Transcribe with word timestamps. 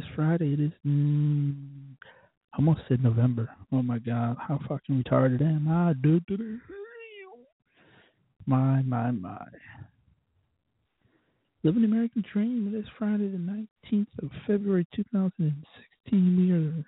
is 0.00 0.06
Friday. 0.16 0.54
It 0.54 0.60
is 0.60 0.72
mm, 0.86 1.54
almost 2.56 2.80
said 2.88 3.02
November. 3.02 3.50
Oh 3.72 3.82
my 3.82 3.98
God, 3.98 4.36
how 4.38 4.58
fucking 4.68 5.04
retarded 5.04 5.42
am 5.42 5.68
I? 5.68 5.92
My, 8.46 8.82
my, 8.82 9.10
my. 9.10 9.44
Living 11.62 11.82
the 11.82 11.88
American 11.88 12.24
Dream. 12.32 12.72
It 12.72 12.78
is 12.78 12.86
Friday, 12.98 13.28
the 13.28 13.66
19th 13.92 14.06
of 14.22 14.30
February, 14.46 14.86
2016. 14.96 16.84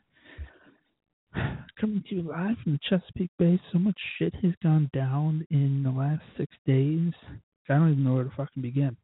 We 1.34 1.40
are 1.40 1.68
coming 1.78 2.02
to 2.08 2.14
you 2.14 2.22
live 2.22 2.56
from 2.62 2.72
the 2.72 2.80
Chesapeake 2.88 3.30
Bay. 3.38 3.60
So 3.72 3.78
much 3.78 3.98
shit 4.18 4.34
has 4.36 4.54
gone 4.62 4.88
down 4.94 5.46
in 5.50 5.82
the 5.82 5.90
last 5.90 6.22
six 6.38 6.54
days. 6.66 7.12
I 7.68 7.74
don't 7.74 7.92
even 7.92 8.04
know 8.04 8.14
where 8.14 8.24
to 8.24 8.30
fucking 8.36 8.62
begin. 8.62 8.96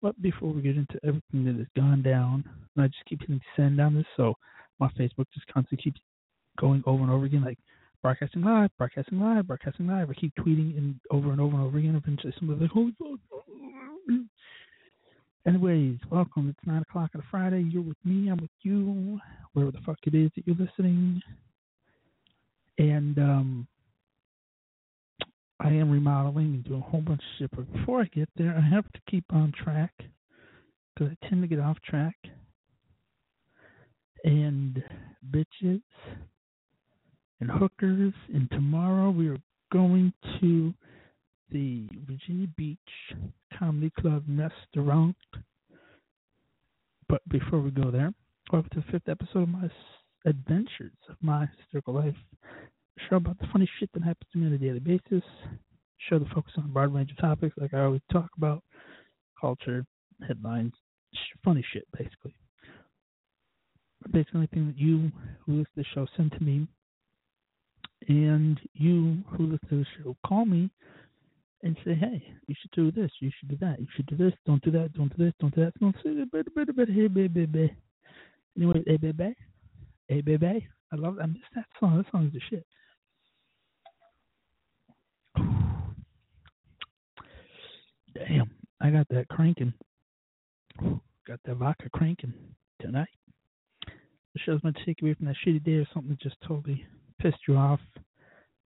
But 0.00 0.20
before 0.22 0.52
we 0.52 0.62
get 0.62 0.76
into 0.76 0.98
everything 1.04 1.44
that 1.44 1.56
has 1.56 1.66
gone 1.76 2.02
down, 2.02 2.44
and 2.76 2.84
I 2.84 2.88
just 2.88 3.04
keep 3.06 3.20
hitting 3.20 3.40
send 3.56 3.80
on 3.80 3.94
this, 3.94 4.06
so 4.16 4.34
my 4.78 4.88
Facebook 4.90 5.26
just 5.34 5.46
constantly 5.52 5.82
keeps 5.82 6.00
going 6.58 6.82
over 6.86 7.02
and 7.02 7.10
over 7.10 7.24
again, 7.24 7.44
like 7.44 7.58
broadcasting 8.02 8.42
live, 8.42 8.70
broadcasting 8.78 9.20
live, 9.20 9.46
broadcasting 9.46 9.88
live. 9.88 10.10
I 10.10 10.14
keep 10.14 10.32
tweeting 10.36 10.78
and 10.78 11.00
over 11.10 11.32
and 11.32 11.40
over 11.40 11.56
and 11.56 11.64
over 11.64 11.78
again. 11.78 11.96
Eventually, 11.96 12.32
somebody's 12.38 12.62
like, 12.62 12.70
"Holy 12.70 12.94
fuck!" 12.98 13.18
Anyways, 15.46 15.98
welcome. 16.10 16.48
It's 16.48 16.66
nine 16.66 16.82
o'clock 16.82 17.10
on 17.14 17.20
a 17.20 17.24
Friday. 17.30 17.62
You're 17.62 17.82
with 17.82 17.96
me. 18.04 18.28
I'm 18.28 18.38
with 18.38 18.50
you. 18.62 19.18
Wherever 19.52 19.72
the 19.72 19.80
fuck 19.84 19.98
it 20.04 20.14
is 20.14 20.30
that 20.36 20.46
you're 20.46 20.56
listening, 20.56 21.22
and 22.78 23.18
um, 23.18 23.68
I 25.60 25.68
am 25.68 25.90
remodeling 25.90 26.54
and 26.54 26.64
doing 26.64 26.80
a 26.80 26.90
whole 26.90 27.00
bunch 27.00 27.20
of 27.20 27.38
shit. 27.38 27.50
But 27.50 27.72
before 27.72 28.00
I 28.00 28.04
get 28.14 28.28
there, 28.36 28.56
I 28.56 28.74
have 28.74 28.90
to 28.92 29.00
keep 29.10 29.24
on 29.30 29.52
track 29.52 29.92
because 30.94 31.12
I 31.12 31.28
tend 31.28 31.42
to 31.42 31.48
get 31.48 31.60
off 31.60 31.78
track. 31.82 32.16
And 34.24 34.82
bitches 35.30 35.82
and 37.40 37.50
hookers. 37.50 38.14
And 38.32 38.50
tomorrow 38.50 39.10
we 39.10 39.28
are 39.28 39.38
going 39.72 40.12
to 40.40 40.74
the 41.50 41.88
Virginia 42.06 42.48
Beach 42.56 42.78
Comedy 43.58 43.90
Club 43.98 44.24
restaurant. 44.28 45.16
But 47.08 47.26
before 47.28 47.60
we 47.60 47.70
go 47.70 47.90
there, 47.90 48.12
welcome 48.52 48.70
to 48.74 48.80
the 48.80 48.92
fifth 48.92 49.08
episode 49.08 49.42
of 49.44 49.48
my 49.48 49.70
adventures 50.26 50.92
of 51.08 51.16
my 51.20 51.48
hysterical 51.56 51.94
life. 51.94 52.14
Show 53.08 53.16
about 53.16 53.38
the 53.38 53.46
funny 53.52 53.68
shit 53.78 53.90
that 53.94 54.02
happens 54.02 54.28
to 54.32 54.38
me 54.38 54.46
on 54.46 54.52
a 54.52 54.58
daily 54.58 54.80
basis. 54.80 55.22
Show 56.08 56.18
that 56.18 56.28
focus 56.34 56.52
on 56.56 56.64
a 56.64 56.68
broad 56.68 56.92
range 56.94 57.10
of 57.10 57.18
topics, 57.18 57.56
like 57.58 57.74
I 57.74 57.84
always 57.84 58.00
talk 58.12 58.30
about 58.36 58.62
culture, 59.40 59.84
headlines, 60.26 60.72
funny 61.44 61.64
shit, 61.72 61.86
basically. 61.96 62.34
Basically, 64.12 64.40
anything 64.40 64.66
that 64.68 64.78
you 64.78 65.10
who 65.44 65.58
listen 65.58 65.64
to 65.74 65.82
the 65.82 65.84
show 65.94 66.06
send 66.16 66.32
to 66.32 66.42
me 66.42 66.66
and 68.08 68.60
you 68.74 69.18
who 69.26 69.44
listen 69.44 69.68
to 69.68 69.76
the 69.76 69.86
show 70.02 70.16
call 70.26 70.44
me 70.44 70.70
and 71.62 71.76
say, 71.84 71.94
hey, 71.94 72.22
you 72.46 72.54
should 72.60 72.70
do 72.70 72.90
this, 72.92 73.10
you 73.20 73.30
should 73.38 73.48
do 73.48 73.56
that, 73.60 73.80
you 73.80 73.86
should 73.96 74.06
do 74.06 74.16
this, 74.16 74.32
don't 74.46 74.62
do 74.62 74.70
that, 74.70 74.92
don't 74.92 75.16
do 75.16 75.24
this, 75.24 75.34
don't 75.40 75.54
do 75.54 75.64
that, 75.64 75.78
don't 75.80 75.96
say 76.04 76.14
that, 76.14 76.30
better, 76.30 76.72
better, 76.72 76.92
hey, 76.92 77.08
baby, 77.08 77.46
baby. 77.46 77.76
Anyway, 78.56 78.82
hey, 78.86 78.96
baby, 78.96 79.34
hey, 80.08 80.20
baby. 80.20 80.68
I 80.92 80.96
love, 80.96 81.18
I 81.22 81.26
miss 81.26 81.42
that 81.54 81.66
song. 81.78 81.98
That 81.98 82.10
song 82.10 82.26
is 82.26 82.32
the 82.32 82.40
shit. 82.48 82.66
Damn, 88.14 88.50
I 88.80 88.90
got 88.90 89.08
that 89.10 89.28
cranking. 89.28 89.72
Got 90.80 91.40
that 91.44 91.56
vodka 91.56 91.88
cranking 91.92 92.32
tonight. 92.80 93.08
Show's 94.44 94.60
to 94.62 94.72
take 94.86 95.02
away 95.02 95.14
from 95.14 95.26
that 95.26 95.36
shitty 95.44 95.64
day 95.64 95.72
or 95.72 95.86
something 95.92 96.10
that 96.10 96.20
just 96.20 96.36
totally 96.46 96.86
pissed 97.20 97.38
you 97.48 97.56
off. 97.56 97.80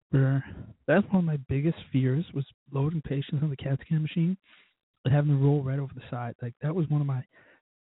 Where 0.09 0.43
that's 0.88 1.07
one 1.07 1.19
of 1.19 1.23
my 1.23 1.39
biggest 1.47 1.77
fears 1.93 2.25
was 2.33 2.45
loading 2.71 3.01
patients 3.01 3.41
on 3.41 3.49
the 3.49 3.55
CAT 3.55 3.79
scan 3.85 4.01
machine 4.01 4.35
and 5.05 5.13
having 5.13 5.31
to 5.31 5.38
roll 5.38 5.63
right 5.63 5.79
over 5.79 5.93
the 5.95 6.01
side. 6.11 6.35
Like 6.41 6.53
that 6.61 6.75
was 6.75 6.89
one 6.89 6.99
of 6.99 7.07
my 7.07 7.23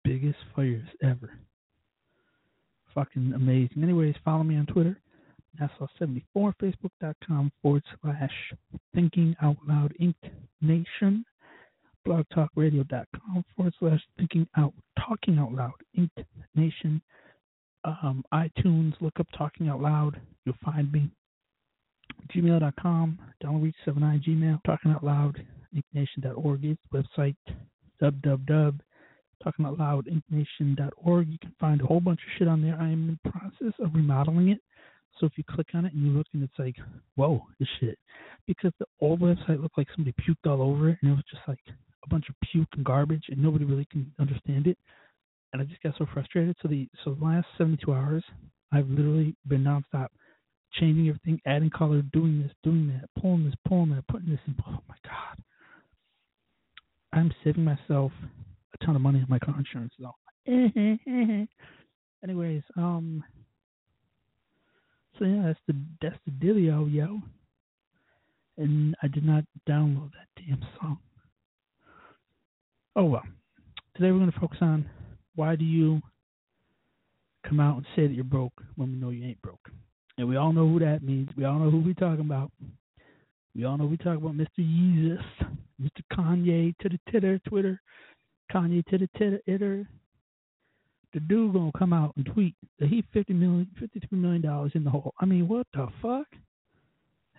biggest 0.02 0.38
fears 0.54 0.88
ever. 1.02 1.38
Fucking 2.94 3.32
amazing. 3.34 3.82
Anyways, 3.82 4.14
follow 4.24 4.42
me 4.42 4.56
on 4.56 4.66
Twitter, 4.66 4.98
Nassau74, 5.60 6.22
Facebook.com 6.34 7.52
forward 7.62 7.84
slash 8.00 8.52
Thinking 8.94 9.36
Out 9.42 9.56
Loud 9.68 9.92
Inc. 10.00 10.14
Nation, 10.60 11.24
blogtalkradio.com 12.06 13.44
forward 13.54 13.74
slash 13.78 14.00
Thinking 14.18 14.46
Out 14.56 14.72
Talking 14.98 15.38
Out 15.38 15.52
Loud 15.52 15.72
Inc. 15.98 16.10
Nation 16.54 17.02
um, 17.86 18.24
iTunes, 18.34 18.94
look 19.00 19.14
up 19.20 19.26
Talking 19.36 19.68
Out 19.68 19.80
Loud. 19.80 20.20
You'll 20.44 20.56
find 20.64 20.90
me. 20.90 21.10
Gmail.com, 22.34 23.18
download79 23.42 24.24
Gmail, 24.24 24.60
Talking 24.64 24.90
Out 24.90 25.04
Loud, 25.04 25.44
Inknation.org 25.74 26.64
is 26.64 26.76
website, 26.92 27.36
www. 28.02 28.80
Talking 29.44 29.66
Out 29.66 29.78
Loud, 29.78 30.08
Inknation.org. 30.08 31.28
You 31.28 31.38
can 31.38 31.54
find 31.60 31.80
a 31.80 31.86
whole 31.86 32.00
bunch 32.00 32.20
of 32.20 32.38
shit 32.38 32.48
on 32.48 32.62
there. 32.62 32.76
I 32.80 32.86
am 32.86 33.08
in 33.08 33.18
the 33.22 33.30
process 33.30 33.74
of 33.80 33.94
remodeling 33.94 34.48
it. 34.48 34.60
So 35.20 35.26
if 35.26 35.32
you 35.36 35.44
click 35.44 35.68
on 35.74 35.84
it 35.84 35.92
and 35.92 36.04
you 36.04 36.10
look 36.10 36.26
and 36.32 36.42
it's 36.42 36.58
like, 36.58 36.76
whoa, 37.14 37.42
this 37.58 37.68
shit. 37.80 37.98
Because 38.46 38.72
the 38.78 38.86
old 39.00 39.20
website 39.20 39.60
looked 39.60 39.78
like 39.78 39.88
somebody 39.94 40.14
puked 40.26 40.50
all 40.50 40.62
over 40.62 40.90
it 40.90 40.98
and 41.02 41.12
it 41.12 41.14
was 41.14 41.24
just 41.30 41.42
like 41.48 41.60
a 42.06 42.08
bunch 42.08 42.28
of 42.28 42.34
puke 42.50 42.68
and 42.72 42.84
garbage 42.84 43.24
and 43.28 43.42
nobody 43.42 43.64
really 43.64 43.86
can 43.90 44.10
understand 44.18 44.66
it 44.66 44.78
and 45.52 45.62
I 45.62 45.64
just 45.64 45.82
got 45.82 45.94
so 45.96 46.06
frustrated. 46.12 46.54
So 46.60 46.68
the 46.68 46.88
so 47.02 47.14
the 47.14 47.24
last 47.24 47.46
72 47.56 47.92
hours, 47.92 48.22
I've 48.72 48.88
literally 48.88 49.34
been 49.46 49.64
nonstop 49.64 50.08
changing 50.74 51.08
everything, 51.08 51.40
adding 51.46 51.70
color, 51.70 52.02
doing 52.12 52.42
this, 52.42 52.52
doing 52.62 52.88
that, 52.88 53.08
pulling 53.20 53.44
this, 53.44 53.54
pulling 53.66 53.90
that, 53.90 54.06
putting 54.08 54.28
this 54.28 54.40
in. 54.46 54.54
Oh 54.66 54.80
my 54.88 54.96
god, 55.04 55.42
I'm 57.12 57.32
saving 57.42 57.64
myself 57.64 58.12
a 58.74 58.84
ton 58.84 58.96
of 58.96 59.02
money 59.02 59.20
on 59.20 59.26
my 59.28 59.38
car 59.38 59.54
insurance 59.58 59.94
though. 59.98 60.14
Anyways, 62.22 62.62
um, 62.76 63.24
so 65.18 65.24
yeah, 65.24 65.42
that's 65.46 65.60
the 65.66 65.74
that's 66.02 66.18
the 66.26 66.32
dealio, 66.32 66.92
yo. 66.92 67.20
And 68.58 68.94
I 69.02 69.08
did 69.08 69.24
not 69.24 69.44
download 69.68 70.10
that 70.12 70.28
damn 70.36 70.60
song. 70.80 70.98
Oh 72.98 73.04
well. 73.04 73.24
Today 73.94 74.10
we're 74.10 74.20
going 74.20 74.32
to 74.32 74.40
focus 74.40 74.56
on 74.62 74.88
why 75.34 75.54
do 75.54 75.66
you 75.66 76.00
come 77.46 77.60
out 77.60 77.76
and 77.76 77.86
say 77.94 78.06
that 78.06 78.14
you're 78.14 78.24
broke 78.24 78.54
when 78.76 78.90
we 78.90 78.96
know 78.96 79.10
you 79.10 79.22
ain't 79.22 79.42
broke? 79.42 79.68
And 80.16 80.26
we 80.26 80.36
all 80.36 80.50
know 80.50 80.66
who 80.66 80.78
that 80.78 81.02
means. 81.02 81.28
We 81.36 81.44
all 81.44 81.58
know 81.58 81.70
who 81.70 81.80
we're 81.80 81.92
talking 81.92 82.24
about. 82.24 82.50
We 83.54 83.66
all 83.66 83.76
know 83.76 83.84
we 83.84 83.98
talk 83.98 84.16
about 84.16 84.32
Mr. 84.32 84.60
Yeezus, 84.60 85.22
Mr. 85.78 86.00
Kanye 86.10 86.74
to 86.78 86.88
the 86.88 86.98
titter, 87.12 87.38
Twitter, 87.46 87.78
Kanye 88.50 88.82
to 88.86 88.96
the 88.96 89.10
titter, 89.18 89.40
itter. 89.46 89.86
The 91.12 91.20
dude 91.20 91.52
gonna 91.52 91.72
come 91.78 91.92
out 91.92 92.14
and 92.16 92.24
tweet 92.24 92.54
that 92.78 92.88
he 92.88 93.04
fifty 93.12 93.34
million, 93.34 93.68
fifty-three 93.78 94.18
million 94.18 94.40
dollars 94.40 94.72
in 94.74 94.84
the 94.84 94.90
hole. 94.90 95.12
I 95.20 95.26
mean, 95.26 95.48
what 95.48 95.66
the 95.74 95.88
fuck? 96.00 96.26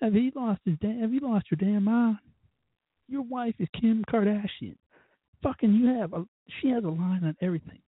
Have 0.01 0.13
he 0.13 0.31
lost 0.35 0.61
his 0.65 0.75
damn? 0.81 0.99
Have 0.99 1.13
you 1.13 1.19
lost 1.19 1.47
your 1.49 1.57
damn 1.59 1.83
mind? 1.83 2.17
Your 3.07 3.23
wife 3.23 3.55
is 3.59 3.67
Kim 3.79 4.03
Kardashian. 4.11 4.75
Fucking, 5.43 5.73
you 5.73 5.87
have 5.99 6.13
a. 6.13 6.25
She 6.61 6.69
has 6.69 6.83
a 6.83 6.89
line 6.89 7.23
on 7.23 7.35
everything. 7.41 7.79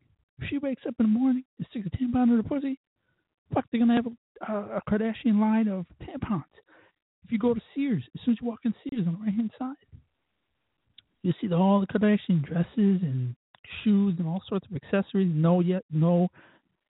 If 0.40 0.48
she 0.48 0.58
wakes 0.58 0.82
up 0.86 0.94
in 0.98 1.06
the 1.06 1.18
morning 1.18 1.44
and 1.58 1.66
sticks 1.70 1.86
a 1.86 1.96
tampon 1.96 2.24
in 2.24 2.36
her 2.36 2.42
pussy, 2.42 2.78
fuck, 3.52 3.64
they're 3.70 3.80
gonna 3.80 3.94
have 3.94 4.06
a, 4.06 4.76
a 4.76 4.82
Kardashian 4.88 5.40
line 5.40 5.68
of 5.68 5.86
tampons. 6.02 6.44
If 7.24 7.32
you 7.32 7.38
go 7.38 7.54
to 7.54 7.60
Sears, 7.74 8.04
as 8.14 8.24
soon 8.24 8.32
as 8.32 8.38
you 8.40 8.46
walk 8.46 8.60
in 8.64 8.74
Sears 8.84 9.06
on 9.06 9.14
the 9.14 9.26
right 9.26 9.34
hand 9.34 9.50
side, 9.58 9.76
you 11.22 11.32
see 11.40 11.46
the, 11.46 11.56
all 11.56 11.80
the 11.80 11.86
Kardashian 11.86 12.44
dresses 12.44 13.02
and 13.02 13.34
shoes 13.82 14.14
and 14.18 14.26
all 14.26 14.42
sorts 14.48 14.66
of 14.70 14.76
accessories. 14.76 15.30
No, 15.34 15.60
yet 15.60 15.84
no. 15.90 16.28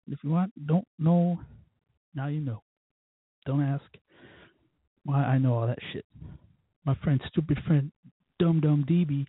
If 0.07 0.19
you 0.23 0.31
want, 0.31 0.51
don't 0.67 0.87
know. 0.97 1.39
Now 2.15 2.27
you 2.27 2.41
know. 2.41 2.61
Don't 3.45 3.63
ask 3.63 3.85
why 5.05 5.23
I 5.23 5.37
know 5.37 5.55
all 5.55 5.67
that 5.67 5.79
shit. 5.93 6.05
My 6.85 6.95
friend, 7.03 7.19
stupid 7.27 7.57
friend, 7.65 7.91
Dum 8.39 8.59
Dum 8.59 8.85
DB, 8.87 9.25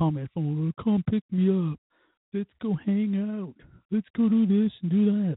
me 0.00 0.26
phone. 0.34 0.72
Come 0.82 1.04
pick 1.08 1.22
me 1.30 1.50
up. 1.50 1.78
Let's 2.32 2.50
go 2.62 2.76
hang 2.84 3.16
out. 3.16 3.54
Let's 3.90 4.06
go 4.16 4.28
do 4.28 4.46
this 4.46 4.72
and 4.82 4.90
do 4.90 5.04
that. 5.06 5.36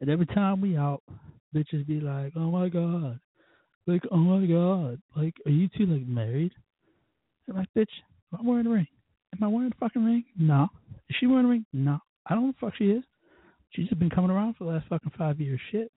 And 0.00 0.10
every 0.10 0.26
time 0.26 0.60
we 0.60 0.76
out, 0.76 1.02
bitches 1.54 1.86
be 1.86 2.00
like, 2.00 2.32
"Oh 2.36 2.50
my 2.50 2.68
god, 2.68 3.18
like 3.86 4.02
oh 4.10 4.16
my 4.16 4.46
god, 4.46 5.00
like 5.16 5.34
are 5.46 5.52
you 5.52 5.68
two 5.76 5.86
like 5.86 6.06
married?" 6.06 6.52
I'm 7.48 7.56
like, 7.56 7.68
"Bitch, 7.76 7.88
am 8.32 8.40
I 8.40 8.48
wearing 8.48 8.66
a 8.66 8.70
ring? 8.70 8.86
Am 9.34 9.42
I 9.42 9.48
wearing 9.48 9.72
a 9.72 9.78
fucking 9.80 10.04
ring? 10.04 10.24
No. 10.38 10.68
Is 11.08 11.16
she 11.18 11.26
wearing 11.26 11.46
a 11.46 11.48
ring? 11.48 11.66
No. 11.72 11.98
I 12.26 12.34
don't 12.34 12.44
know 12.44 12.52
the 12.52 12.66
fuck 12.66 12.76
she 12.76 12.90
is. 12.90 13.04
She's 13.70 13.88
just 13.88 13.98
been 13.98 14.10
coming 14.10 14.30
around 14.30 14.54
for 14.54 14.64
the 14.64 14.70
last 14.70 14.86
fucking 14.88 15.12
five 15.18 15.40
years. 15.40 15.60
Shit. 15.72 15.90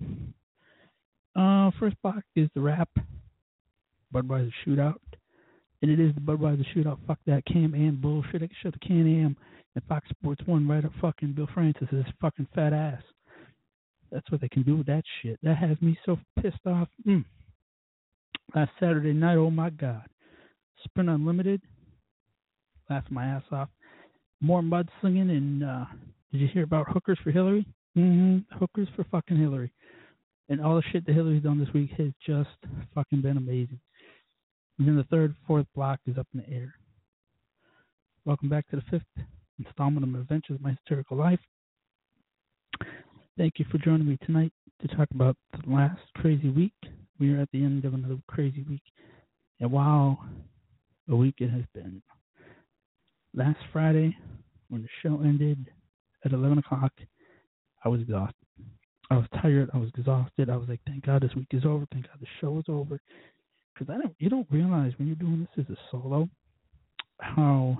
Uh, 1.35 1.69
first 1.79 1.95
block 2.01 2.23
is 2.35 2.49
the 2.55 2.61
rap 2.61 2.89
Budweiser 4.13 4.51
shootout 4.65 4.95
and 5.81 5.91
it 5.91 5.99
is 5.99 6.13
the 6.15 6.21
Budweiser 6.21 6.65
shootout. 6.75 6.97
Fuck 7.07 7.19
that 7.27 7.45
Can 7.45 7.73
Am 7.75 7.99
bullshit. 8.01 8.41
They 8.41 8.47
can 8.47 8.55
shut 8.63 8.73
the 8.73 8.79
Can 8.79 9.07
Am 9.23 9.37
and 9.75 9.83
Fox 9.85 10.07
Sports 10.09 10.41
One 10.45 10.67
right 10.67 10.83
up 10.83 10.91
fucking 11.01 11.33
Bill 11.33 11.47
Francis' 11.53 12.05
fucking 12.19 12.47
fat 12.55 12.73
ass. 12.73 13.01
That's 14.11 14.29
what 14.31 14.41
they 14.41 14.49
can 14.49 14.63
do 14.63 14.77
with 14.77 14.87
that 14.87 15.03
shit. 15.21 15.37
That 15.43 15.57
has 15.57 15.79
me 15.81 15.97
so 16.05 16.17
pissed 16.41 16.65
off. 16.65 16.87
Mm. 17.05 17.25
Last 18.55 18.71
Saturday 18.79 19.13
night, 19.13 19.35
oh 19.35 19.51
my 19.51 19.69
god, 19.69 20.05
Sprint 20.85 21.09
Unlimited. 21.09 21.61
laughing 22.89 23.13
my 23.13 23.25
ass 23.25 23.43
off. 23.51 23.69
More 24.39 24.61
mudslinging, 24.61 25.29
and 25.29 25.63
uh, 25.63 25.85
did 26.31 26.41
you 26.41 26.47
hear 26.53 26.63
about 26.63 26.87
hookers 26.89 27.19
for 27.23 27.31
Hillary? 27.31 27.65
Mm-hmm. 27.97 28.57
Hookers 28.57 28.87
for 28.95 29.03
fucking 29.11 29.37
Hillary. 29.37 29.71
And 30.49 30.61
all 30.61 30.75
the 30.75 30.83
shit 30.91 31.05
that 31.05 31.13
Hillary's 31.13 31.43
done 31.43 31.59
this 31.59 31.73
week 31.73 31.89
has 31.97 32.11
just 32.25 32.49
fucking 32.95 33.21
been 33.21 33.37
amazing. 33.37 33.79
And 34.77 34.87
then 34.87 34.95
the 34.95 35.03
third, 35.05 35.35
fourth 35.47 35.65
block 35.75 35.99
is 36.05 36.17
up 36.17 36.27
in 36.33 36.41
the 36.41 36.49
air. 36.49 36.75
Welcome 38.25 38.49
back 38.49 38.67
to 38.69 38.75
the 38.75 38.83
fifth 38.91 39.25
installment 39.57 40.03
of 40.03 40.09
my 40.09 40.19
Adventures 40.19 40.55
of 40.55 40.61
My 40.61 40.71
Hysterical 40.71 41.17
Life. 41.17 41.39
Thank 43.37 43.53
you 43.57 43.65
for 43.71 43.79
joining 43.79 44.07
me 44.07 44.17
tonight 44.25 44.51
to 44.81 44.87
talk 44.95 45.07
about 45.15 45.35
the 45.51 45.71
last 45.71 46.01
crazy 46.15 46.49
week. 46.49 46.73
We 47.19 47.33
are 47.33 47.41
at 47.41 47.49
the 47.51 47.63
end 47.63 47.85
of 47.85 47.95
another 47.95 48.17
crazy 48.27 48.63
week. 48.69 48.83
And 49.59 49.71
wow, 49.71 50.19
a 51.09 51.15
week 51.15 51.35
it 51.39 51.49
has 51.49 51.63
been. 51.73 52.01
Last 53.33 53.59
Friday, 53.73 54.15
when 54.69 54.83
the 54.83 54.89
show 55.01 55.21
ended 55.23 55.71
at 56.23 56.33
11 56.33 56.59
o'clock, 56.59 56.91
I 57.83 57.89
was 57.89 58.01
exhausted. 58.01 58.35
I 59.09 59.15
was 59.15 59.25
tired. 59.41 59.71
I 59.73 59.77
was 59.77 59.89
exhausted. 59.97 60.49
I 60.51 60.57
was 60.57 60.69
like, 60.69 60.81
thank 60.85 61.05
God 61.05 61.23
this 61.23 61.33
week 61.35 61.47
is 61.51 61.65
over. 61.65 61.87
Thank 61.91 62.05
God 62.07 62.17
the 62.19 62.27
show 62.41 62.59
is 62.59 62.65
over. 62.67 62.99
Because 63.77 63.93
I 63.93 64.01
don't, 64.01 64.15
you 64.19 64.29
don't 64.29 64.47
realize 64.49 64.93
when 64.97 65.07
you're 65.07 65.15
doing 65.15 65.47
this 65.55 65.65
as 65.65 65.75
a 65.75 65.79
solo 65.91 66.27
how 67.19 67.77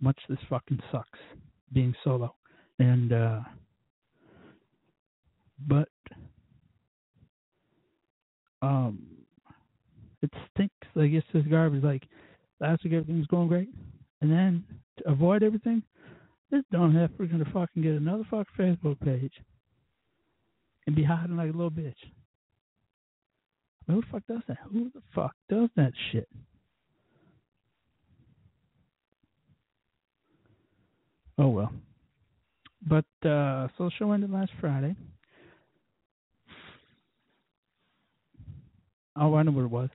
much 0.00 0.18
this 0.28 0.38
fucking 0.48 0.80
sucks 0.90 1.18
being 1.72 1.94
solo. 2.02 2.34
And, 2.78 3.12
uh, 3.12 3.40
but, 5.66 5.88
um, 8.62 9.18
it 10.22 10.30
stinks. 10.52 10.74
Like 10.94 11.12
it's 11.12 11.26
just 11.32 11.50
garbage. 11.50 11.82
Like 11.82 12.02
last 12.60 12.84
week 12.84 12.92
everything 12.94 13.18
was 13.18 13.26
going 13.26 13.48
great, 13.48 13.68
and 14.20 14.30
then 14.30 14.64
to 14.98 15.08
avoid 15.10 15.42
everything, 15.42 15.82
this 16.50 16.62
dumb 16.72 16.94
heifer 16.94 17.26
gonna 17.26 17.44
fucking 17.52 17.82
get 17.82 17.92
another 17.92 18.24
fucking 18.30 18.46
Facebook 18.58 18.98
page 19.00 19.32
and 20.86 20.96
be 20.96 21.04
hiding 21.04 21.36
like 21.36 21.50
a 21.50 21.56
little 21.56 21.70
bitch. 21.70 21.94
Who 23.88 24.02
the 24.02 24.06
fuck 24.12 24.22
does 24.28 24.42
that? 24.48 24.58
Who 24.70 24.90
the 24.94 25.02
fuck 25.14 25.34
does 25.48 25.70
that 25.76 25.92
shit? 26.12 26.28
Oh 31.38 31.48
well. 31.48 31.72
But 32.86 33.06
uh 33.28 33.68
so 33.76 33.84
the 33.84 33.90
show 33.98 34.12
ended 34.12 34.30
last 34.30 34.52
Friday. 34.60 34.94
Oh, 39.20 39.34
I 39.34 39.42
know 39.42 39.50
what 39.50 39.64
it 39.64 39.70
was. 39.70 39.88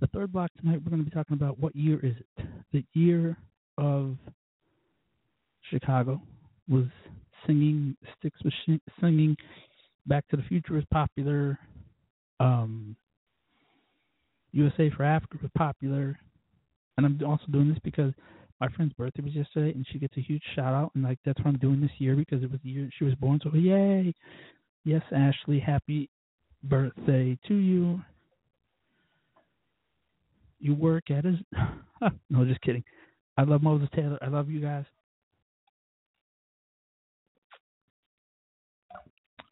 The 0.00 0.06
third 0.08 0.32
block 0.32 0.50
tonight, 0.60 0.80
we're 0.84 0.90
going 0.90 1.02
to 1.02 1.10
be 1.10 1.14
talking 1.14 1.34
about 1.34 1.58
what 1.58 1.74
year 1.74 1.98
is 2.00 2.14
it? 2.16 2.46
The 2.72 2.84
year 2.94 3.36
of 3.76 4.16
Chicago 5.68 6.22
was 6.68 6.84
singing, 7.44 7.96
Styx 8.18 8.38
was 8.44 8.54
singing, 9.00 9.36
Back 10.06 10.28
to 10.28 10.36
the 10.36 10.44
Future 10.44 10.74
was 10.74 10.84
popular, 10.92 11.58
um, 12.38 12.94
USA 14.58 14.90
for 14.96 15.04
Africa 15.04 15.38
was 15.40 15.50
popular, 15.56 16.18
and 16.96 17.06
I'm 17.06 17.20
also 17.26 17.44
doing 17.50 17.68
this 17.68 17.78
because 17.82 18.12
my 18.60 18.68
friend's 18.68 18.92
birthday 18.94 19.22
was 19.22 19.34
yesterday, 19.34 19.72
and 19.72 19.86
she 19.92 19.98
gets 19.98 20.16
a 20.16 20.20
huge 20.20 20.42
shout 20.54 20.74
out, 20.74 20.90
and 20.94 21.04
like 21.04 21.18
that's 21.24 21.38
what 21.38 21.48
I'm 21.48 21.58
doing 21.58 21.80
this 21.80 21.90
year 21.98 22.16
because 22.16 22.42
it 22.42 22.50
was 22.50 22.60
the 22.62 22.70
year 22.70 22.90
she 22.98 23.04
was 23.04 23.14
born. 23.14 23.40
So 23.42 23.54
yay! 23.54 24.12
Yes, 24.84 25.02
Ashley, 25.14 25.60
happy 25.60 26.08
birthday 26.64 27.38
to 27.46 27.54
you 27.54 28.00
you 30.60 30.74
work 30.74 31.10
at 31.10 31.24
is 31.24 31.36
no, 32.30 32.44
just 32.44 32.60
kidding. 32.62 32.84
I 33.36 33.42
love 33.42 33.62
Moses 33.62 33.88
Taylor. 33.94 34.18
I 34.20 34.28
love 34.28 34.50
you 34.50 34.60
guys. 34.60 34.84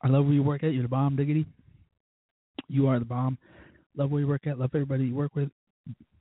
I 0.03 0.09
love 0.09 0.25
where 0.25 0.35
you 0.35 0.43
work 0.43 0.65
at. 0.65 0.73
You're 0.73 0.83
the 0.83 0.89
bomb, 0.89 1.17
diggity. 1.17 1.47
You 2.69 2.89
are 2.89 2.99
the 2.99 3.05
bomb. 3.05 3.39
Love 3.97 4.11
where 4.11 4.21
you 4.21 4.27
work 4.27 4.47
at. 4.47 4.59
Love 4.59 4.71
everybody 4.75 5.05
you 5.05 5.15
work 5.15 5.35
with. 5.35 5.49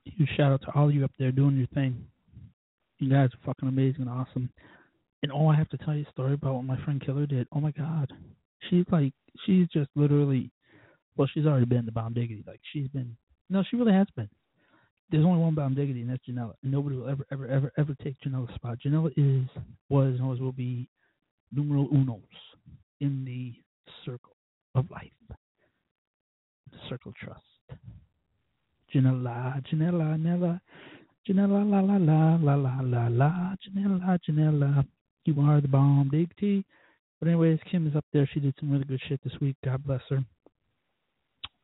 Huge 0.04 0.28
shout 0.36 0.52
out 0.52 0.62
to 0.62 0.72
all 0.74 0.88
of 0.88 0.94
you 0.94 1.04
up 1.04 1.10
there 1.18 1.32
doing 1.32 1.56
your 1.56 1.66
thing. 1.68 2.04
You 2.98 3.10
guys 3.10 3.28
are 3.34 3.46
fucking 3.46 3.68
amazing 3.68 4.02
and 4.02 4.10
awesome. 4.10 4.50
And 5.22 5.32
oh, 5.32 5.48
I 5.48 5.56
have 5.56 5.68
to 5.70 5.78
tell 5.78 5.94
you 5.94 6.04
a 6.06 6.10
story 6.12 6.34
about 6.34 6.54
what 6.54 6.64
my 6.64 6.82
friend 6.84 7.04
Killer 7.04 7.26
did. 7.26 7.46
Oh 7.52 7.60
my 7.60 7.72
God, 7.72 8.12
she's 8.70 8.84
like, 8.90 9.12
she's 9.44 9.66
just 9.68 9.90
literally, 9.96 10.50
well, 11.16 11.28
she's 11.32 11.46
already 11.46 11.66
been 11.66 11.84
the 11.84 11.92
bomb 11.92 12.14
diggity. 12.14 12.44
Like 12.46 12.60
she's 12.72 12.88
been, 12.88 13.16
no, 13.50 13.64
she 13.68 13.76
really 13.76 13.92
has 13.92 14.06
been 14.16 14.28
there's 15.10 15.24
only 15.24 15.40
one 15.40 15.54
Bomb 15.54 15.74
Diggity, 15.74 16.00
and 16.00 16.10
that's 16.10 16.22
Janella. 16.28 16.54
And 16.62 16.72
nobody 16.72 16.96
will 16.96 17.08
ever, 17.08 17.24
ever, 17.30 17.46
ever, 17.46 17.72
ever 17.78 17.94
take 18.02 18.16
Janella's 18.20 18.54
spot. 18.54 18.78
Janella 18.84 19.10
is, 19.16 19.48
was, 19.88 20.14
and 20.14 20.22
always 20.22 20.40
will 20.40 20.52
be 20.52 20.88
numero 21.52 21.86
unos 21.92 22.22
in 23.00 23.24
the 23.24 23.54
circle 24.04 24.36
of 24.74 24.90
life, 24.90 25.10
the 25.28 26.78
circle 26.88 27.12
trust. 27.22 27.40
Janella, 28.94 29.62
Janella, 29.70 30.16
Janella, 30.16 30.60
Janella, 31.28 31.70
la 31.70 31.80
la 31.80 31.96
la 31.96 32.36
la 32.36 32.54
la 32.54 32.80
la 32.80 33.08
la, 33.08 33.54
Janella, 33.64 34.18
Janella. 34.28 34.86
You 35.24 35.40
are 35.40 35.60
the 35.60 35.68
bomb, 35.68 36.08
diggity. 36.10 36.64
But 37.18 37.28
anyways, 37.28 37.58
Kim 37.70 37.86
is 37.86 37.96
up 37.96 38.04
there. 38.12 38.28
She 38.32 38.40
did 38.40 38.54
some 38.60 38.70
really 38.70 38.84
good 38.84 39.00
shit 39.08 39.20
this 39.24 39.32
week. 39.40 39.56
God 39.64 39.84
bless 39.84 40.02
her. 40.10 40.24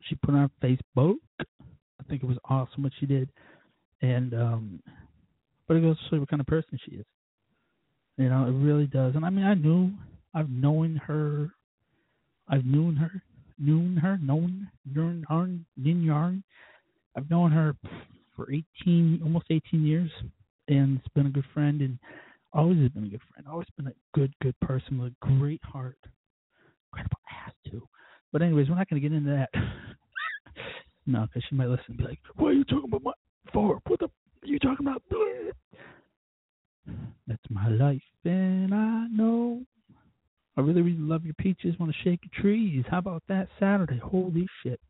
She 0.09 0.17
put 0.17 0.35
on 0.35 0.51
Facebook 0.63 1.17
I 2.03 2.09
think 2.09 2.23
it 2.23 2.27
was 2.27 2.39
awesome 2.47 2.83
what 2.83 2.93
she 2.99 3.07
did, 3.07 3.29
and 4.01 4.35
um, 4.35 4.83
but 5.69 5.77
it 5.77 5.81
goes 5.81 5.97
to 5.97 6.03
show 6.11 6.21
what 6.21 6.29
kind 6.29 6.41
of 6.41 6.47
person 6.47 6.79
she 6.85 6.97
is. 6.97 7.07
You 8.17 8.29
know, 8.29 8.47
it 8.47 8.53
really 8.53 8.87
does. 8.87 9.15
And 9.15 9.25
I 9.25 9.31
mean, 9.31 9.45
I 9.45 9.55
knew, 9.55 9.91
I've 10.35 10.51
known 10.51 11.01
her, 11.07 11.51
I've 12.49 12.65
known 12.65 12.97
her, 12.97 13.23
known 13.63 13.97
her, 13.97 14.19
known, 14.19 14.69
known, 14.85 15.25
known, 15.31 15.65
yin 15.77 16.03
yarn. 16.03 16.43
I've 17.17 17.31
known 17.31 17.51
her 17.53 17.75
for 18.35 18.51
18, 18.51 19.21
almost 19.23 19.47
18 19.51 19.85
years, 19.85 20.11
and 20.69 20.99
it's 20.99 21.09
been 21.15 21.27
a 21.27 21.31
good 21.31 21.45
friend, 21.55 21.81
and 21.81 21.99
always 22.53 22.79
has 22.79 22.91
been 22.91 23.05
a 23.05 23.09
good 23.09 23.21
friend. 23.33 23.47
Always 23.49 23.69
been 23.77 23.89
a 23.89 23.95
good, 24.15 24.33
good 24.43 24.59
person 24.61 24.99
with 24.99 25.13
a 25.13 25.39
great 25.39 25.63
heart. 25.63 25.99
Incredible 26.93 27.19
ass 27.47 27.53
too. 27.71 27.87
But 28.33 28.43
anyways, 28.43 28.69
we're 28.69 28.77
not 28.77 28.89
going 28.89 29.01
to 29.01 29.09
get 29.09 29.17
into 29.17 29.31
that. 29.31 29.51
No, 31.05 31.27
because 31.27 31.43
she 31.49 31.57
might 31.57 31.69
listen 31.69 31.85
and 31.89 31.99
be 31.99 32.05
like, 32.05 32.21
"What 32.37 32.49
are 32.49 32.53
you 32.53 32.65
talking 32.65 32.85
about 32.85 33.03
my 33.03 33.13
for? 33.53 33.81
What 33.89 33.99
the 33.99 34.07
are 34.07 34.47
you 34.47 34.59
talking 34.61 34.87
about?" 34.87 35.03
That's 37.27 37.43
my 37.51 37.69
life, 37.69 38.03
and 38.25 38.73
I 38.73 39.09
know. 39.09 39.63
I 40.57 40.61
really, 40.61 40.83
really 40.83 40.99
love 40.99 41.25
your 41.25 41.35
peaches. 41.35 41.75
Want 41.79 41.93
to 41.93 42.03
shake 42.03 42.21
your 42.23 42.43
trees? 42.43 42.85
How 42.91 42.99
about 42.99 43.23
that 43.29 43.49
Saturday? 43.59 43.99
Holy 43.99 44.47
shit! 44.63 44.81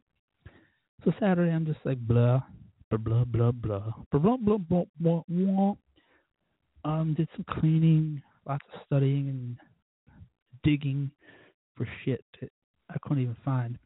So 1.05 1.13
Saturday, 1.21 1.53
I'm 1.53 1.67
just 1.67 1.81
like 1.85 1.99
blah, 1.99 2.43
blah, 2.91 2.99
blah, 2.99 3.25
blah, 3.25 3.53
blah, 3.53 3.93
blah, 4.13 4.37
blah, 4.37 4.59
blah, 4.59 4.85
blah, 4.99 5.23
blah. 5.29 5.75
Um, 6.85 7.15
did 7.17 7.29
some 7.37 7.45
cleaning, 7.61 8.23
lots 8.47 8.65
of 8.75 8.81
studying 8.87 9.29
and 9.29 9.57
digging 10.65 11.11
for 11.77 11.87
shit 12.05 12.25
that 12.41 12.51
I 12.91 12.97
couldn't 13.03 13.23
even 13.23 13.37
find 13.45 13.79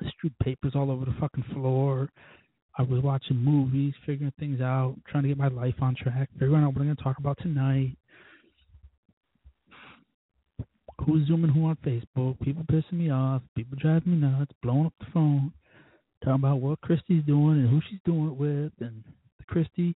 I 0.00 0.10
strewed 0.10 0.38
papers 0.40 0.72
all 0.74 0.90
over 0.90 1.04
the 1.04 1.14
fucking 1.18 1.44
floor. 1.54 2.08
I 2.78 2.82
was 2.82 3.02
watching 3.02 3.36
movies, 3.36 3.94
figuring 4.04 4.32
things 4.38 4.60
out, 4.60 4.96
trying 5.08 5.22
to 5.22 5.28
get 5.30 5.38
my 5.38 5.48
life 5.48 5.76
on 5.80 5.94
track, 5.94 6.28
figuring 6.34 6.62
out 6.62 6.74
what 6.74 6.80
I'm 6.80 6.86
going 6.86 6.96
to 6.96 7.02
talk 7.02 7.18
about 7.18 7.38
tonight. 7.40 7.96
Who's 11.04 11.26
zooming 11.28 11.50
who 11.50 11.66
on 11.66 11.76
Facebook? 11.84 12.40
People 12.40 12.64
pissing 12.64 12.94
me 12.94 13.10
off. 13.10 13.42
People 13.54 13.76
driving 13.80 14.20
me 14.20 14.28
nuts. 14.28 14.52
Blowing 14.62 14.86
up 14.86 14.94
the 14.98 15.06
phone. 15.12 15.52
Talking 16.24 16.42
about 16.42 16.60
what 16.60 16.80
Christie's 16.80 17.24
doing 17.24 17.58
and 17.60 17.68
who 17.68 17.80
she's 17.88 18.00
doing 18.04 18.28
it 18.28 18.36
with, 18.36 18.72
and 18.80 19.04
the 19.38 19.44
Christie 19.46 19.94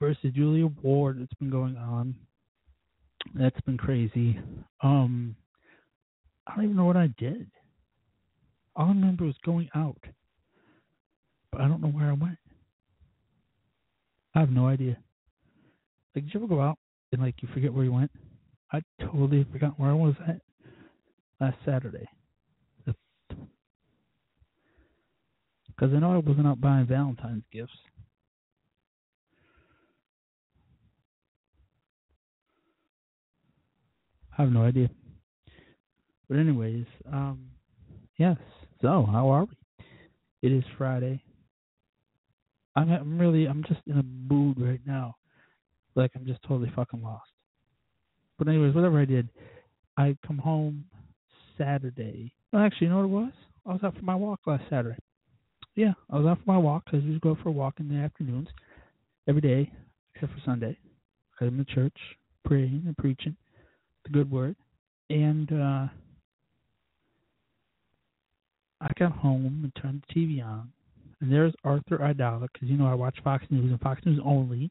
versus 0.00 0.32
Julia 0.34 0.66
Ward 0.82 1.20
that's 1.20 1.34
been 1.34 1.50
going 1.50 1.76
on. 1.76 2.14
That's 3.34 3.60
been 3.62 3.76
crazy. 3.76 4.38
Um, 4.82 5.36
I 6.46 6.56
don't 6.56 6.64
even 6.64 6.76
know 6.76 6.86
what 6.86 6.96
I 6.96 7.08
did. 7.18 7.46
All 8.74 8.86
I 8.86 8.88
remember 8.88 9.24
was 9.24 9.36
going 9.44 9.68
out, 9.74 10.02
but 11.52 11.60
I 11.60 11.68
don't 11.68 11.82
know 11.82 11.88
where 11.88 12.08
I 12.08 12.14
went. 12.14 12.38
I 14.34 14.40
have 14.40 14.50
no 14.50 14.66
idea. 14.66 14.96
Like, 16.14 16.24
did 16.24 16.34
you 16.34 16.40
ever 16.40 16.48
go 16.48 16.60
out 16.60 16.78
and 17.12 17.20
like 17.20 17.34
you 17.42 17.48
forget 17.52 17.72
where 17.72 17.84
you 17.84 17.92
went? 17.92 18.10
I 18.72 18.82
totally 19.00 19.46
forgot 19.52 19.78
where 19.80 19.90
I 19.90 19.94
was 19.94 20.14
at 20.28 20.40
last 21.40 21.56
Saturday. 21.64 22.06
Because 25.66 25.94
I 25.94 25.98
know 26.00 26.12
I 26.12 26.18
wasn't 26.18 26.46
out 26.46 26.60
buying 26.60 26.86
Valentine's 26.86 27.44
gifts. 27.52 27.72
I 34.38 34.42
have 34.42 34.52
no 34.52 34.62
idea. 34.64 34.90
But 36.28 36.38
anyways, 36.38 36.86
um, 37.12 37.46
yes, 38.18 38.36
so, 38.82 39.06
how 39.10 39.30
are 39.30 39.44
we? 39.46 39.56
It 40.48 40.52
is 40.52 40.64
Friday. 40.78 41.22
I'm, 42.76 42.90
I'm 42.90 43.18
really, 43.18 43.46
I'm 43.46 43.64
just 43.64 43.80
in 43.86 43.98
a 43.98 44.02
mood 44.02 44.60
right 44.60 44.80
now. 44.86 45.16
like 45.96 46.12
I'm 46.16 46.26
just 46.26 46.42
totally 46.42 46.72
fucking 46.76 47.02
lost. 47.02 47.30
But 48.40 48.48
anyways, 48.48 48.74
whatever 48.74 48.98
I 48.98 49.04
did, 49.04 49.28
I 49.98 50.16
come 50.26 50.38
home 50.38 50.86
Saturday. 51.58 52.32
Well, 52.50 52.62
actually, 52.62 52.86
you 52.86 52.92
know 52.94 53.00
what 53.00 53.04
it 53.04 53.24
was? 53.24 53.32
I 53.66 53.72
was 53.74 53.80
out 53.84 53.94
for 53.98 54.02
my 54.02 54.14
walk 54.14 54.40
last 54.46 54.62
Saturday. 54.70 54.96
Yeah, 55.76 55.92
I 56.08 56.16
was 56.16 56.26
out 56.26 56.38
for 56.38 56.50
my 56.50 56.56
walk 56.56 56.86
because 56.86 57.04
we 57.04 57.18
go 57.20 57.36
for 57.42 57.50
a 57.50 57.52
walk 57.52 57.74
in 57.80 57.88
the 57.90 57.96
afternoons 57.96 58.48
every 59.28 59.42
day 59.42 59.70
except 60.14 60.32
for 60.32 60.40
Sunday. 60.46 60.74
I'm 61.38 61.48
in 61.48 61.58
the 61.58 61.64
church 61.66 61.96
praying 62.46 62.84
and 62.86 62.96
preaching 62.96 63.36
the 64.04 64.10
good 64.10 64.30
word, 64.30 64.56
and 65.10 65.52
uh 65.52 65.88
I 68.80 68.88
got 68.98 69.12
home 69.12 69.60
and 69.64 69.82
turned 69.82 70.02
the 70.08 70.14
TV 70.14 70.42
on, 70.42 70.72
and 71.20 71.30
there's 71.30 71.52
Arthur 71.62 71.98
Aidala 71.98 72.48
because 72.52 72.68
you 72.68 72.78
know 72.78 72.86
I 72.86 72.94
watch 72.94 73.18
Fox 73.22 73.44
News 73.50 73.70
and 73.70 73.80
Fox 73.82 74.00
News 74.06 74.18
only, 74.24 74.70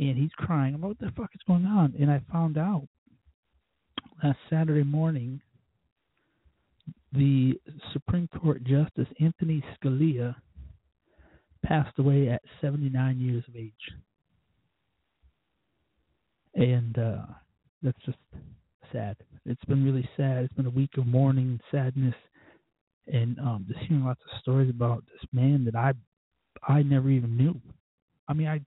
and 0.00 0.16
he's 0.16 0.30
crying 0.34 0.74
about 0.74 0.88
what 0.88 0.98
the 0.98 1.12
fuck 1.14 1.30
is 1.34 1.42
going 1.46 1.66
on, 1.66 1.94
and 2.00 2.10
I 2.10 2.22
found 2.32 2.56
out 2.56 2.88
last 4.24 4.38
Saturday 4.48 4.82
morning 4.82 5.40
the 7.12 7.54
Supreme 7.92 8.28
Court 8.40 8.64
Justice 8.64 9.08
Anthony 9.20 9.62
Scalia 9.74 10.34
passed 11.64 11.98
away 11.98 12.30
at 12.30 12.40
79 12.62 13.20
years 13.20 13.44
of 13.46 13.56
age. 13.56 13.72
And 16.54 16.98
uh 16.98 17.26
that's 17.82 17.98
just 18.04 18.18
sad. 18.92 19.16
It's 19.46 19.64
been 19.66 19.84
really 19.84 20.08
sad. 20.16 20.44
It's 20.44 20.54
been 20.54 20.66
a 20.66 20.70
week 20.70 20.90
of 20.98 21.06
mourning 21.06 21.46
and 21.46 21.60
sadness 21.70 22.14
and 23.12 23.38
um 23.40 23.66
just 23.68 23.80
hearing 23.80 24.04
lots 24.04 24.20
of 24.32 24.40
stories 24.40 24.70
about 24.70 25.04
this 25.12 25.28
man 25.32 25.64
that 25.66 25.76
I 25.76 25.92
I 26.66 26.82
never 26.82 27.10
even 27.10 27.36
knew. 27.36 27.60
I 28.28 28.32
mean 28.32 28.46
I 28.46 28.60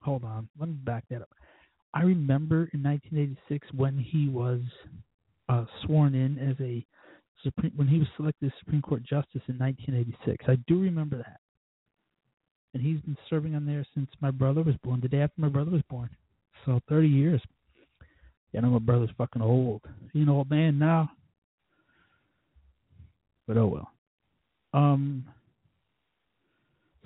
hold 0.00 0.24
on, 0.24 0.48
let 0.58 0.68
me 0.68 0.74
back 0.74 1.04
that 1.10 1.22
up. 1.22 1.30
I 1.94 2.02
remember 2.02 2.68
in 2.72 2.82
1986 2.82 3.66
when 3.74 3.98
he 3.98 4.28
was 4.28 4.60
uh, 5.48 5.64
sworn 5.84 6.14
in 6.14 6.38
as 6.38 6.56
a 6.60 6.84
Supreme 7.42 7.72
when 7.76 7.88
he 7.88 7.98
was 7.98 8.08
selected 8.16 8.52
Supreme 8.58 8.82
Court 8.82 9.02
Justice 9.02 9.42
in 9.48 9.58
1986. 9.58 10.44
I 10.48 10.56
do 10.66 10.80
remember 10.80 11.16
that, 11.18 11.40
and 12.74 12.82
he's 12.82 13.00
been 13.00 13.16
serving 13.30 13.54
on 13.54 13.64
there 13.64 13.86
since 13.94 14.08
my 14.20 14.30
brother 14.30 14.62
was 14.62 14.74
born. 14.82 15.00
The 15.00 15.08
day 15.08 15.20
after 15.20 15.40
my 15.40 15.48
brother 15.48 15.70
was 15.70 15.82
born, 15.88 16.10
so 16.66 16.80
30 16.88 17.08
years. 17.08 17.42
Yeah, 18.52 18.60
I 18.60 18.62
know 18.64 18.70
my 18.70 18.78
brother's 18.78 19.10
fucking 19.16 19.42
old. 19.42 19.82
He's 20.12 20.22
an 20.22 20.28
old 20.28 20.50
man 20.50 20.78
now, 20.78 21.10
but 23.46 23.56
oh 23.56 23.66
well. 23.66 23.90
Um, 24.74 25.24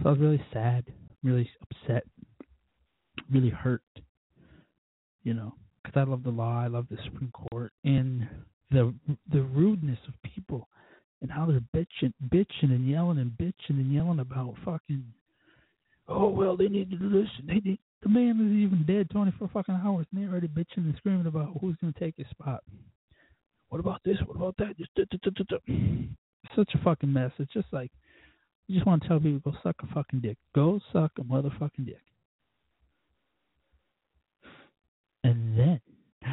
so 0.03 0.09
I 0.09 0.13
was 0.13 0.21
really 0.21 0.43
sad, 0.53 0.85
really 1.23 1.49
upset, 1.63 2.05
really 3.33 3.51
hurt 3.51 3.83
you 5.25 5.35
know, 5.35 5.55
because 5.83 5.99
I 6.01 6.09
love 6.09 6.23
the 6.23 6.31
law, 6.31 6.63
I 6.63 6.67
love 6.67 6.87
the 6.91 6.99
Supreme 7.05 7.33
Court, 7.51 7.73
and 7.85 8.27
the 8.71 8.95
the 9.31 9.43
rudeness 9.43 9.99
of 10.09 10.15
people 10.35 10.69
and 11.21 11.31
how 11.31 11.47
they're 11.47 11.61
bitching, 11.75 12.13
bitching 12.29 12.73
and 12.75 12.89
yelling 12.89 13.19
and 13.19 13.31
bitching 13.33 13.81
and 13.81 13.93
yelling 13.93 14.21
about 14.21 14.55
fucking. 14.65 15.05
Oh 16.09 16.29
well, 16.29 16.57
they 16.57 16.69
need 16.69 16.91
to 16.91 16.97
do 16.97 17.09
this. 17.09 17.29
They 17.47 17.61
need 17.61 17.79
the 18.03 18.09
man 18.09 18.41
is 18.41 18.53
even 18.53 18.85
dead 18.87 19.11
24 19.11 19.51
fucking 19.53 19.81
hours, 19.85 20.07
and 20.13 20.23
they're 20.23 20.31
already 20.31 20.49
bitching 20.49 20.79
and 20.79 20.95
screaming 20.97 21.27
about 21.27 21.57
who's 21.61 21.77
gonna 21.81 21.95
take 21.99 22.17
his 22.17 22.27
spot. 22.31 22.63
What 23.69 23.79
about 23.79 24.01
this? 24.05 24.17
What 24.27 24.37
about 24.37 24.57
that? 24.59 24.75
It's 24.79 26.57
such 26.57 26.71
a 26.75 26.85
fucking 26.85 27.13
mess. 27.13 27.31
It's 27.39 27.53
just 27.53 27.69
like 27.73 27.91
you 28.67 28.75
just 28.75 28.87
want 28.87 29.03
to 29.03 29.09
tell 29.09 29.21
people 29.21 29.53
go 29.53 29.59
suck 29.63 29.77
a 29.83 29.95
fucking 29.95 30.21
dick. 30.21 30.37
Go 30.55 30.81
suck 30.93 31.13
a 31.19 31.23
motherfucking 31.23 31.87
dick. 31.87 32.03
And 35.25 35.59
then 35.59 35.81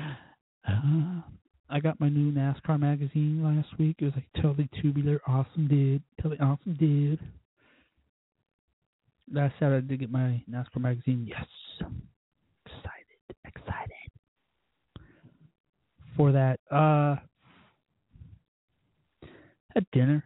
uh, 0.67 1.22
I 1.69 1.79
got 1.79 2.00
my 2.00 2.10
new 2.10 2.31
NASCAR 2.31 2.79
magazine 2.79 3.43
last 3.43 3.67
week. 3.79 3.98
It 4.00 4.05
was 4.05 4.13
like 4.15 4.27
totally 4.41 4.69
tubular, 4.81 5.22
awesome 5.27 5.67
dude, 5.67 6.01
totally 6.21 6.39
awesome 6.39 6.75
dude. 6.80 7.19
Last 9.32 9.54
Saturday 9.60 9.86
I 9.86 9.88
did 9.88 9.99
get 9.99 10.12
my 10.12 10.43
NASCAR 10.49 10.82
magazine. 10.82 11.28
Yes, 11.28 11.45
excited, 12.65 13.38
excited 13.45 13.89
for 16.17 16.32
that. 16.32 16.60
Uh, 16.71 17.17
had 19.75 19.86
dinner. 19.91 20.23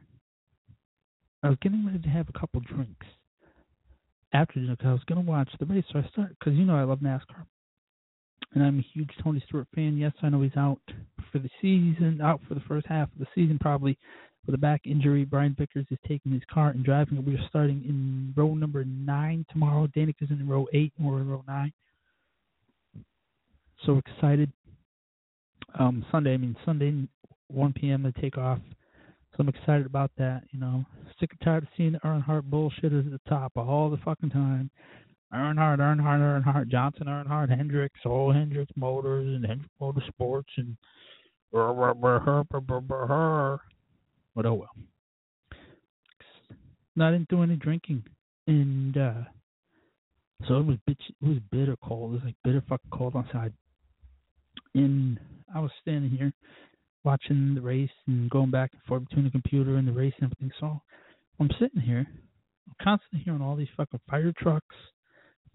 I 1.43 1.49
was 1.49 1.57
getting 1.61 1.85
ready 1.85 1.99
to 1.99 2.09
have 2.09 2.29
a 2.29 2.39
couple 2.39 2.61
drinks 2.61 3.05
after 4.31 4.61
dinner 4.61 4.77
because 4.77 4.87
I 4.87 4.93
was 4.93 5.03
going 5.07 5.23
to 5.23 5.29
watch 5.29 5.49
the 5.59 5.65
race. 5.65 5.83
So 5.91 5.99
I 5.99 6.07
started 6.09 6.37
because 6.39 6.53
you 6.57 6.63
know 6.63 6.77
I 6.77 6.83
love 6.83 6.99
NASCAR 6.99 7.45
and 8.53 8.63
I'm 8.63 8.79
a 8.79 8.85
huge 8.93 9.09
Tony 9.23 9.43
Stewart 9.47 9.67
fan. 9.73 9.97
Yes, 9.97 10.13
I 10.21 10.29
know 10.29 10.41
he's 10.41 10.55
out 10.57 10.79
for 11.31 11.39
the 11.39 11.49
season, 11.61 12.19
out 12.21 12.41
for 12.47 12.53
the 12.53 12.63
first 12.67 12.85
half 12.87 13.11
of 13.11 13.19
the 13.19 13.27
season 13.33 13.57
probably 13.59 13.97
with 14.45 14.55
a 14.55 14.59
back 14.59 14.81
injury. 14.85 15.25
Brian 15.25 15.55
Vickers 15.57 15.85
is 15.89 15.97
taking 16.07 16.31
his 16.31 16.43
car 16.51 16.69
and 16.69 16.83
driving. 16.83 17.23
We 17.25 17.35
are 17.35 17.47
starting 17.49 17.83
in 17.87 18.33
row 18.35 18.53
number 18.53 18.83
nine 18.85 19.45
tomorrow. 19.51 19.87
Danica 19.87 20.21
is 20.21 20.29
in 20.29 20.47
row 20.47 20.67
eight, 20.73 20.93
and 20.97 21.07
we're 21.07 21.21
in 21.21 21.29
row 21.29 21.43
nine. 21.47 21.73
So 23.85 23.97
excited. 23.97 24.51
Um, 25.77 26.05
Sunday, 26.11 26.33
I 26.33 26.37
mean 26.37 26.55
Sunday, 26.65 27.07
1 27.47 27.73
p.m. 27.73 28.03
to 28.03 28.21
take 28.21 28.37
off. 28.37 28.59
So 29.31 29.37
I'm 29.39 29.49
excited 29.49 29.85
about 29.87 30.11
that. 30.17 30.43
You 30.51 30.59
know, 30.59 30.85
sick 31.19 31.31
and 31.31 31.41
tired 31.41 31.63
of 31.63 31.69
seeing 31.75 31.93
the 31.93 31.99
Earnhardt 31.99 32.43
bullshit 32.43 32.93
at 32.93 33.09
the 33.09 33.19
top 33.27 33.53
all 33.55 33.89
the 33.89 33.97
fucking 33.97 34.29
time. 34.29 34.69
Earnhardt, 35.33 35.79
Earnhardt, 35.79 36.43
Earnhardt, 36.43 36.69
Johnson, 36.69 37.07
Earnhardt, 37.07 37.49
Hendricks, 37.49 37.99
all 38.05 38.31
Hendricks 38.31 38.71
Motors 38.75 39.25
and 39.25 39.45
Hendricks 39.45 39.73
Motorsports 39.81 40.43
and 40.57 40.77
brr, 41.51 41.73
brr, 41.73 41.93
brr, 41.93 42.19
brr, 42.19 42.61
brr, 42.61 42.81
brr, 42.81 43.05
brr. 43.07 43.61
but 44.35 44.45
oh 44.45 44.53
well. 44.53 44.75
Not 46.95 47.15
into 47.15 47.41
any 47.41 47.55
drinking, 47.55 48.03
and 48.45 48.95
uh 48.95 49.23
so 50.47 50.57
it 50.57 50.65
was 50.65 50.77
bitch, 50.87 50.97
it 51.09 51.27
was 51.27 51.37
bitter 51.51 51.77
cold. 51.83 52.11
It 52.11 52.15
was 52.15 52.21
like 52.25 52.35
bitter 52.43 52.63
fucking 52.67 52.91
cold 52.91 53.15
outside. 53.15 53.53
And 54.75 55.19
I 55.55 55.59
was 55.59 55.71
standing 55.81 56.11
here 56.11 56.33
watching 57.03 57.55
the 57.55 57.61
race 57.61 57.89
and 58.07 58.29
going 58.29 58.51
back 58.51 58.71
and 58.73 58.81
forth 58.83 59.07
between 59.07 59.25
the 59.25 59.31
computer 59.31 59.77
and 59.77 59.87
the 59.87 59.93
race 59.93 60.13
and 60.19 60.25
everything. 60.25 60.51
So 60.59 60.81
I'm 61.39 61.49
sitting 61.59 61.81
here, 61.81 62.05
I'm 62.67 62.75
constantly 62.83 63.21
hearing 63.23 63.41
all 63.41 63.55
these 63.55 63.67
fucking 63.77 64.01
fire 64.09 64.33
trucks 64.37 64.75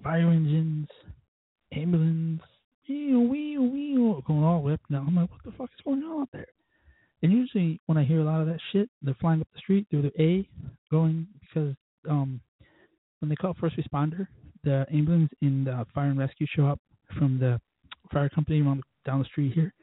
fire 0.03 0.31
engines, 0.31 0.89
ambulance, 1.73 2.43
wheel, 2.89 3.21
wheel, 3.27 3.63
wheel, 3.63 4.23
going 4.27 4.45
all 4.45 4.73
up 4.73 4.81
down. 4.91 5.07
I'm 5.07 5.17
like, 5.17 5.31
what 5.31 5.43
the 5.45 5.53
fuck 5.53 5.71
is 5.77 5.85
going 5.85 6.03
on 6.03 6.23
out 6.23 6.29
there? 6.33 6.47
And 7.23 7.33
usually 7.33 7.81
when 7.87 7.99
I 7.99 8.05
hear 8.05 8.21
a 8.21 8.25
lot 8.25 8.41
of 8.41 8.47
that 8.47 8.61
shit, 8.73 8.89
they're 9.03 9.17
flying 9.21 9.41
up 9.41 9.49
the 9.53 9.59
street 9.59 9.87
through 9.91 10.03
the 10.03 10.23
A, 10.23 10.49
going 10.91 11.27
because 11.41 11.75
um 12.09 12.41
when 13.21 13.29
they 13.29 13.35
call 13.35 13.55
first 13.61 13.77
responder, 13.77 14.29
the 14.63 14.87
ambulance 14.93 15.33
and 15.43 15.67
the 15.67 15.85
fire 15.95 16.11
and 16.11 16.19
rescue 16.19 16.47
show 16.55 16.67
up 16.67 16.81
from 17.19 17.39
the 17.39 17.61
fire 18.13 18.29
company 18.29 18.63
around 18.63 18.83
down 19.05 19.19
the 19.19 19.25
street 19.25 19.53
here. 19.53 19.75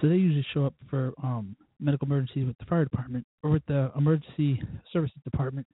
So 0.00 0.08
they 0.08 0.16
usually 0.16 0.46
show 0.54 0.64
up 0.64 0.74
for 0.88 1.12
um 1.22 1.56
medical 1.78 2.06
emergencies 2.06 2.46
with 2.46 2.56
the 2.58 2.64
fire 2.64 2.84
department 2.84 3.26
or 3.42 3.50
with 3.50 3.64
the 3.66 3.92
emergency 3.96 4.62
services 4.92 5.18
department. 5.24 5.66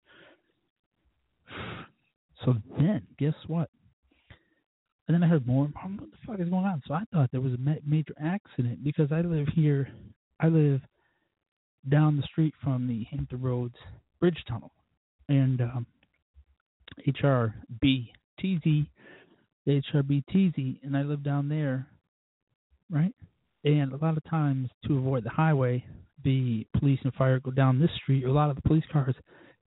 So 2.44 2.54
then, 2.76 3.02
guess 3.18 3.34
what? 3.46 3.68
And 5.06 5.14
then 5.14 5.22
I 5.22 5.26
heard 5.26 5.46
more. 5.46 5.64
What 5.64 6.10
the 6.10 6.16
fuck 6.26 6.40
is 6.40 6.48
going 6.48 6.64
on? 6.64 6.82
So 6.86 6.94
I 6.94 7.04
thought 7.12 7.30
there 7.32 7.40
was 7.40 7.52
a 7.52 7.80
major 7.84 8.14
accident 8.22 8.82
because 8.84 9.12
I 9.12 9.20
live 9.20 9.48
here. 9.54 9.88
I 10.40 10.48
live 10.48 10.80
down 11.88 12.16
the 12.16 12.22
street 12.22 12.54
from 12.62 12.88
the 12.88 13.04
Hampton 13.10 13.40
Roads 13.40 13.74
Bridge 14.20 14.38
Tunnel, 14.48 14.72
and 15.28 15.60
um, 15.60 15.86
HRBTZ, 17.06 18.86
HRBTZ, 19.68 20.78
and 20.82 20.96
I 20.96 21.02
live 21.02 21.24
down 21.24 21.48
there, 21.48 21.88
right? 22.90 23.14
And 23.64 23.92
a 23.92 23.96
lot 23.96 24.16
of 24.16 24.24
times, 24.24 24.70
to 24.86 24.98
avoid 24.98 25.24
the 25.24 25.30
highway, 25.30 25.84
the 26.24 26.66
police 26.78 27.00
and 27.02 27.12
fire 27.14 27.40
go 27.40 27.50
down 27.50 27.80
this 27.80 27.90
street, 28.02 28.24
a 28.24 28.32
lot 28.32 28.50
of 28.50 28.56
the 28.56 28.62
police 28.62 28.84
cars 28.92 29.14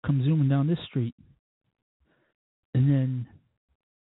come 0.05 0.23
zooming 0.23 0.49
down 0.49 0.67
this 0.67 0.79
street 0.85 1.13
and 2.75 2.91
then 2.91 3.27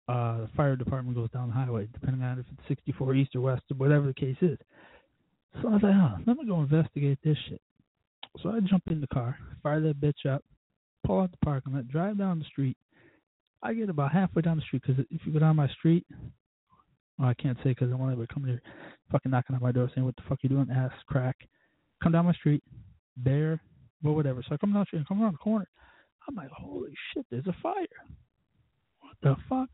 uh, 0.08 0.42
the 0.42 0.50
fire 0.58 0.76
department 0.76 1.16
goes 1.16 1.30
down 1.30 1.50
the 1.50 1.54
highway, 1.54 1.88
depending 1.94 2.24
on 2.24 2.40
if 2.40 2.46
it's 2.52 2.68
64 2.68 3.14
east 3.14 3.36
or 3.36 3.42
west 3.42 3.62
or 3.70 3.76
whatever 3.76 4.08
the 4.08 4.14
case 4.14 4.36
is. 4.42 4.58
So 5.62 5.68
I 5.70 5.74
was 5.74 5.84
like, 5.84 5.94
oh, 5.94 6.18
let 6.26 6.38
me 6.38 6.48
go 6.48 6.60
investigate 6.60 7.20
this 7.24 7.38
shit. 7.48 7.62
So 8.42 8.50
I 8.50 8.60
jump 8.62 8.84
in 8.90 9.00
the 9.00 9.08
car, 9.08 9.38
fire 9.62 9.80
that 9.82 10.02
bitch 10.02 10.26
up, 10.28 10.44
pull 11.06 11.22
out 11.22 11.30
the 11.30 11.38
parking 11.46 11.74
lot, 11.74 11.88
drive 11.88 12.18
down 12.18 12.40
the 12.40 12.46
street. 12.46 12.76
I 13.62 13.76
get 13.76 13.90
about 13.90 14.12
halfway 14.12 14.42
down 14.42 14.58
the 14.58 14.64
street 14.64 14.82
because 14.86 15.06
if 15.12 15.22
you 15.24 15.32
go 15.32 15.40
down 15.40 15.56
my 15.56 15.68
street, 15.68 16.08
well, 17.20 17.30
I 17.30 17.36
can't 17.36 17.58
say 17.58 17.70
because 17.70 17.92
I 17.92 17.96
want 17.96 18.12
anybody 18.12 18.34
coming 18.34 18.50
here 18.50 18.62
fucking 19.12 19.30
knocking 19.30 19.56
on 19.56 19.62
my 19.62 19.72
door 19.72 19.92
saying, 19.94 20.04
what 20.04 20.16
the 20.16 20.24
fuck 20.28 20.40
you 20.42 20.50
doing, 20.50 20.68
ass 20.76 20.92
crack. 21.08 21.38
Come 22.02 22.12
down 22.12 22.26
my 22.26 22.34
street, 22.34 22.64
there, 23.16 23.62
well, 24.02 24.16
whatever. 24.16 24.42
So 24.42 24.56
I 24.56 24.58
come 24.58 24.74
down 24.74 24.82
the 24.82 24.86
street 24.88 25.00
and 25.00 25.08
come 25.08 25.22
around 25.22 25.34
the 25.34 25.38
corner. 25.38 25.68
I'm 26.28 26.36
like, 26.36 26.50
holy 26.50 26.94
shit, 27.14 27.28
there's 27.30 27.46
a 27.46 27.56
fire 27.62 27.86
the 29.22 29.36
fuck? 29.50 29.70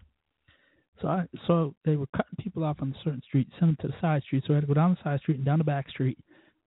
So 1.01 1.07
I 1.07 1.25
so 1.47 1.73
they 1.85 1.95
were 1.95 2.07
cutting 2.15 2.35
people 2.39 2.63
off 2.63 2.77
on 2.81 2.89
a 2.89 3.03
certain 3.03 3.21
street, 3.21 3.47
send 3.59 3.69
them 3.69 3.77
to 3.81 3.87
the 3.87 3.93
side 4.01 4.21
street. 4.23 4.43
So 4.45 4.53
I 4.53 4.55
had 4.55 4.61
to 4.61 4.67
go 4.67 4.73
down 4.73 4.97
the 4.97 5.09
side 5.09 5.19
street 5.21 5.37
and 5.37 5.45
down 5.45 5.59
the 5.59 5.63
back 5.63 5.89
street, 5.89 6.17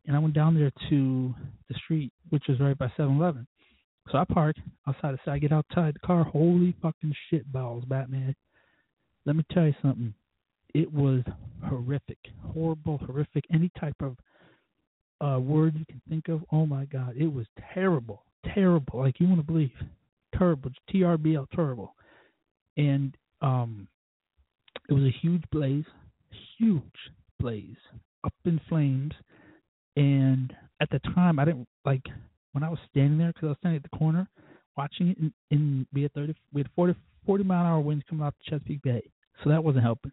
and 0.06 0.16
I 0.16 0.20
went 0.20 0.34
down 0.34 0.56
there 0.56 0.72
to 0.90 1.34
the 1.70 1.76
street, 1.76 2.12
which 2.30 2.44
was 2.50 2.60
right 2.60 2.78
by 2.78 2.92
7-Eleven. 2.98 3.48
So 4.12 4.18
I 4.18 4.26
park 4.26 4.56
outside 4.88 5.14
the 5.14 5.20
side, 5.24 5.34
I 5.34 5.40
get 5.40 5.52
outside 5.52 5.94
the 5.94 6.06
car. 6.06 6.24
Holy 6.24 6.76
fucking 6.82 7.14
shit 7.30 7.50
balls, 7.52 7.84
Batman! 7.88 8.36
Let 9.26 9.36
me 9.36 9.46
tell 9.52 9.66
you 9.66 9.76
something. 9.82 10.14
It 10.74 10.92
was 10.92 11.22
horrific, 11.66 12.18
horrible, 12.54 12.98
horrific. 12.98 13.46
Any 13.54 13.72
type 13.80 14.02
of 14.02 14.18
uh 15.22 15.40
word 15.40 15.76
you 15.78 15.86
can 15.86 16.02
think 16.10 16.28
of. 16.28 16.44
Oh 16.52 16.66
my 16.66 16.86
god, 16.86 17.16
it 17.18 17.32
was 17.32 17.46
terrible, 17.74 18.24
terrible. 18.54 19.00
Like 19.00 19.20
you 19.20 19.28
want 19.28 19.40
to 19.40 19.46
believe, 19.46 19.72
terrible. 20.38 20.72
T 20.90 21.04
R 21.04 21.18
B 21.18 21.36
L, 21.36 21.48
terrible. 21.56 21.96
And 22.78 23.16
um, 23.42 23.88
it 24.90 24.94
was 24.94 25.04
a 25.04 25.16
huge 25.22 25.44
blaze, 25.52 25.86
huge 26.58 26.84
blaze, 27.40 27.78
up 28.24 28.34
in 28.46 28.60
flames. 28.70 29.14
And 29.96 30.54
at 30.82 30.90
the 30.90 31.00
time, 31.14 31.40
I 31.40 31.46
didn't 31.46 31.68
like 31.86 32.04
when 32.54 32.64
I 32.64 32.70
was 32.70 32.80
standing 32.90 33.18
there 33.18 33.30
because 33.30 33.48
I 33.48 33.50
was 33.50 33.58
standing 33.60 33.82
at 33.84 33.92
the 33.92 33.98
corner 33.98 34.28
watching 34.78 35.10
it. 35.10 35.34
In, 35.52 35.86
we 35.94 36.04
had 36.04 36.14
thirty, 36.14 36.36
we 36.54 36.62
had 36.62 36.70
40, 36.76 36.96
40 37.26 37.44
mile 37.44 37.62
an 37.62 37.68
hour 37.68 37.80
winds 37.80 38.06
coming 38.10 38.26
the 38.26 38.34
Chesapeake 38.50 38.82
Bay, 38.82 39.02
so 39.44 39.50
that 39.50 39.64
wasn't 39.64 39.84
helping. 39.84 40.12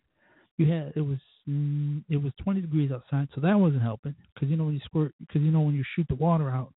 You 0.58 0.72
had 0.72 0.92
it 0.96 1.02
was 1.02 1.18
mm, 1.48 2.02
it 2.08 2.16
was 2.16 2.32
twenty 2.42 2.60
degrees 2.60 2.90
outside, 2.90 3.28
so 3.34 3.40
that 3.42 3.58
wasn't 3.58 3.82
helping 3.82 4.14
because 4.34 4.48
you 4.48 4.56
know 4.56 4.64
when 4.64 4.74
you 4.74 4.80
squirt 4.84 5.14
because 5.20 5.42
you 5.42 5.50
know 5.50 5.60
when 5.60 5.74
you 5.74 5.84
shoot 5.94 6.06
the 6.08 6.14
water 6.14 6.50
out, 6.50 6.72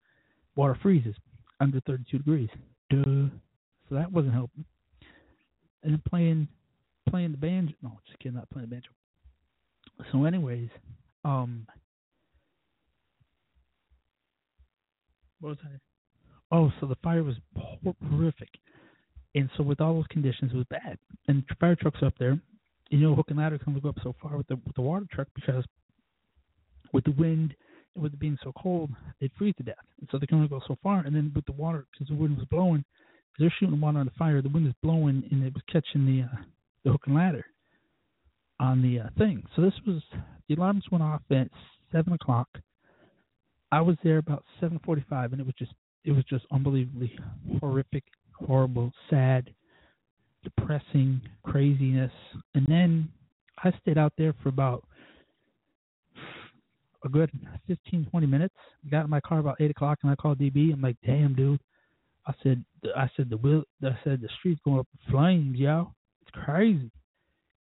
water 0.55 0.77
freezes 0.81 1.15
under 1.59 1.79
thirty 1.81 2.03
two 2.11 2.17
degrees. 2.19 2.49
Duh. 2.89 3.29
So 3.87 3.95
that 3.95 4.11
wasn't 4.11 4.33
helping. 4.33 4.65
And 5.83 6.03
playing 6.05 6.47
playing 7.09 7.31
the 7.31 7.37
banjo. 7.37 7.73
No, 7.81 7.99
just 8.05 8.19
kidding, 8.19 8.35
not 8.35 8.49
playing 8.49 8.69
the 8.69 8.75
banjo. 8.75 8.89
So, 10.11 10.25
anyways, 10.25 10.69
um, 11.25 11.65
what 15.39 15.49
was 15.49 15.57
I? 15.63 16.55
Oh, 16.55 16.71
so 16.79 16.87
the 16.87 16.97
fire 17.03 17.23
was 17.23 17.35
horrific, 18.09 18.49
and 19.35 19.49
so 19.55 19.63
with 19.63 19.81
all 19.81 19.93
those 19.93 20.07
conditions, 20.09 20.51
it 20.53 20.57
was 20.57 20.65
bad. 20.69 20.97
And 21.27 21.43
fire 21.59 21.75
trucks 21.75 21.99
up 22.03 22.13
there, 22.19 22.39
you 22.89 22.99
know, 22.99 23.15
hook 23.15 23.27
and 23.29 23.37
ladder 23.37 23.57
can 23.57 23.69
only 23.69 23.81
go 23.81 23.89
up 23.89 23.99
so 24.03 24.15
far 24.21 24.37
with 24.37 24.47
the 24.47 24.55
with 24.55 24.75
the 24.75 24.81
water 24.81 25.05
truck 25.11 25.27
because 25.35 25.63
with 26.93 27.03
the 27.03 27.11
wind 27.11 27.55
and 27.95 28.03
with 28.03 28.13
it 28.13 28.19
being 28.19 28.37
so 28.43 28.51
cold, 28.61 28.89
they'd 29.19 29.31
freeze 29.37 29.53
to 29.57 29.63
death. 29.63 29.75
And 29.99 30.09
so 30.11 30.17
they 30.17 30.25
can 30.25 30.37
only 30.37 30.49
go 30.49 30.61
so 30.67 30.77
far. 30.81 31.01
And 31.05 31.15
then 31.15 31.31
with 31.35 31.45
the 31.45 31.51
water, 31.51 31.85
because 31.91 32.07
the 32.07 32.15
wind 32.15 32.37
was 32.37 32.45
blowing, 32.47 32.83
they're 33.39 33.53
shooting 33.59 33.79
water 33.79 33.99
on 33.99 34.05
the 34.05 34.11
fire, 34.17 34.41
the 34.41 34.49
wind 34.49 34.65
was 34.65 34.75
blowing 34.83 35.23
and 35.31 35.43
it 35.43 35.53
was 35.53 35.63
catching 35.71 36.05
the 36.05 36.23
uh, 36.23 36.41
the 36.83 36.91
hook 36.91 37.01
and 37.05 37.15
ladder 37.15 37.45
on 38.59 38.81
the 38.81 38.99
uh, 38.99 39.09
thing. 39.17 39.43
So 39.55 39.61
this 39.61 39.73
was 39.87 40.01
the 40.47 40.55
alarms 40.55 40.83
went 40.91 41.03
off 41.03 41.21
at 41.31 41.47
seven 41.91 42.13
o'clock. 42.13 42.47
I 43.71 43.81
was 43.81 43.95
there 44.03 44.17
about 44.17 44.43
seven 44.59 44.79
forty-five, 44.83 45.31
and 45.31 45.39
it 45.39 45.45
was 45.45 45.55
just 45.57 45.71
it 46.05 46.11
was 46.11 46.23
just 46.25 46.45
unbelievably 46.51 47.17
horrific, 47.59 48.03
horrible, 48.33 48.91
sad, 49.09 49.49
depressing 50.43 51.21
craziness. 51.43 52.11
And 52.55 52.65
then 52.67 53.09
I 53.63 53.71
stayed 53.81 53.97
out 53.97 54.13
there 54.17 54.33
for 54.41 54.49
about 54.49 54.83
a 57.05 57.09
good 57.09 57.31
15, 57.67 58.07
20 58.11 58.27
minutes. 58.27 58.55
Got 58.91 59.05
in 59.05 59.09
my 59.09 59.21
car 59.21 59.39
about 59.39 59.57
eight 59.61 59.71
o'clock, 59.71 59.99
and 60.03 60.11
I 60.11 60.15
called 60.15 60.39
DB. 60.39 60.73
I'm 60.73 60.81
like, 60.81 60.97
"Damn, 61.05 61.33
dude." 61.33 61.59
I 62.27 62.33
said, 62.43 62.63
"I 62.95 63.09
said 63.15 63.29
the 63.29 63.37
will, 63.37 63.63
I 63.83 63.97
said 64.03 64.21
the 64.21 64.29
street's 64.39 64.61
going 64.63 64.79
up 64.79 64.87
in 64.93 65.11
flames, 65.11 65.57
yo. 65.57 65.93
It's 66.21 66.31
crazy." 66.31 66.91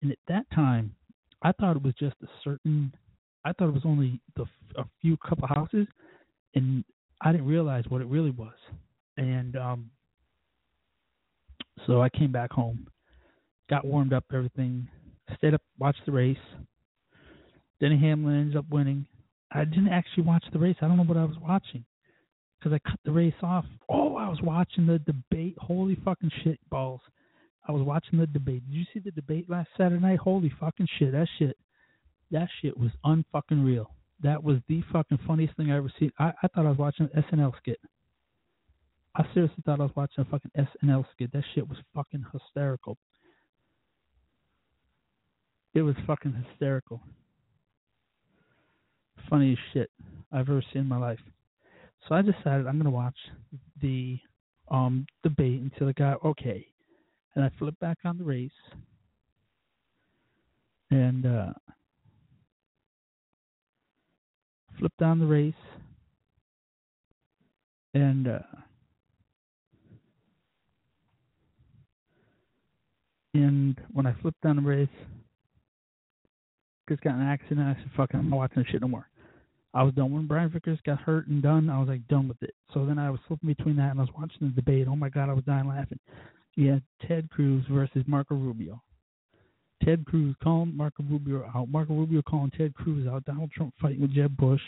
And 0.02 0.12
at 0.12 0.18
that 0.28 0.50
time, 0.52 0.96
I 1.42 1.52
thought 1.54 1.76
it 1.76 1.84
was 1.84 1.94
just 1.96 2.16
a 2.24 2.28
certain. 2.44 2.94
I 3.46 3.54
thought 3.54 3.70
it 3.70 3.74
was 3.74 3.86
only 3.86 4.20
the 4.36 4.46
a 4.78 4.86
few 5.02 5.18
couple 5.18 5.48
houses, 5.48 5.88
and 6.56 6.84
I 7.22 7.32
didn't 7.32 7.48
realize 7.48 7.86
what 7.88 8.02
it 8.02 8.08
really 8.08 8.32
was. 8.32 8.56
And 9.18 9.56
um, 9.56 9.90
so 11.86 12.02
I 12.02 12.10
came 12.10 12.32
back 12.32 12.52
home, 12.52 12.88
got 13.70 13.86
warmed 13.86 14.14
up, 14.14 14.26
everything, 14.34 14.88
stayed 15.38 15.54
up, 15.54 15.62
watched 15.80 16.06
the 16.06 16.12
race. 16.12 16.38
Denny 17.80 17.98
Hamlin 17.98 18.42
ends 18.42 18.56
up 18.56 18.66
winning. 18.70 19.06
I 19.52 19.64
didn't 19.64 19.90
actually 19.90 20.24
watch 20.24 20.44
the 20.52 20.60
race. 20.60 20.76
I 20.82 20.88
don't 20.88 20.98
know 20.98 21.04
what 21.04 21.18
I 21.18 21.24
was 21.24 21.38
watching 21.42 21.86
because 22.58 22.74
I 22.74 22.90
cut 22.90 23.00
the 23.06 23.12
race 23.12 23.34
off. 23.42 23.66
Oh, 23.90 24.16
I 24.16 24.28
was 24.30 24.40
watching 24.42 24.88
the 24.88 25.00
debate. 25.00 25.56
Holy 25.60 25.96
fucking 26.04 26.32
shit 26.44 26.60
balls! 26.70 27.02
I 27.68 27.72
was 27.72 27.84
watching 27.84 28.20
the 28.20 28.28
debate. 28.28 28.64
Did 28.70 28.76
you 28.76 28.86
see 28.94 29.00
the 29.00 29.12
debate 29.12 29.50
last 29.50 29.70
Saturday 29.78 30.02
night? 30.02 30.20
Holy 30.20 30.52
fucking 30.60 30.88
shit! 30.98 31.12
That 31.12 31.28
shit, 31.38 31.58
that 32.32 32.48
shit 32.62 32.78
was 32.78 32.92
unfucking 33.06 33.66
real. 33.66 33.92
That 34.24 34.44
was 34.44 34.58
the 34.68 34.82
fucking 34.92 35.20
funniest 35.28 35.56
thing 35.58 35.72
I 35.72 35.78
ever 35.78 35.92
seen. 36.00 36.12
I, 36.18 36.32
I 36.42 36.48
thought 36.48 36.66
I 36.66 36.70
was 36.70 36.78
watching 36.78 37.10
an 37.14 37.24
SNL 37.32 37.54
skit. 37.58 37.80
I 39.16 39.26
seriously 39.34 39.64
thought 39.66 39.80
I 39.80 39.84
was 39.84 39.96
watching 39.96 40.24
a 40.24 40.26
fucking 40.26 40.52
SNL 40.58 41.06
skit. 41.12 41.32
That 41.34 41.44
shit 41.54 41.68
was 41.68 41.78
fucking 41.96 42.26
hysterical. 42.32 42.98
It 45.74 45.82
was 45.82 45.96
fucking 46.06 46.34
hysterical. 46.34 47.02
Funniest 49.30 49.62
shit 49.74 49.92
I've 50.32 50.50
ever 50.50 50.64
seen 50.74 50.84
in 50.84 50.88
my 50.88 50.98
life. 50.98 51.20
So 52.08 52.16
I 52.16 52.22
decided 52.22 52.68
I'm 52.68 52.78
gonna 52.78 52.90
watch 52.90 53.18
the 53.82 54.18
um 54.70 55.06
debate 55.24 55.62
until 55.62 55.90
it 55.90 55.96
got 55.98 56.24
okay. 56.24 56.66
And 57.36 57.44
I 57.44 57.52
flipped 57.60 57.80
back 57.80 57.98
on 58.06 58.18
the 58.18 58.24
race 58.24 58.52
and 60.90 61.26
uh 61.26 61.54
flipped 64.80 65.02
on 65.02 65.20
the 65.20 65.26
race 65.26 65.54
and 67.94 68.28
uh 68.28 68.40
and 73.34 73.80
when 73.92 74.08
I 74.08 74.16
flipped 74.22 74.46
on 74.46 74.56
the 74.56 74.62
race, 74.62 74.88
Vickers 76.88 77.04
got 77.04 77.16
an 77.16 77.28
accident. 77.28 77.60
I 77.60 77.80
said, 77.82 77.92
"Fuck 77.96 78.12
I'm 78.14 78.30
not 78.30 78.38
watching 78.38 78.64
this 78.64 78.72
shit 78.72 78.82
no 78.82 78.88
more." 78.88 79.08
I 79.78 79.84
was 79.84 79.94
done 79.94 80.12
when 80.12 80.26
Brian 80.26 80.50
Vickers 80.50 80.80
got 80.88 81.00
hurt 81.00 81.28
and 81.28 81.44
done. 81.44 81.70
I 81.70 81.78
was 81.78 81.88
like 81.88 82.08
done 82.08 82.28
with 82.28 82.42
it. 82.42 82.56
So 82.74 82.84
then 82.84 82.98
I 82.98 83.12
was 83.12 83.20
flipping 83.28 83.54
between 83.54 83.76
that 83.76 83.92
and 83.92 84.00
I 84.00 84.04
was 84.04 84.14
watching 84.18 84.40
the 84.42 84.48
debate. 84.48 84.88
Oh 84.90 84.96
my 84.96 85.08
god, 85.08 85.30
I 85.30 85.34
was 85.34 85.44
dying 85.44 85.68
laughing. 85.68 86.00
Had 86.58 86.82
Ted 87.08 87.30
Cruz 87.30 87.64
versus 87.70 88.04
Marco 88.08 88.34
Rubio. 88.34 88.82
Ted 89.86 90.04
Cruz 90.08 90.36
calling 90.44 90.76
Marco 90.76 91.04
Rubio 91.04 91.46
out. 91.56 91.70
Marco 91.70 91.94
Rubio 91.94 92.24
calling 92.24 92.50
Ted 92.58 92.74
Cruz 92.74 93.08
out. 93.08 93.24
Donald 93.26 93.52
Trump 93.52 93.72
fighting 93.80 94.02
with 94.02 94.16
Jeb 94.16 94.36
Bush, 94.36 94.62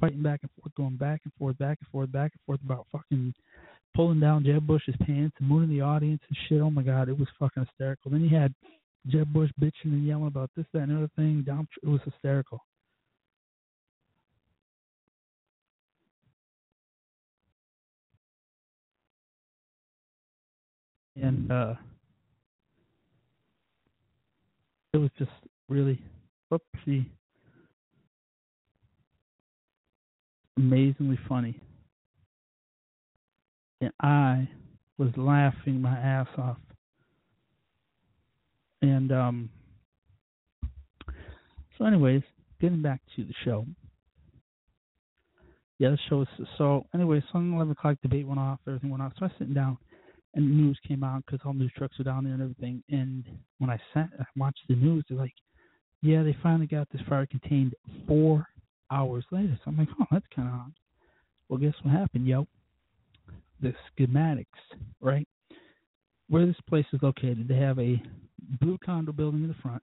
fighting 0.00 0.22
back 0.22 0.40
and 0.40 0.50
forth, 0.58 0.74
going 0.74 0.96
back 0.96 1.20
and 1.24 1.32
forth, 1.38 1.58
back 1.58 1.76
and 1.82 1.88
forth, 1.90 2.10
back 2.10 2.32
and 2.32 2.40
forth 2.46 2.60
about 2.64 2.86
fucking 2.90 3.34
pulling 3.94 4.18
down 4.18 4.46
Jeb 4.46 4.66
Bush's 4.66 4.94
pants 5.04 5.36
and 5.40 5.48
mooning 5.48 5.68
the 5.68 5.82
audience 5.82 6.22
and 6.26 6.38
shit. 6.48 6.62
Oh 6.62 6.70
my 6.70 6.82
god, 6.82 7.10
it 7.10 7.18
was 7.18 7.28
fucking 7.38 7.66
hysterical. 7.66 8.10
Then 8.10 8.22
you 8.22 8.34
had 8.34 8.54
Jeb 9.08 9.30
Bush 9.30 9.50
bitching 9.60 9.92
and 9.92 10.06
yelling 10.06 10.28
about 10.28 10.48
this, 10.56 10.64
that, 10.72 10.84
and 10.84 10.96
other 10.96 11.10
thing. 11.16 11.42
Donald, 11.46 11.68
it 11.82 11.88
was 11.88 12.00
hysterical. 12.06 12.62
And 21.20 21.50
uh 21.50 21.74
it 24.92 24.98
was 24.98 25.10
just 25.18 25.30
really 25.68 26.00
whoopsie 26.50 27.06
amazingly 30.56 31.18
funny. 31.28 31.60
And 33.80 33.92
I 34.00 34.48
was 34.96 35.10
laughing 35.16 35.80
my 35.80 35.96
ass 35.96 36.26
off. 36.36 36.56
And 38.82 39.12
um 39.12 39.50
so 41.76 41.84
anyways, 41.84 42.22
getting 42.60 42.82
back 42.82 43.00
to 43.16 43.24
the 43.24 43.34
show. 43.44 43.64
Yeah, 45.78 45.90
the 45.90 45.98
show 46.08 46.18
was 46.18 46.28
so 46.56 46.86
anyway, 46.92 47.22
so 47.32 47.38
eleven 47.38 47.70
o'clock 47.72 47.98
debate 48.02 48.26
went 48.26 48.40
off, 48.40 48.58
everything 48.66 48.90
went 48.90 49.02
off. 49.02 49.12
So 49.18 49.22
I 49.22 49.24
was 49.26 49.32
sitting 49.38 49.54
down 49.54 49.78
and 50.38 50.48
the 50.48 50.54
news 50.54 50.78
came 50.86 51.02
out 51.02 51.24
because 51.26 51.40
all 51.44 51.52
news 51.52 51.72
trucks 51.76 51.98
were 51.98 52.04
down 52.04 52.22
there 52.22 52.32
and 52.32 52.42
everything. 52.42 52.80
And 52.90 53.24
when 53.58 53.70
I 53.70 53.78
sat, 53.92 54.08
I 54.20 54.24
watched 54.36 54.62
the 54.68 54.76
news. 54.76 55.04
They're 55.08 55.18
like, 55.18 55.34
"Yeah, 56.00 56.22
they 56.22 56.36
finally 56.40 56.68
got 56.68 56.88
this 56.90 57.02
fire 57.08 57.26
contained 57.26 57.74
four 58.06 58.46
hours 58.88 59.24
later." 59.32 59.58
So 59.58 59.70
I'm 59.70 59.76
like, 59.76 59.88
"Oh, 60.00 60.06
that's 60.12 60.26
kind 60.28 60.46
of 60.46 60.54
odd." 60.54 60.72
Well, 61.48 61.58
guess 61.58 61.74
what 61.82 61.92
happened, 61.92 62.28
yo? 62.28 62.46
The 63.60 63.74
schematics, 63.90 64.46
right? 65.00 65.26
Where 66.28 66.46
this 66.46 66.60
place 66.68 66.86
is 66.92 67.02
located, 67.02 67.48
they 67.48 67.56
have 67.56 67.80
a 67.80 68.00
blue 68.60 68.78
condo 68.78 69.10
building 69.10 69.42
in 69.42 69.48
the 69.48 69.54
front. 69.54 69.82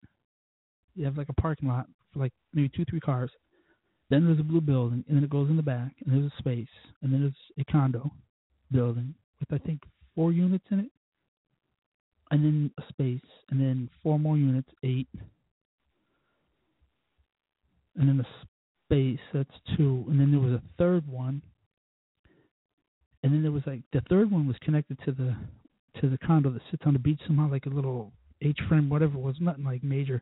You 0.94 1.04
have 1.04 1.18
like 1.18 1.30
a 1.30 1.40
parking 1.40 1.68
lot 1.68 1.88
for 2.12 2.20
like 2.20 2.32
maybe 2.52 2.68
two, 2.68 2.84
three 2.84 3.00
cars. 3.00 3.32
Then 4.08 4.24
there's 4.24 4.38
a 4.38 4.44
blue 4.44 4.60
building, 4.60 5.04
and 5.08 5.16
then 5.16 5.24
it 5.24 5.30
goes 5.30 5.50
in 5.50 5.56
the 5.56 5.62
back, 5.64 5.96
and 6.04 6.14
there's 6.14 6.30
a 6.30 6.38
space, 6.38 6.68
and 7.02 7.12
then 7.12 7.22
there's 7.22 7.50
a 7.58 7.72
condo 7.72 8.12
building 8.70 9.16
with 9.40 9.52
I 9.52 9.58
think 9.66 9.82
four 10.14 10.32
units 10.32 10.64
in 10.70 10.80
it. 10.80 10.90
and 12.30 12.44
then 12.44 12.70
a 12.78 12.82
space, 12.88 13.20
and 13.50 13.60
then 13.60 13.88
four 14.02 14.18
more 14.18 14.36
units, 14.36 14.68
eight, 14.82 15.08
and 17.96 18.08
then 18.08 18.20
a 18.20 18.26
space, 18.86 19.20
that's 19.32 19.76
two, 19.76 20.04
and 20.08 20.18
then 20.18 20.30
there 20.30 20.40
was 20.40 20.52
a 20.52 20.62
third 20.78 21.06
one, 21.08 21.42
and 23.22 23.32
then 23.32 23.42
there 23.42 23.52
was 23.52 23.62
like 23.66 23.82
the 23.92 24.02
third 24.08 24.30
one 24.30 24.46
was 24.46 24.56
connected 24.62 24.98
to 25.04 25.12
the 25.12 25.34
to 26.00 26.10
the 26.10 26.18
condo 26.18 26.50
that 26.50 26.62
sits 26.70 26.82
on 26.86 26.92
the 26.92 26.98
beach 26.98 27.20
somehow, 27.26 27.48
like 27.50 27.66
a 27.66 27.70
little 27.70 28.12
H 28.42 28.58
frame, 28.68 28.88
whatever 28.88 29.14
it 29.14 29.20
was, 29.20 29.36
nothing 29.40 29.64
like 29.64 29.84
major, 29.84 30.20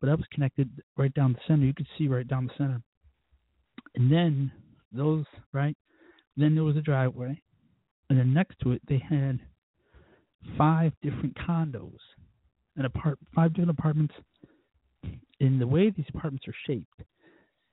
but 0.00 0.08
that 0.08 0.16
was 0.16 0.26
connected 0.32 0.68
right 0.96 1.14
down 1.14 1.32
the 1.32 1.38
center. 1.46 1.64
You 1.64 1.74
could 1.74 1.86
see 1.96 2.08
right 2.08 2.26
down 2.26 2.46
the 2.46 2.54
center, 2.58 2.82
and 3.94 4.10
then 4.10 4.50
those 4.92 5.24
right, 5.52 5.76
then 6.36 6.54
there 6.54 6.64
was 6.64 6.76
a 6.76 6.82
driveway, 6.82 7.40
and 8.12 8.20
then 8.20 8.34
next 8.34 8.58
to 8.62 8.72
it 8.72 8.82
they 8.86 9.02
had 9.08 9.40
five 10.58 10.92
different 11.00 11.34
condos 11.34 11.96
and 12.76 12.84
apart 12.84 13.18
five 13.34 13.54
different 13.54 13.70
apartments. 13.70 14.12
In 15.40 15.58
the 15.58 15.66
way 15.66 15.88
these 15.88 16.04
apartments 16.14 16.46
are 16.46 16.54
shaped, 16.66 17.00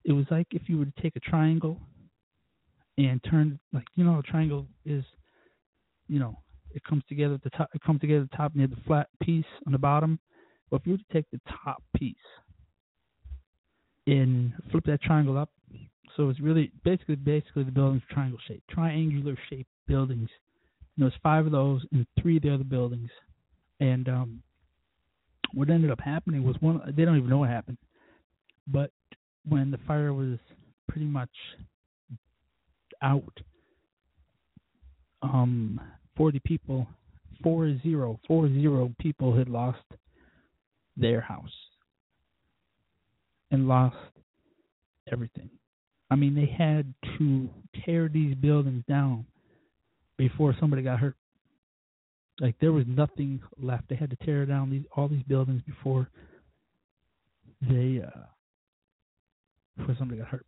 it 0.06 0.14
was 0.14 0.26
like 0.32 0.48
if 0.52 0.62
you 0.70 0.78
were 0.78 0.86
to 0.86 1.02
take 1.02 1.18
a 1.18 1.20
triangle 1.20 1.78
and 2.98 3.22
turn 3.30 3.60
like 3.74 3.84
you 3.96 4.06
know 4.06 4.20
a 4.20 4.24
triangle 4.24 4.66
is 4.86 5.04
you 6.08 6.20
know 6.20 6.38
it 6.72 6.82
comes 6.86 7.04
together 7.10 7.34
at 7.34 7.44
the 7.44 7.50
top 7.50 7.70
it 7.74 7.84
comes 7.84 8.00
together 8.00 8.22
at 8.22 8.32
the 8.32 8.38
top 8.38 8.56
near 8.56 8.68
the 8.68 8.78
flat 8.88 9.10
piece 9.22 9.44
on 9.66 9.74
the 9.74 9.78
bottom 9.78 10.18
but 10.72 10.78
if 10.78 10.88
you 10.88 10.94
were 10.94 10.98
to 10.98 11.04
take 11.12 11.26
the 11.34 11.42
top 11.66 11.84
piece 11.98 12.16
and 14.08 14.54
flip 14.72 14.86
that 14.86 15.02
triangle 15.02 15.38
up 15.38 15.50
so 16.16 16.30
it's 16.30 16.40
really 16.40 16.72
basically 16.84 17.16
basically 17.16 17.64
the 17.64 17.72
building's 17.72 18.04
triangle 18.10 18.40
shape, 18.48 18.64
triangular 18.70 19.38
shaped 19.50 19.70
buildings. 19.90 20.30
And 20.96 21.04
there's 21.04 21.20
five 21.22 21.46
of 21.46 21.52
those 21.52 21.82
and 21.92 22.06
three 22.22 22.38
of 22.38 22.44
the 22.44 22.54
other 22.54 22.64
buildings. 22.64 23.10
And 23.82 24.08
um 24.08 24.44
what 25.54 25.70
ended 25.70 25.92
up 25.92 26.00
happening 26.00 26.44
was 26.44 26.56
one 26.62 26.82
they 26.96 27.04
don't 27.04 27.18
even 27.18 27.30
know 27.30 27.40
what 27.40 27.50
happened. 27.50 27.80
But 28.68 28.92
when 29.48 29.72
the 29.72 29.80
fire 29.88 30.14
was 30.14 30.38
pretty 30.88 31.08
much 31.08 31.30
out 33.02 33.40
um 35.22 35.82
40 36.16 36.40
people 36.46 36.88
four 37.44 37.78
zero 37.82 38.20
four 38.28 38.48
zero 38.50 38.94
people 39.00 39.36
had 39.36 39.50
lost 39.50 39.80
their 40.96 41.22
house 41.22 41.56
and 43.52 43.68
lost 43.68 43.96
everything. 45.12 45.50
I 46.12 46.16
mean 46.16 46.36
they 46.36 46.54
had 46.58 46.94
to 47.18 47.50
tear 47.86 48.10
these 48.10 48.36
buildings 48.36 48.84
down 48.88 49.26
before 50.20 50.56
somebody 50.60 50.84
got 50.84 51.00
hurt 51.00 51.16
like 52.40 52.56
there 52.62 52.72
was 52.72 52.86
nothing 52.88 53.42
left 53.58 53.90
they 53.90 53.96
had 53.96 54.12
to 54.12 54.18
tear 54.18 54.46
down 54.46 54.70
these 54.70 54.84
all 54.96 55.08
these 55.08 55.24
buildings 55.24 55.64
before 55.66 56.08
they 57.62 58.02
uh 58.06 58.20
before 59.78 59.96
somebody 59.98 60.20
got 60.20 60.28
hurt 60.28 60.46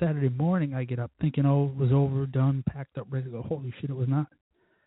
Saturday 0.00 0.30
morning, 0.30 0.74
I 0.74 0.84
get 0.84 0.98
up 0.98 1.10
thinking, 1.20 1.46
oh, 1.46 1.70
it 1.74 1.76
was 1.76 1.92
over, 1.92 2.26
done, 2.26 2.64
packed 2.68 2.98
up, 2.98 3.06
ready 3.10 3.26
to 3.26 3.30
go. 3.30 3.42
Holy 3.42 3.72
shit, 3.80 3.90
it 3.90 3.96
was 3.96 4.08
not. 4.08 4.26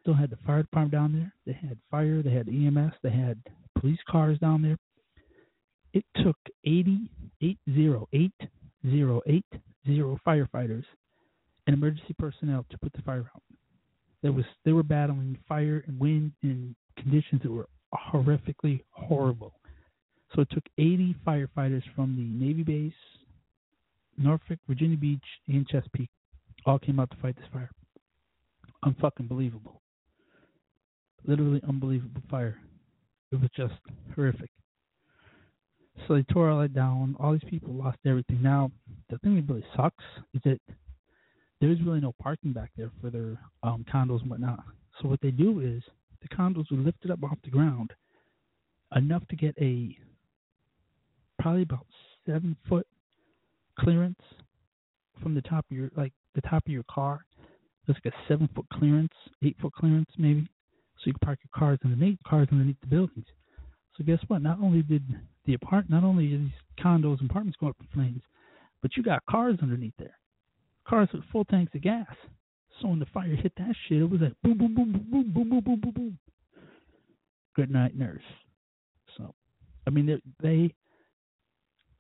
Still 0.02 0.14
had 0.14 0.30
the 0.30 0.38
fire 0.46 0.62
department 0.62 0.92
down 0.92 1.14
there. 1.14 1.34
They 1.46 1.68
had 1.68 1.78
fire. 1.90 2.22
They 2.22 2.32
had 2.32 2.48
EMS. 2.48 2.94
They 3.02 3.12
had 3.12 3.42
police 3.80 4.00
cars 4.10 4.38
down 4.40 4.62
there. 4.62 4.78
It 5.94 6.06
took 6.24 6.38
80, 6.66 7.10
80, 7.42 7.58
80, 8.14 8.34
80 8.94 9.44
firefighters 10.28 10.84
and 11.68 11.74
emergency 11.74 12.14
personnel 12.20 12.66
to 12.70 12.78
put 12.78 12.92
the 12.94 13.02
fire 13.02 13.32
out. 13.34 13.42
There 14.26 14.32
was 14.32 14.46
they 14.64 14.72
were 14.72 14.82
battling 14.82 15.38
fire 15.48 15.84
and 15.86 16.00
wind 16.00 16.32
in 16.42 16.76
conditions 16.98 17.44
that 17.44 17.52
were 17.52 17.70
horrifically 17.94 18.82
horrible. 18.90 19.54
So 20.34 20.42
it 20.42 20.48
took 20.50 20.64
80 20.80 21.16
firefighters 21.24 21.84
from 21.96 22.16
the 22.16 22.44
Navy 22.44 22.64
base, 22.64 22.94
Norfolk, 24.18 24.58
Virginia 24.68 24.98
Beach, 24.98 25.24
and 25.48 25.68
Chesapeake 25.68 26.10
all 26.66 26.80
came 26.80 27.00
out 27.00 27.12
to 27.12 27.18
fight 27.18 27.36
this 27.36 27.46
fire. 27.54 27.70
Unfucking 28.84 29.30
believable. 29.30 29.84
Literally 31.28 31.62
unbelievable 31.70 32.24
fire. 32.28 32.58
It 33.32 33.40
was 33.40 33.52
just 33.56 33.76
horrific. 34.16 34.50
So 36.08 36.16
they 36.16 36.24
tore 36.34 36.50
all 36.50 36.62
that 36.62 36.74
down. 36.74 37.16
All 37.20 37.34
these 37.34 37.48
people 37.48 37.76
lost 37.76 38.00
everything. 38.08 38.42
Now, 38.42 38.72
the 39.12 39.20
thing 39.20 39.36
that 39.36 39.48
really 39.48 39.66
sucks 39.78 40.04
is 40.34 40.42
that 40.46 40.60
there's 41.62 41.82
really 41.82 42.02
no 42.02 42.14
parking 42.22 42.54
back 42.54 42.72
there 42.78 42.92
for 43.02 43.10
their 43.10 43.40
um, 43.64 43.86
condos 43.92 44.22
and 44.22 44.30
whatnot. 44.30 44.64
So 45.02 45.08
what 45.08 45.22
they 45.22 45.32
do 45.32 45.60
is 45.60 45.84
the 46.22 46.36
condos 46.36 46.72
are 46.72 46.76
lifted 46.76 47.12
up 47.12 47.24
off 47.24 47.38
the 47.44 47.50
ground 47.50 47.92
enough 48.96 49.28
to 49.30 49.36
get 49.36 49.56
a 49.60 49.98
probably 51.40 51.64
about 51.64 51.86
seven 52.26 52.56
foot 52.68 52.88
clearance 53.80 54.20
from 55.22 55.36
the 55.36 55.42
top 55.42 55.66
of 55.70 55.78
your 55.78 55.90
like 55.96 56.14
the 56.34 56.42
top 56.42 56.66
of 56.66 56.72
your 56.72 56.86
car. 56.90 57.26
There's 57.86 57.98
like 58.04 58.14
a 58.14 58.18
seven 58.28 58.50
foot 58.56 58.66
clearance, 58.74 59.14
eight 59.44 59.56
foot 59.62 59.74
clearance 59.74 60.10
maybe, 60.18 60.48
so 60.98 61.04
you 61.06 61.14
can 61.14 61.20
park 61.26 61.40
your 61.44 61.52
cars 61.58 61.80
underneath 61.84 62.18
cars 62.28 62.48
underneath 62.52 62.80
the 62.82 62.88
buildings. 62.88 63.26
So 63.98 64.04
guess 64.04 64.20
what? 64.28 64.42
Not 64.42 64.60
only 64.60 64.82
did 64.82 65.04
the 65.46 65.54
apart, 65.54 65.90
not 65.90 66.04
only 66.04 66.30
these 66.30 66.50
condos 66.80 67.22
and 67.22 67.30
apartments 67.30 67.58
go 67.60 67.68
up 67.68 67.78
in 67.80 67.88
flames, 67.94 68.22
but 68.82 68.92
you 68.98 69.04
got 69.04 69.26
cars 69.30 69.58
underneath 69.62 69.94
there, 69.98 70.18
cars 70.88 71.10
with 71.14 71.24
full 71.32 71.46
tanks 71.46 71.74
of 71.76 71.82
gas. 71.82 72.08
So 72.82 72.90
when 72.90 73.00
the 73.00 73.06
fire 73.08 73.36
hit 73.36 73.54
that 73.58 73.76
shit, 73.88 74.02
it 74.02 74.10
was 74.10 74.22
like 74.22 74.34
boom, 74.44 74.58
boom, 74.58 74.76
boom, 74.76 74.92
boom, 74.92 75.10
boom, 75.12 75.34
boom, 75.34 75.50
boom, 75.50 75.62
boom, 75.62 75.80
boom, 75.80 75.92
boom. 75.92 76.20
Good 77.56 77.72
night, 77.72 77.96
nurse. 77.96 78.22
So, 79.18 79.34
I 79.88 79.90
mean, 79.90 80.06
they, 80.06 80.22
they 80.42 80.74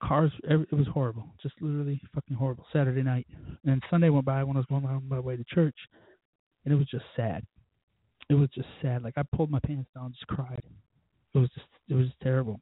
cars. 0.04 0.32
It 0.44 0.74
was 0.74 0.88
horrible, 0.88 1.28
just 1.42 1.56
literally 1.62 2.02
fucking 2.14 2.36
horrible. 2.36 2.66
Saturday 2.74 3.04
night 3.04 3.28
and 3.66 3.82
Sunday 3.90 4.10
went 4.10 4.26
by 4.26 4.44
when 4.44 4.58
I 4.58 4.60
was 4.60 4.68
going 4.68 4.86
on 4.86 5.08
my 5.08 5.20
way 5.20 5.38
to 5.38 5.44
church, 5.46 5.78
and 6.66 6.74
it 6.74 6.78
was 6.78 6.88
just 6.88 7.06
sad. 7.16 7.46
It 8.30 8.34
was 8.34 8.50
just 8.50 8.68
sad. 8.82 9.04
Like 9.04 9.18
I 9.18 9.24
pulled 9.36 9.52
my 9.52 9.60
pants 9.60 9.90
down, 9.96 10.12
just 10.12 10.28
cried. 10.28 10.64
It 11.34 11.38
was 11.38 11.50
just, 11.54 11.68
it 11.90 11.94
was 11.94 12.08
just 12.08 12.20
terrible. 12.22 12.60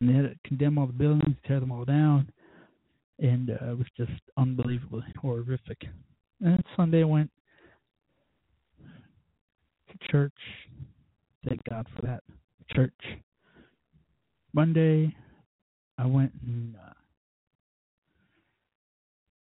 And 0.00 0.10
they 0.10 0.14
had 0.14 0.22
to 0.24 0.34
condemn 0.44 0.78
all 0.78 0.86
the 0.86 0.92
buildings, 0.92 1.36
tear 1.46 1.60
them 1.60 1.72
all 1.72 1.84
down, 1.84 2.30
and 3.18 3.50
uh, 3.50 3.72
it 3.72 3.78
was 3.78 3.86
just 3.96 4.12
unbelievably 4.36 5.04
horrific. 5.20 5.78
And 6.40 6.62
Sunday 6.76 7.02
I 7.02 7.06
went 7.06 7.30
to 9.90 10.08
church. 10.10 10.32
Thank 11.46 11.60
God 11.68 11.86
for 11.94 12.02
that. 12.06 12.22
Church. 12.74 12.92
Monday, 14.54 15.14
I 15.98 16.06
went 16.06 16.32
and 16.46 16.74
uh, 16.76 16.92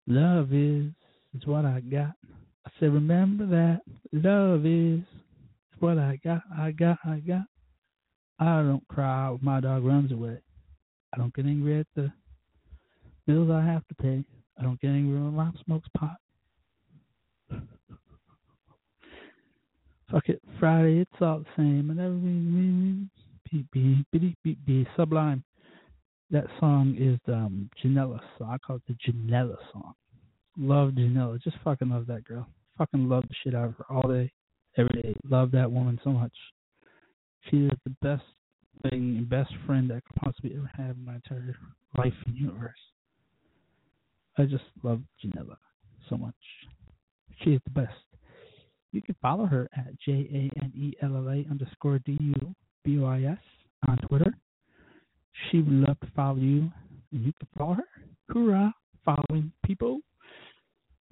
love 0.06 0.52
is 0.52 0.90
is 1.34 1.46
what 1.46 1.64
I 1.64 1.80
got. 1.80 2.12
I 2.66 2.70
said, 2.78 2.92
remember 2.92 3.46
that 3.46 3.80
love 4.12 4.66
is 4.66 5.00
is 5.00 5.80
what 5.80 5.98
I 5.98 6.18
got. 6.22 6.42
I 6.56 6.72
got. 6.72 6.98
I 7.04 7.18
got. 7.18 7.44
I 8.38 8.62
don't 8.62 8.86
cry 8.88 9.36
my 9.40 9.60
dog 9.60 9.84
runs 9.84 10.12
away. 10.12 10.38
I 11.12 11.18
don't 11.18 11.34
get 11.34 11.46
angry 11.46 11.80
at 11.80 11.86
the 11.94 12.12
bills 13.26 13.50
I 13.50 13.64
have 13.64 13.86
to 13.88 13.94
pay. 13.94 14.24
I 14.58 14.62
don't 14.62 14.80
get 14.80 14.88
angry 14.88 15.14
when 15.14 15.32
my 15.34 15.44
mom 15.44 15.58
smokes 15.64 15.88
pot. 15.96 16.16
Fuck 20.10 20.28
it, 20.28 20.42
Friday, 20.60 21.00
it's 21.00 21.22
all 21.22 21.38
the 21.38 21.46
same. 21.56 21.88
And 21.90 21.98
everything, 21.98 23.10
beep, 23.50 23.66
beep, 23.72 24.06
beep, 24.12 24.38
beep, 24.42 24.58
beep, 24.66 24.88
sublime 24.94 25.42
that 26.32 26.46
song 26.58 26.96
is 26.98 27.20
um 27.32 27.70
Janella 27.84 28.18
song. 28.38 28.50
I 28.50 28.58
call 28.58 28.76
it 28.76 28.82
the 28.88 28.94
Janella 28.94 29.56
song. 29.72 29.92
Love 30.58 30.90
Janella. 30.90 31.40
Just 31.40 31.58
fucking 31.62 31.90
love 31.90 32.06
that 32.06 32.24
girl. 32.24 32.48
Fucking 32.78 33.08
love 33.08 33.24
the 33.28 33.34
shit 33.44 33.54
out 33.54 33.66
of 33.66 33.74
her 33.76 33.84
all 33.90 34.08
day, 34.08 34.32
every 34.78 35.02
day. 35.02 35.14
Love 35.28 35.50
that 35.52 35.70
woman 35.70 36.00
so 36.02 36.10
much. 36.10 36.32
She 37.50 37.66
is 37.66 37.72
the 37.84 37.94
best 38.00 38.24
thing 38.82 39.26
best 39.30 39.52
friend 39.66 39.92
I 39.92 39.96
could 39.96 40.16
possibly 40.16 40.54
ever 40.56 40.70
have 40.76 40.96
in 40.96 41.04
my 41.04 41.16
entire 41.16 41.54
life 41.98 42.14
and 42.26 42.34
universe. 42.34 42.72
I 44.38 44.44
just 44.44 44.64
love 44.82 45.02
Janella 45.22 45.56
so 46.08 46.16
much. 46.16 46.34
She 47.42 47.50
is 47.50 47.60
the 47.64 47.70
best. 47.70 47.92
You 48.92 49.02
can 49.02 49.16
follow 49.22 49.46
her 49.46 49.68
at 49.76 49.98
J 50.04 50.12
A 50.12 50.62
N 50.62 50.72
E 50.76 50.92
L 51.02 51.16
L 51.16 51.28
A 51.28 51.46
underscore 51.50 51.98
D 52.00 52.16
U 52.20 52.54
B 52.84 52.98
O 52.98 53.06
I 53.06 53.22
S 53.22 53.38
on 53.88 53.96
Twitter. 54.08 54.32
She 55.50 55.58
would 55.58 55.72
love 55.88 55.98
to 56.00 56.06
follow 56.14 56.36
you, 56.36 56.70
and 57.12 57.24
you 57.24 57.32
can 57.38 57.48
follow 57.56 57.74
her. 57.74 57.88
Hoorah, 58.30 58.74
following 59.04 59.52
people. 59.64 60.00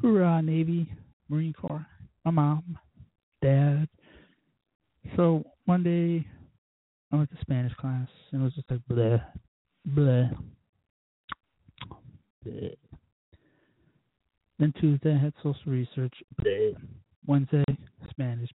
Hoorah, 0.00 0.42
Navy, 0.42 0.92
Marine 1.28 1.52
Corps, 1.52 1.86
my 2.24 2.30
mom, 2.30 2.78
dad. 3.42 3.88
So 5.16 5.44
one 5.64 5.82
day 5.82 6.26
I 7.12 7.16
went 7.16 7.30
to 7.30 7.36
Spanish 7.40 7.74
class, 7.74 8.08
and 8.32 8.42
it 8.42 8.44
was 8.44 8.54
just 8.54 8.70
like 8.70 8.80
blah, 8.88 9.18
blah, 9.86 10.28
blah. 12.44 12.89
Then 14.60 14.74
Tuesday 14.78 15.14
I 15.14 15.18
had 15.18 15.32
social 15.42 15.72
research. 15.72 16.12
Wednesday 17.26 17.64
Spanish. 18.10 18.50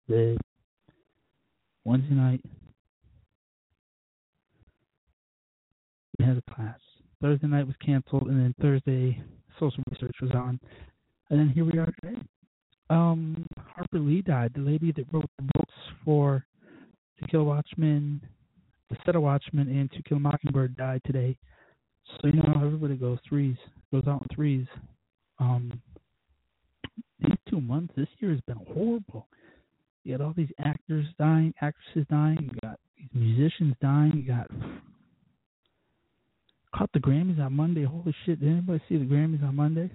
Wednesday 1.85 2.15
night 2.15 2.41
we 6.17 6.25
had 6.25 6.37
a 6.37 6.53
class. 6.53 6.79
Thursday 7.21 7.45
night 7.45 7.67
was 7.67 7.75
canceled, 7.85 8.27
and 8.29 8.39
then 8.39 8.55
Thursday 8.59 9.21
social 9.59 9.83
research 9.91 10.15
was 10.23 10.31
on, 10.31 10.59
and 11.29 11.39
then 11.39 11.49
here 11.49 11.65
we 11.65 11.77
are 11.77 11.93
today. 12.01 12.19
Um, 12.89 13.45
Harper 13.75 13.99
Lee 13.99 14.23
died, 14.23 14.53
the 14.55 14.61
lady 14.61 14.91
that 14.93 15.05
wrote 15.11 15.29
the 15.37 15.49
books 15.53 15.73
for 16.03 16.43
To 17.19 17.27
Kill 17.27 17.41
a 17.41 17.43
Watchmen, 17.43 18.21
The 18.89 18.97
Set 19.05 19.15
of 19.15 19.21
Watchmen, 19.21 19.67
and 19.69 19.91
To 19.91 20.01
Kill 20.01 20.17
a 20.17 20.19
Mockingbird 20.19 20.75
died 20.77 21.01
today. 21.05 21.37
So 22.07 22.27
you 22.27 22.33
know 22.33 22.53
how 22.55 22.65
everybody 22.65 22.95
goes 22.95 23.19
threes, 23.27 23.57
goes 23.93 24.07
out 24.07 24.23
in 24.23 24.35
threes. 24.35 24.65
Um, 25.39 25.79
these 27.21 27.37
two 27.49 27.61
months, 27.61 27.93
this 27.95 28.07
year 28.19 28.31
has 28.31 28.41
been 28.41 28.59
horrible. 28.73 29.27
You 30.03 30.17
got 30.17 30.25
all 30.25 30.33
these 30.35 30.51
actors 30.59 31.05
dying, 31.19 31.53
actresses 31.61 32.07
dying. 32.09 32.37
You 32.41 32.59
got 32.61 32.79
these 32.97 33.09
musicians 33.13 33.75
dying. 33.81 34.13
You 34.15 34.23
got 34.23 34.47
caught 36.75 36.91
the 36.93 36.99
Grammys 36.99 37.39
on 37.39 37.53
Monday. 37.53 37.83
Holy 37.83 38.15
shit! 38.25 38.39
Did 38.39 38.49
anybody 38.49 38.81
see 38.89 38.97
the 38.97 39.05
Grammys 39.05 39.43
on 39.43 39.55
Monday? 39.55 39.91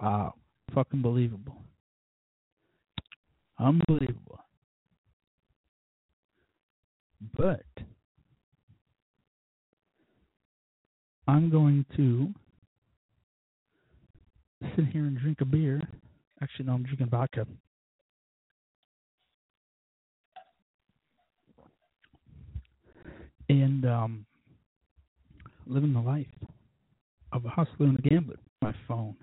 Wow, 0.00 0.34
fucking 0.74 1.02
believable, 1.02 1.56
unbelievable. 3.58 4.40
But 7.36 7.64
I'm 11.26 11.50
going 11.50 11.84
to 11.96 12.32
sit 14.74 14.86
here 14.86 15.04
and 15.04 15.18
drink 15.18 15.40
a 15.40 15.44
beer. 15.44 15.80
Actually, 16.42 16.66
no, 16.66 16.72
I'm 16.72 16.82
drinking 16.82 17.08
vodka. 17.08 17.46
And 23.48 23.86
um, 23.86 24.26
living 25.66 25.92
the 25.92 26.00
life 26.00 26.26
of 27.32 27.44
a 27.44 27.48
hustler 27.48 27.86
and 27.86 27.98
a 27.98 28.02
gambler. 28.02 28.36
My 28.62 28.74
phone, 28.88 29.14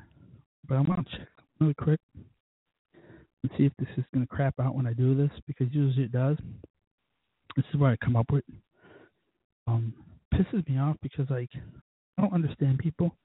but 0.68 0.76
I 0.76 0.82
want 0.82 1.08
to 1.10 1.18
check 1.18 1.28
really 1.60 1.74
quick 1.74 2.00
and 2.14 3.52
see 3.58 3.66
if 3.66 3.74
this 3.78 3.90
is 3.98 4.06
going 4.14 4.26
to 4.26 4.34
crap 4.34 4.54
out 4.60 4.76
when 4.76 4.88
I 4.88 4.94
do 4.94 5.16
this 5.16 5.32
because 5.48 5.68
usually 5.72 6.06
it 6.06 6.12
does. 6.12 6.38
This 7.56 7.66
is 7.74 7.80
what 7.80 7.92
I 7.92 7.98
come 7.98 8.16
up 8.16 8.32
with. 8.32 8.44
Um, 9.68 9.94
pisses 10.34 10.68
me 10.70 10.78
off 10.78 10.98
because 11.02 11.30
like 11.30 11.50
I 12.18 12.22
don't 12.22 12.34
understand 12.34 12.80
people. 12.80 13.16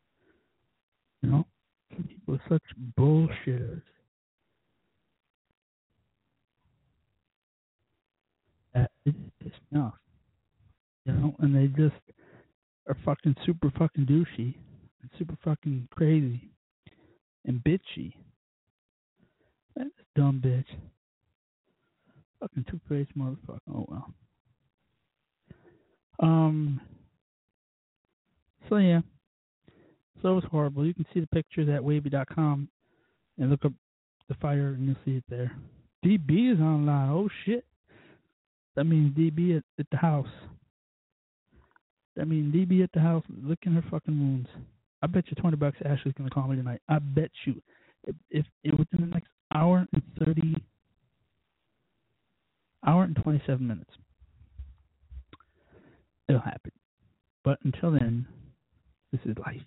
You 1.22 1.30
know, 1.30 1.46
people 1.90 2.34
are 2.34 2.42
such 2.48 2.62
bullshitters. 2.98 3.82
That 8.74 8.90
it 9.04 9.14
pisses 9.42 9.52
me. 9.70 9.80
You 11.04 11.12
know, 11.12 11.34
and 11.38 11.54
they 11.54 11.68
just 11.68 12.00
are 12.86 12.96
fucking 13.04 13.36
super 13.46 13.70
fucking 13.78 14.06
douchey 14.06 14.54
and 15.02 15.10
super 15.18 15.36
fucking 15.42 15.88
crazy 15.94 16.50
and 17.46 17.62
bitchy. 17.64 18.12
That 19.76 19.88
dumb 20.14 20.42
bitch. 20.44 20.66
Fucking 22.40 22.66
two 22.70 22.80
faced 22.88 23.16
motherfucker. 23.16 23.58
Oh 23.72 23.86
well. 23.88 24.14
Um 26.20 26.80
so 28.68 28.76
yeah. 28.76 29.00
So 30.22 30.30
it 30.30 30.34
was 30.34 30.44
horrible. 30.50 30.84
You 30.84 30.94
can 30.94 31.06
see 31.14 31.20
the 31.20 31.26
pictures 31.28 31.68
at 31.68 31.82
wavy.com 31.82 32.68
and 33.38 33.50
look 33.50 33.64
up 33.64 33.72
the 34.28 34.34
fire 34.34 34.68
and 34.68 34.86
you'll 34.86 34.96
see 35.04 35.16
it 35.16 35.24
there. 35.28 35.52
DB 36.04 36.52
is 36.52 36.60
online. 36.60 37.10
Oh 37.10 37.28
shit. 37.44 37.64
That 38.76 38.84
means 38.84 39.16
DB 39.16 39.56
at, 39.56 39.64
at 39.78 39.86
the 39.90 39.96
house. 39.96 40.28
That 42.16 42.26
means 42.26 42.54
DB 42.54 42.82
at 42.82 42.90
the 42.92 43.00
house 43.00 43.24
licking 43.42 43.72
her 43.72 43.84
fucking 43.90 44.18
wounds. 44.18 44.48
I 45.02 45.06
bet 45.06 45.24
you 45.28 45.36
twenty 45.40 45.56
bucks 45.56 45.78
Ashley's 45.84 46.14
gonna 46.16 46.30
call 46.30 46.48
me 46.48 46.56
tonight. 46.56 46.80
I 46.88 46.98
bet 46.98 47.30
you, 47.44 47.60
if, 48.30 48.44
it 48.64 48.76
within 48.76 49.00
the 49.00 49.06
next 49.06 49.28
hour 49.54 49.86
and 49.92 50.02
thirty, 50.18 50.56
hour 52.84 53.04
and 53.04 53.16
twenty-seven 53.16 53.66
minutes, 53.66 53.90
it'll 56.28 56.40
happen. 56.40 56.72
But 57.44 57.58
until 57.62 57.92
then, 57.92 58.26
this 59.12 59.20
is 59.24 59.36
life. 59.38 59.62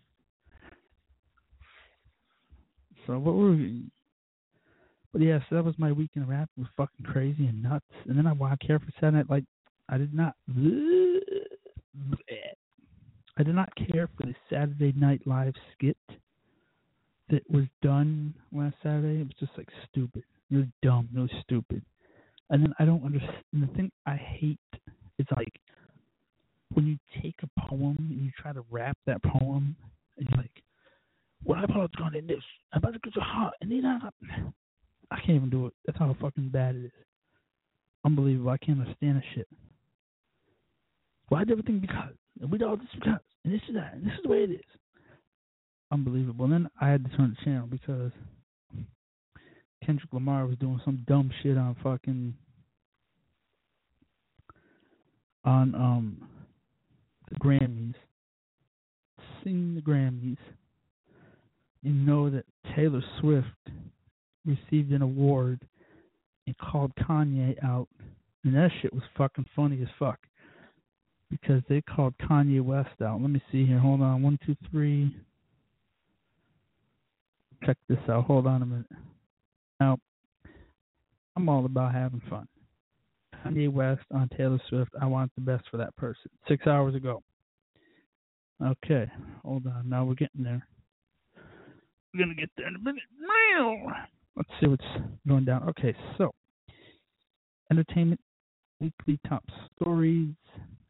What 3.19 3.36
were 3.36 3.52
we? 3.52 3.84
But 5.12 5.21
yeah, 5.21 5.39
so 5.50 5.56
that 5.56 5.65
was 5.65 5.76
my 5.78 5.91
weekend 5.91 6.30
wrap. 6.30 6.50
It 6.58 6.62
was 6.62 6.69
fucking 6.78 7.06
crazy 7.06 7.47
and 7.47 7.62
nuts. 7.62 7.86
And 8.08 8.17
then 8.17 8.28
I 8.28 8.32
watched 8.32 8.65
Care 8.65 8.80
for 8.80 8.91
Saturday. 9.00 9.28
Like 9.30 9.43
I 9.89 9.97
did 9.97 10.13
not. 10.13 10.36
I 13.38 13.43
did 13.43 13.56
not 13.56 13.74
care 13.76 14.08
for 14.17 14.26
the 14.26 14.36
Saturday 14.50 14.93
Night 14.95 15.21
Live 15.26 15.54
skit 15.74 15.97
that 17.30 17.50
was 17.50 17.65
done 17.82 18.34
last 18.52 18.76
Saturday. 18.84 19.21
It 19.21 19.28
was 19.28 19.36
just 19.39 19.52
like 19.58 19.69
stupid. 19.89 20.24
It 20.50 20.58
was 20.58 20.65
dumb. 20.84 21.10
It 21.15 21.19
was 21.19 21.32
stupid. 21.43 21.82
And 22.50 22.63
then 22.63 22.74
I 22.80 22.86
don't 22.86 23.04
understand. 23.04 23.43
The 23.54 23.67
thing 23.67 23.91
I 24.06 24.15
hate 24.15 24.60
is 25.17 25.26
like 25.36 25.54
when 26.74 26.88
you 26.88 26.97
take 27.21 27.36
a 27.43 27.62
poem 27.62 27.97
and 28.00 28.21
you 28.24 28.32
try 28.38 28.54
to 28.54 28.63
rap 28.69 28.97
that 29.06 29.24
poem, 29.24 29.76
and 30.17 30.28
you're 30.30 30.38
like, 30.38 30.63
"Well, 31.43 31.60
I 31.60 31.65
gone 31.97 32.15
in 32.15 32.27
this. 32.27 32.43
I'm 32.73 32.80
about 32.80 32.93
to 32.93 32.99
get 32.99 33.15
your 33.15 33.25
heart, 33.25 33.54
and 33.62 33.71
then 33.71 33.86
I, 33.86 34.10
I 35.12 35.17
can't 35.17 35.32
even 35.38 35.49
do 35.49 35.67
it. 35.67 35.73
That's 35.86 35.97
how 35.97 36.15
fucking 36.19 36.49
bad 36.49 36.75
it 36.75 36.86
is. 36.86 36.91
Unbelievable. 38.06 38.51
I 38.51 38.58
can't 38.58 38.80
understand 38.80 39.17
this 39.17 39.25
shit. 39.36 39.47
Why 41.30 41.39
did 41.39 41.51
everything 41.51 41.80
because? 41.80 42.13
And 42.41 42.51
we 42.51 42.58
did 42.58 42.67
all 42.67 42.77
this 42.77 42.88
because, 42.93 43.19
and 43.45 43.54
this 43.54 43.62
is 43.67 43.75
that, 43.75 43.93
and 43.93 44.06
this 44.06 44.13
is 44.13 44.19
the 44.23 44.30
way 44.30 44.39
it 44.39 44.51
is. 44.51 44.62
Unbelievable. 45.91 46.45
And 46.45 46.54
then 46.54 46.69
I 46.80 46.89
had 46.89 47.04
to 47.04 47.17
turn 47.17 47.36
the 47.38 47.45
channel 47.45 47.67
because 47.67 48.12
Kendrick 49.86 50.12
Lamar 50.13 50.45
was 50.45 50.58
doing 50.58 50.80
some 50.86 51.04
dumb 51.08 51.32
shit 51.41 51.58
on 51.58 51.75
fucking 51.84 52.34
on 55.43 55.75
um 55.75 56.27
the 57.30 57.36
Grammys. 57.36 57.95
Sing 59.43 59.75
the 59.75 59.82
Grammys. 59.82 60.38
You 61.84 61.91
know 61.91 62.30
that 62.30 62.46
Taylor 62.76 63.02
Swift 63.20 63.48
received 64.46 64.91
an 64.91 65.02
award 65.02 65.60
and 66.48 66.56
called 66.58 66.91
Kanye 66.96 67.63
out. 67.63 67.88
And 68.44 68.56
that 68.56 68.72
shit 68.82 68.94
was 68.94 69.04
fucking 69.17 69.46
funny 69.56 69.82
as 69.82 69.88
fuck 70.00 70.20
because 71.30 71.62
they 71.70 71.82
called 71.82 72.13
Kanye 72.20 72.62
West 72.62 73.02
out. 73.02 73.22
Let 73.22 73.30
me 73.30 73.41
see 73.52 73.65
here. 73.65 73.80
Hold 73.80 74.02
on. 74.02 74.22
One, 74.22 74.38
two, 74.46 74.56
three. 74.70 75.15
Check 77.65 77.78
this 77.88 78.00
out. 78.10 78.26
Hold 78.26 78.48
on 78.48 78.62
a 78.63 78.65
minute. 78.65 78.86
Now, 79.80 79.98
I'm 81.36 81.48
all 81.48 81.65
about 81.65 81.94
having 81.94 82.22
fun. 82.30 82.48
Kanye 83.46 83.72
West 83.72 84.04
on 84.12 84.30
Taylor 84.38 84.60
Swift. 84.70 84.91
I 85.00 85.06
want 85.06 85.32
the 85.36 85.41
best 85.41 85.63
for 85.70 85.78
that 85.78 85.96
person. 85.96 86.30
Six 86.48 86.67
hours 86.67 86.96
ago. 86.96 87.24
Okay. 88.63 89.10
Hold 89.44 89.65
on. 89.67 89.89
Now 89.89 90.06
we're 90.06 90.15
getting 90.15 90.44
there. 90.44 90.67
We're 92.13 92.26
to 92.26 92.36
get 92.36 92.50
there 92.58 92.67
in 92.67 92.76
a 92.76 92.80
minute. 92.80 93.04
Now. 93.19 94.08
Let's 94.36 94.50
see 94.60 94.67
what's 94.67 94.84
going 95.28 95.45
down. 95.45 95.69
Okay, 95.69 95.95
so 96.17 96.34
entertainment 97.69 98.19
weekly 98.80 99.19
top 99.28 99.43
stories. 99.76 100.34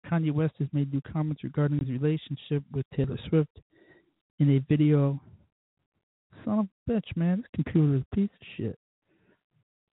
Kanye 0.10 0.32
West 0.32 0.54
has 0.60 0.68
made 0.74 0.92
new 0.92 1.02
comments 1.02 1.44
regarding 1.44 1.80
his 1.80 1.90
relationship 1.90 2.64
with 2.72 2.86
Taylor 2.96 3.18
Swift 3.30 3.60
in 4.40 4.50
a 4.52 4.60
video. 4.68 5.20
Son 6.44 6.60
of 6.60 6.68
a 6.88 6.92
bitch, 6.92 7.16
man. 7.16 7.38
This 7.38 7.64
computer 7.64 7.96
is 7.98 8.02
a 8.12 8.16
piece 8.16 8.30
of 8.30 8.48
shit. 8.58 8.80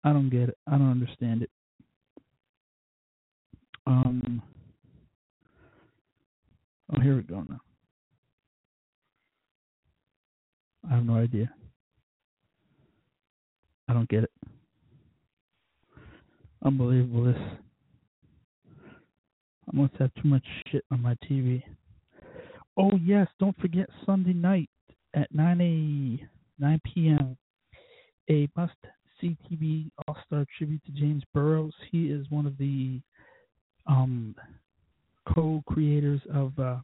I 0.03 0.13
don't 0.13 0.29
get 0.29 0.49
it. 0.49 0.57
I 0.67 0.71
don't 0.71 0.91
understand 0.91 1.43
it. 1.43 1.49
Um. 3.85 4.41
Oh, 6.95 7.01
here 7.01 7.17
we 7.17 7.23
go 7.23 7.43
now. 7.49 7.59
I 10.89 10.95
have 10.95 11.05
no 11.05 11.15
idea. 11.15 11.51
I 13.89 13.93
don't 13.93 14.09
get 14.09 14.23
it. 14.23 14.31
Unbelievable. 16.63 17.25
This 17.25 17.37
I 19.67 19.75
must 19.75 19.93
have 19.99 20.11
too 20.21 20.29
much 20.29 20.45
shit 20.67 20.83
on 20.91 21.01
my 21.01 21.15
TV. 21.29 21.61
Oh 22.77 22.91
yes, 23.03 23.27
don't 23.39 23.57
forget 23.59 23.89
Sunday 24.05 24.33
night 24.33 24.69
at 25.13 25.33
nine 25.33 25.61
a 25.61 26.61
nine 26.61 26.81
p.m. 26.93 27.37
A 28.29 28.47
must 28.55 28.73
see 29.19 29.37
TV 29.51 29.89
All 30.07 30.17
Star 30.25 30.45
tribute 30.57 30.81
to 30.85 30.91
James 30.91 31.23
Burrows. 31.33 31.73
He 31.91 32.05
is 32.05 32.25
one 32.29 32.45
of 32.45 32.57
the 32.57 33.01
um, 33.87 34.35
co-creators 35.33 36.21
of. 36.33 36.57
Uh, 36.57 36.77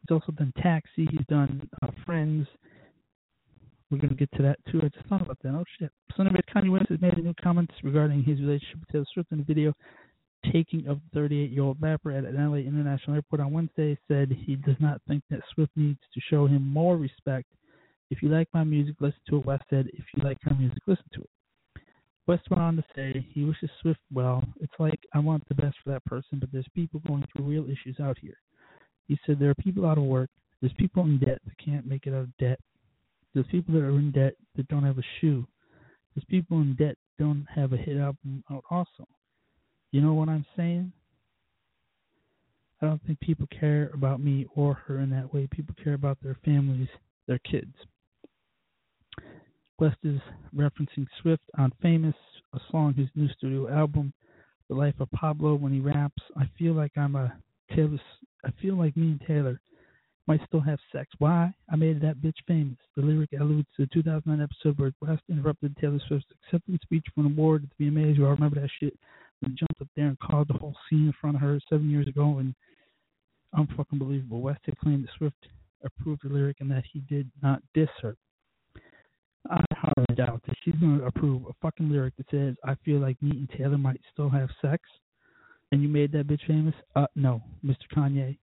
he's 0.00 0.14
also 0.14 0.32
done 0.32 0.52
Taxi. 0.60 1.06
He's 1.10 1.26
done 1.28 1.68
uh, 1.82 1.88
Friends. 2.04 2.46
We're 3.92 3.98
gonna 3.98 4.14
get 4.14 4.32
to 4.36 4.42
that 4.42 4.58
too. 4.70 4.80
I 4.82 4.88
just 4.88 5.06
thought 5.06 5.20
about 5.20 5.36
that. 5.42 5.54
Oh 5.54 5.64
shit. 5.78 5.92
So 6.16 6.22
anyway, 6.22 6.40
Kanye 6.52 6.72
West 6.72 6.88
has 6.88 7.00
made 7.02 7.12
a 7.12 7.20
new 7.20 7.34
comments 7.34 7.74
regarding 7.84 8.22
his 8.24 8.40
relationship 8.40 8.80
with 8.80 8.88
Taylor 8.88 9.04
Swift 9.12 9.30
in 9.32 9.38
the 9.38 9.44
video 9.44 9.74
taking 10.50 10.88
of 10.88 10.98
the 11.12 11.20
38-year-old 11.20 11.76
rapper 11.78 12.10
at 12.10 12.24
an 12.24 12.36
LA 12.36 12.56
International 12.56 13.16
Airport 13.16 13.42
on 13.42 13.52
Wednesday 13.52 13.96
said 14.08 14.32
he 14.32 14.56
does 14.56 14.76
not 14.80 15.02
think 15.06 15.22
that 15.30 15.40
Swift 15.54 15.70
needs 15.76 16.00
to 16.14 16.20
show 16.30 16.46
him 16.46 16.66
more 16.66 16.96
respect. 16.96 17.46
If 18.10 18.22
you 18.22 18.28
like 18.30 18.48
my 18.54 18.64
music, 18.64 18.96
listen 18.98 19.20
to 19.28 19.36
it. 19.36 19.46
West 19.46 19.64
said, 19.70 19.88
if 19.92 20.04
you 20.16 20.24
like 20.24 20.38
her 20.42 20.54
music, 20.54 20.78
listen 20.86 21.04
to 21.12 21.20
it. 21.20 21.30
West 22.26 22.42
went 22.50 22.62
on 22.62 22.76
to 22.76 22.84
say 22.96 23.26
he 23.32 23.44
wishes 23.44 23.70
Swift 23.82 24.00
well. 24.12 24.42
It's 24.60 24.72
like 24.78 25.00
I 25.12 25.18
want 25.18 25.46
the 25.48 25.54
best 25.54 25.76
for 25.84 25.90
that 25.90 26.04
person, 26.06 26.38
but 26.40 26.50
there's 26.50 26.66
people 26.74 27.00
going 27.06 27.24
through 27.30 27.44
real 27.44 27.64
issues 27.64 28.00
out 28.00 28.16
here. 28.20 28.38
He 29.06 29.18
said 29.26 29.38
there 29.38 29.50
are 29.50 29.54
people 29.56 29.86
out 29.86 29.98
of 29.98 30.04
work. 30.04 30.30
There's 30.60 30.72
people 30.78 31.04
in 31.04 31.18
debt 31.18 31.40
that 31.44 31.64
can't 31.64 31.86
make 31.86 32.06
it 32.06 32.14
out 32.14 32.22
of 32.22 32.36
debt. 32.38 32.58
There's 33.34 33.46
people 33.46 33.74
that 33.74 33.82
are 33.82 33.98
in 33.98 34.10
debt 34.10 34.34
that 34.56 34.68
don't 34.68 34.84
have 34.84 34.98
a 34.98 35.02
shoe. 35.20 35.46
There's 36.14 36.24
people 36.26 36.58
in 36.58 36.74
debt 36.74 36.96
that 37.18 37.24
don't 37.24 37.46
have 37.54 37.72
a 37.72 37.76
hit 37.76 37.96
album 37.96 38.44
out 38.50 38.64
also. 38.70 39.06
You 39.90 40.00
know 40.00 40.14
what 40.14 40.28
I'm 40.28 40.46
saying? 40.56 40.92
I 42.80 42.86
don't 42.86 43.02
think 43.06 43.20
people 43.20 43.46
care 43.58 43.90
about 43.94 44.20
me 44.20 44.46
or 44.54 44.74
her 44.74 44.98
in 44.98 45.10
that 45.10 45.32
way. 45.32 45.46
People 45.50 45.74
care 45.82 45.94
about 45.94 46.18
their 46.22 46.36
families, 46.44 46.88
their 47.28 47.38
kids. 47.38 47.74
West 49.78 49.98
is 50.02 50.20
referencing 50.54 51.06
Swift 51.20 51.42
on 51.58 51.72
Famous, 51.80 52.14
a 52.54 52.60
song, 52.70 52.94
his 52.94 53.08
new 53.14 53.28
studio 53.36 53.68
album, 53.68 54.12
The 54.68 54.74
Life 54.74 54.94
of 55.00 55.10
Pablo, 55.12 55.54
when 55.54 55.72
he 55.72 55.80
raps, 55.80 56.22
I 56.36 56.48
feel 56.58 56.74
like 56.74 56.92
I'm 56.96 57.16
a 57.16 57.32
Taylor, 57.74 57.98
I 58.44 58.50
feel 58.60 58.76
like 58.76 58.96
me 58.96 59.12
and 59.12 59.20
Taylor 59.26 59.60
might 60.26 60.40
still 60.46 60.60
have 60.60 60.78
sex. 60.92 61.10
Why? 61.18 61.52
I 61.70 61.76
made 61.76 62.00
that 62.00 62.18
bitch 62.18 62.36
famous. 62.46 62.78
The 62.96 63.02
lyric 63.02 63.30
alludes 63.38 63.68
to 63.76 63.82
the 63.82 63.90
2009 63.92 64.40
episode 64.40 64.78
where 64.78 64.92
West 65.00 65.22
interrupted 65.28 65.76
Taylor 65.76 66.00
Swift's 66.06 66.28
acceptance 66.44 66.80
speech 66.82 67.04
for 67.14 67.22
an 67.22 67.26
award 67.26 67.64
at 67.64 67.70
the 67.76 67.84
VMAs. 67.84 68.16
You 68.16 68.26
all 68.26 68.34
remember 68.34 68.60
that 68.60 68.70
shit? 68.80 68.96
He 69.40 69.48
jumped 69.48 69.80
up 69.80 69.88
there 69.96 70.06
and 70.06 70.18
called 70.20 70.48
the 70.48 70.58
whole 70.58 70.76
scene 70.88 71.06
in 71.06 71.14
front 71.20 71.36
of 71.36 71.42
her 71.42 71.58
seven 71.68 71.90
years 71.90 72.06
ago, 72.06 72.38
and 72.38 72.54
unfucking 73.54 73.98
believable. 73.98 74.40
West 74.40 74.60
had 74.64 74.78
claimed 74.78 75.04
that 75.04 75.10
Swift 75.18 75.48
approved 75.84 76.22
the 76.22 76.32
lyric 76.32 76.58
and 76.60 76.70
that 76.70 76.84
he 76.92 77.00
did 77.00 77.30
not 77.42 77.60
diss 77.74 77.88
her. 78.00 78.16
I 79.50 79.60
hardly 79.72 80.14
doubt 80.14 80.42
that 80.46 80.56
she's 80.62 80.74
going 80.76 81.00
to 81.00 81.06
approve 81.06 81.42
a 81.46 81.52
fucking 81.60 81.90
lyric 81.90 82.14
that 82.16 82.30
says, 82.30 82.54
I 82.64 82.76
feel 82.84 83.00
like 83.00 83.20
me 83.20 83.30
and 83.30 83.50
Taylor 83.50 83.78
might 83.78 84.00
still 84.12 84.28
have 84.30 84.48
sex, 84.60 84.82
and 85.72 85.82
you 85.82 85.88
made 85.88 86.12
that 86.12 86.28
bitch 86.28 86.46
famous? 86.46 86.74
Uh, 86.94 87.06
no, 87.16 87.42
Mr. 87.64 87.88
Kanye. 87.94 88.38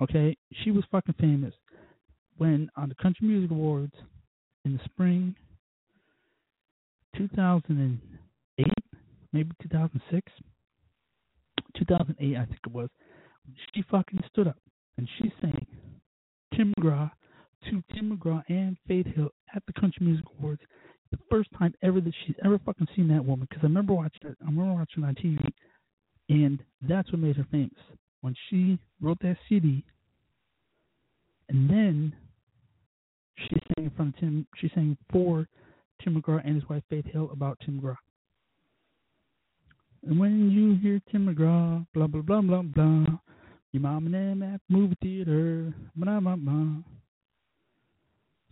Okay? 0.00 0.36
She 0.64 0.70
was 0.70 0.84
fucking 0.90 1.14
famous 1.20 1.54
when 2.38 2.70
on 2.76 2.88
the 2.88 2.94
Country 2.94 3.28
Music 3.28 3.50
Awards 3.50 3.92
in 4.64 4.72
the 4.72 4.80
spring 4.84 5.34
2008, 7.16 8.66
maybe 9.32 9.50
2006, 9.62 10.32
2008, 11.76 12.36
I 12.36 12.44
think 12.46 12.58
it 12.64 12.72
was, 12.72 12.88
she 13.74 13.82
fucking 13.90 14.20
stood 14.32 14.48
up 14.48 14.56
and 14.96 15.08
she 15.18 15.32
sang 15.40 15.66
Tim 16.54 16.72
McGraw 16.78 17.10
to 17.64 17.82
Tim 17.94 18.16
McGraw 18.16 18.42
and 18.48 18.76
Faith 18.88 19.06
Hill 19.14 19.30
at 19.54 19.62
the 19.66 19.72
Country 19.74 20.06
Music 20.06 20.24
Awards. 20.38 20.62
The 21.10 21.18
first 21.30 21.48
time 21.58 21.74
ever 21.82 22.00
that 22.00 22.14
she's 22.24 22.36
ever 22.44 22.58
fucking 22.64 22.86
seen 22.94 23.08
that 23.08 23.24
woman. 23.24 23.46
Because 23.50 23.64
I 23.64 23.66
remember 23.66 23.94
watching 23.94 24.30
it. 24.30 24.36
I 24.40 24.44
remember 24.46 24.74
watching 24.74 25.02
it 25.02 25.06
on 25.06 25.14
TV, 25.16 25.52
and 26.28 26.62
that's 26.88 27.10
what 27.10 27.20
made 27.20 27.36
her 27.36 27.46
famous. 27.50 27.72
When 28.20 28.34
she 28.48 28.78
wrote 29.00 29.18
that 29.22 29.36
CD, 29.48 29.84
and 31.48 31.68
then 31.68 32.12
she 33.36 33.56
sang 33.74 33.86
of 33.86 34.20
Tim. 34.20 34.46
She 34.56 34.70
sang 34.74 34.96
for 35.12 35.46
Tim 36.02 36.20
McGraw 36.20 36.40
and 36.44 36.54
his 36.54 36.68
wife 36.68 36.82
Faith 36.90 37.06
Hill 37.06 37.30
about 37.32 37.58
Tim 37.64 37.80
McGraw. 37.80 37.96
And 40.06 40.18
when 40.18 40.50
you 40.50 40.76
hear 40.76 41.00
Tim 41.10 41.26
McGraw, 41.26 41.86
blah 41.94 42.06
blah 42.06 42.22
blah 42.22 42.40
blah 42.40 42.62
blah, 42.62 43.06
your 43.72 43.82
mom 43.82 44.06
and 44.06 44.14
them 44.14 44.42
at 44.42 44.60
movie 44.68 44.96
theater, 45.02 45.74
blah 45.96 46.20
blah 46.20 46.36
blah. 46.36 46.82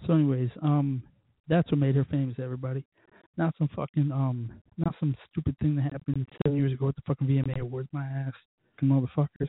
So, 0.07 0.12
anyways, 0.12 0.51
um, 0.62 1.03
that's 1.49 1.71
what 1.71 1.79
made 1.79 1.97
her 1.97 2.07
famous. 2.11 2.37
Everybody, 2.39 2.85
not 3.37 3.55
some 3.59 3.69
fucking 3.75 4.12
um, 4.12 4.51
not 4.77 4.95
some 5.01 5.16
stupid 5.31 5.57
thing 5.61 5.77
that 5.77 5.93
happened 5.93 6.27
seven 6.45 6.59
years 6.59 6.73
ago 6.73 6.89
at 6.89 6.97
the 6.97 7.03
fucking 7.07 7.27
VMA 7.27 7.61
Awards. 7.61 7.89
My 7.93 8.05
ass, 8.05 8.35
motherfuckers. 8.87 9.49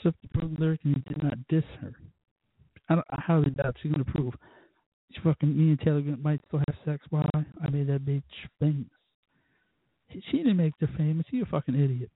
Swift 0.00 0.18
approved 0.24 0.56
the 0.56 0.60
lyric 0.60 0.80
and 0.84 0.96
he 0.96 1.14
did 1.14 1.22
not 1.22 1.38
diss 1.48 1.64
her. 1.80 1.94
I, 2.88 2.96
don't, 2.96 3.06
I 3.10 3.20
highly 3.20 3.50
doubt 3.50 3.76
she's 3.82 3.92
gonna 3.92 4.04
prove. 4.04 4.34
She 5.12 5.20
fucking 5.20 5.56
me 5.56 5.76
Taylor 5.76 6.02
might 6.22 6.40
still 6.48 6.60
have 6.66 6.76
sex. 6.84 7.04
Why? 7.10 7.28
I 7.34 7.70
made 7.70 7.88
that 7.88 8.04
bitch 8.04 8.22
famous. 8.58 8.86
She 10.30 10.38
didn't 10.38 10.56
make 10.56 10.74
her 10.80 10.90
famous. 10.96 11.26
He 11.30 11.40
a 11.40 11.46
fucking 11.46 11.74
idiot. 11.74 12.10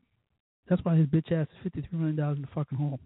That's 0.69 0.85
why 0.85 0.97
his 0.97 1.07
bitch 1.07 1.31
ass 1.33 1.47
is 1.47 1.63
fifty 1.63 1.83
three 1.83 1.99
million 1.99 2.17
dollars 2.17 2.37
in 2.37 2.43
the 2.43 2.49
fucking 2.55 2.79
hole. 2.79 3.01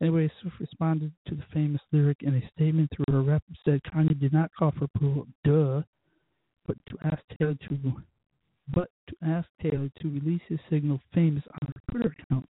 Anyway, 0.00 0.30
Swift 0.40 0.60
responded 0.60 1.12
to 1.28 1.34
the 1.34 1.44
famous 1.52 1.80
lyric 1.92 2.18
in 2.22 2.34
a 2.34 2.50
statement 2.54 2.90
through 2.94 3.14
her 3.14 3.22
rep 3.22 3.42
said 3.64 3.80
Kanye 3.84 4.18
did 4.18 4.32
not 4.32 4.50
call 4.58 4.72
for 4.72 4.84
approval, 4.84 5.26
duh, 5.44 5.82
but 6.66 6.76
to 6.86 6.98
ask 7.04 7.22
Taylor 7.38 7.54
to 7.54 7.92
but 8.72 8.88
to 9.08 9.16
ask 9.22 9.48
Taylor 9.62 9.90
to 10.00 10.08
release 10.08 10.42
his 10.48 10.60
signal 10.70 11.00
famous 11.12 11.44
on 11.52 11.68
her 11.68 11.80
Twitter 11.90 12.14
account. 12.18 12.48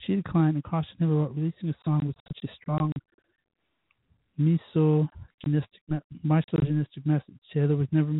She 0.00 0.16
declined 0.16 0.54
and 0.54 0.64
cautioned 0.64 0.98
him 0.98 1.16
about 1.16 1.36
releasing 1.36 1.68
a 1.68 1.74
song 1.84 2.06
with 2.06 2.16
such 2.26 2.50
a 2.50 2.54
strong 2.60 2.92
misogynistic, 4.38 5.80
misogynistic 6.24 7.06
message. 7.06 7.38
Taylor 7.52 7.76
was 7.76 7.88
never 7.92 8.12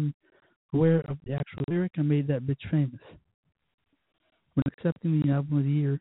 aware 0.72 1.00
of 1.00 1.18
the 1.26 1.32
actual 1.32 1.64
lyric 1.68 1.92
and 1.96 2.08
made 2.08 2.28
that 2.28 2.42
bitch 2.42 2.70
famous. 2.70 3.00
When 4.54 4.64
accepting 4.66 5.20
the 5.20 5.32
album 5.32 5.58
of 5.58 5.64
the 5.64 5.70
year, 5.70 6.00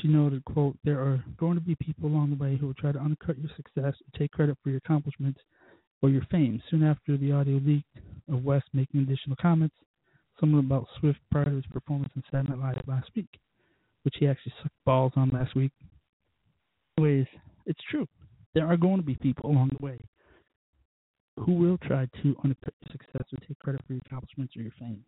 she 0.00 0.08
noted, 0.08 0.44
quote, 0.44 0.76
There 0.84 1.00
are 1.00 1.24
going 1.38 1.54
to 1.54 1.60
be 1.60 1.76
people 1.76 2.08
along 2.08 2.30
the 2.30 2.42
way 2.42 2.56
who 2.56 2.66
will 2.66 2.74
try 2.74 2.90
to 2.90 3.00
undercut 3.00 3.38
your 3.38 3.50
success 3.56 3.94
and 3.94 4.14
take 4.18 4.32
credit 4.32 4.58
for 4.62 4.70
your 4.70 4.78
accomplishments 4.78 5.40
or 6.02 6.10
your 6.10 6.26
fame. 6.30 6.60
Soon 6.70 6.82
after 6.82 7.16
the 7.16 7.32
audio 7.32 7.60
leaked 7.64 7.96
of 8.28 8.44
West 8.44 8.66
making 8.72 9.00
additional 9.00 9.36
comments, 9.40 9.76
something 10.40 10.58
about 10.58 10.88
Swift 10.98 11.20
prior 11.30 11.44
to 11.46 11.56
his 11.56 11.66
performance 11.66 12.12
in 12.16 12.22
Saturday 12.30 12.50
Night 12.50 12.76
Live 12.76 12.88
last 12.88 13.10
week, 13.14 13.28
which 14.02 14.14
he 14.18 14.26
actually 14.26 14.54
sucked 14.62 14.74
balls 14.84 15.12
on 15.16 15.30
last 15.30 15.54
week. 15.54 15.72
Anyways, 16.98 17.26
it's 17.66 17.80
true. 17.90 18.06
There 18.54 18.66
are 18.66 18.76
going 18.76 18.96
to 18.96 19.02
be 19.02 19.16
people 19.16 19.50
along 19.50 19.70
the 19.78 19.84
way 19.84 19.98
who 21.38 21.54
will 21.54 21.78
try 21.78 22.06
to 22.22 22.36
undercut 22.44 22.74
your 22.82 22.92
success 22.92 23.26
or 23.32 23.38
take 23.46 23.58
credit 23.58 23.80
for 23.86 23.94
your 23.94 24.02
accomplishments 24.06 24.56
or 24.56 24.62
your 24.62 24.72
fame. 24.78 25.04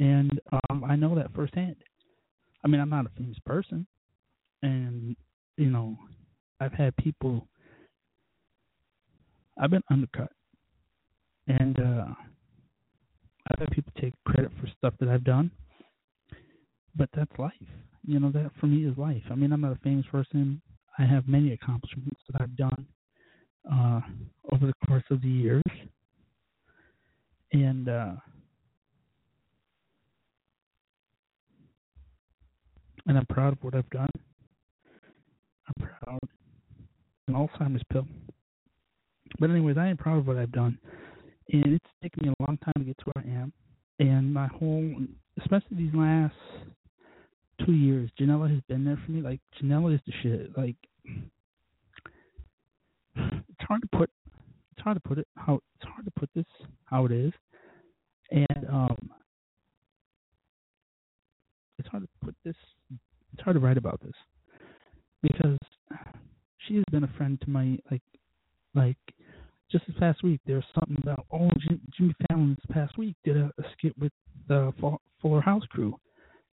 And 0.00 0.40
um, 0.68 0.84
I 0.84 0.96
know 0.96 1.14
that 1.14 1.32
firsthand. 1.34 1.76
I 2.64 2.68
mean, 2.68 2.80
I'm 2.80 2.90
not 2.90 3.06
a 3.06 3.10
famous 3.16 3.38
person, 3.44 3.86
and 4.62 5.16
you 5.56 5.70
know, 5.70 5.96
I've 6.60 6.72
had 6.72 6.96
people. 6.96 7.46
I've 9.58 9.70
been 9.70 9.82
undercut, 9.90 10.30
and 11.48 11.78
uh, 11.78 12.06
I've 13.52 13.60
had 13.60 13.70
people 13.70 13.92
take 14.00 14.14
credit 14.24 14.50
for 14.60 14.66
stuff 14.78 14.94
that 15.00 15.08
I've 15.08 15.24
done. 15.24 15.50
But 16.96 17.08
that's 17.14 17.30
life. 17.38 17.52
You 18.06 18.20
know, 18.20 18.30
that 18.32 18.50
for 18.60 18.66
me 18.66 18.84
is 18.84 18.96
life. 18.98 19.22
I 19.30 19.34
mean, 19.34 19.52
I'm 19.52 19.60
not 19.60 19.72
a 19.72 19.78
famous 19.82 20.06
person. 20.10 20.60
I 20.98 21.04
have 21.04 21.28
many 21.28 21.52
accomplishments 21.52 22.20
that 22.30 22.40
I've 22.42 22.56
done 22.56 22.86
uh, 23.70 24.00
over 24.52 24.66
the 24.66 24.74
course 24.86 25.04
of 25.10 25.22
the 25.22 25.28
years, 25.28 25.62
and 27.52 27.88
uh, 27.88 28.12
and 33.06 33.16
I'm 33.16 33.26
proud 33.26 33.54
of 33.54 33.62
what 33.62 33.74
I've 33.74 33.88
done. 33.90 34.08
I'm 35.68 35.88
proud. 35.88 36.18
An 37.28 37.34
Alzheimer's 37.34 37.82
pill. 37.90 38.06
But 39.38 39.50
anyways, 39.50 39.78
I 39.78 39.88
am 39.88 39.96
proud 39.96 40.18
of 40.18 40.26
what 40.26 40.36
I've 40.36 40.52
done, 40.52 40.78
and 41.52 41.74
it's 41.74 41.86
taken 42.02 42.26
me 42.26 42.34
a 42.38 42.42
long 42.42 42.58
time 42.58 42.72
to 42.78 42.84
get 42.84 42.98
to 42.98 43.04
where 43.12 43.24
I 43.24 43.42
am. 43.42 43.52
And 43.98 44.32
my 44.32 44.46
whole, 44.46 44.90
especially 45.40 45.76
these 45.76 45.94
last 45.94 46.34
two 47.64 47.72
years, 47.72 48.10
Janela 48.18 48.50
has 48.50 48.60
been 48.68 48.84
there 48.84 49.00
for 49.04 49.12
me. 49.12 49.20
Like 49.20 49.40
Janela 49.60 49.94
is 49.94 50.00
the 50.06 50.12
shit. 50.22 50.56
Like 50.56 50.76
it's 53.14 53.68
hard 53.68 53.82
to 53.82 53.88
put, 53.96 54.10
it's 54.72 54.82
hard 54.82 54.96
to 54.96 55.08
put 55.08 55.18
it 55.18 55.28
how 55.36 55.60
it's 55.76 55.90
hard 55.90 56.04
to 56.06 56.10
put 56.18 56.30
this 56.34 56.46
how 56.86 57.04
it 57.04 57.12
is, 57.12 57.32
and 58.30 58.66
um, 58.70 59.10
it's 61.78 61.88
hard 61.88 62.02
to 62.02 62.08
put 62.24 62.34
this. 62.44 62.56
It's 63.34 63.42
hard 63.42 63.56
to 63.56 63.60
write 63.60 63.76
about 63.76 64.00
this 64.02 64.14
because 65.22 65.58
she 66.66 66.76
has 66.76 66.84
been 66.90 67.04
a 67.04 67.12
friend 67.16 67.40
to 67.42 67.50
my 67.50 67.78
like 67.90 68.02
like 68.74 68.96
just 69.72 69.86
this 69.86 69.96
past 69.98 70.22
week 70.22 70.40
there 70.46 70.56
was 70.56 70.64
something 70.74 70.96
about 71.02 71.26
oh 71.32 71.50
Jimmy 71.96 72.14
Fallon 72.28 72.56
this 72.56 72.76
past 72.76 72.96
week 72.98 73.16
did 73.24 73.36
a, 73.36 73.50
a 73.58 73.62
skit 73.72 73.96
with 73.98 74.12
the 74.48 74.72
Fuller 75.20 75.40
House 75.40 75.64
crew 75.70 75.94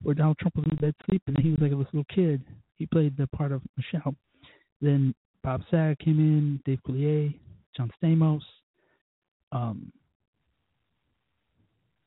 where 0.02 0.14
Donald 0.14 0.38
Trump 0.38 0.56
was 0.56 0.66
in 0.70 0.76
bed 0.76 0.94
sleeping 1.06 1.34
and 1.34 1.44
he 1.44 1.50
was 1.50 1.60
like 1.60 1.72
a 1.72 1.74
little 1.74 2.04
kid 2.14 2.42
he 2.76 2.86
played 2.86 3.16
the 3.16 3.26
part 3.28 3.52
of 3.52 3.60
Michelle 3.76 4.14
then 4.80 5.14
Bob 5.42 5.62
Saget 5.70 5.98
came 5.98 6.18
in 6.18 6.60
Dave 6.64 6.80
Coulier 6.88 7.34
John 7.76 7.90
Stamos 8.02 8.42
um 9.52 9.92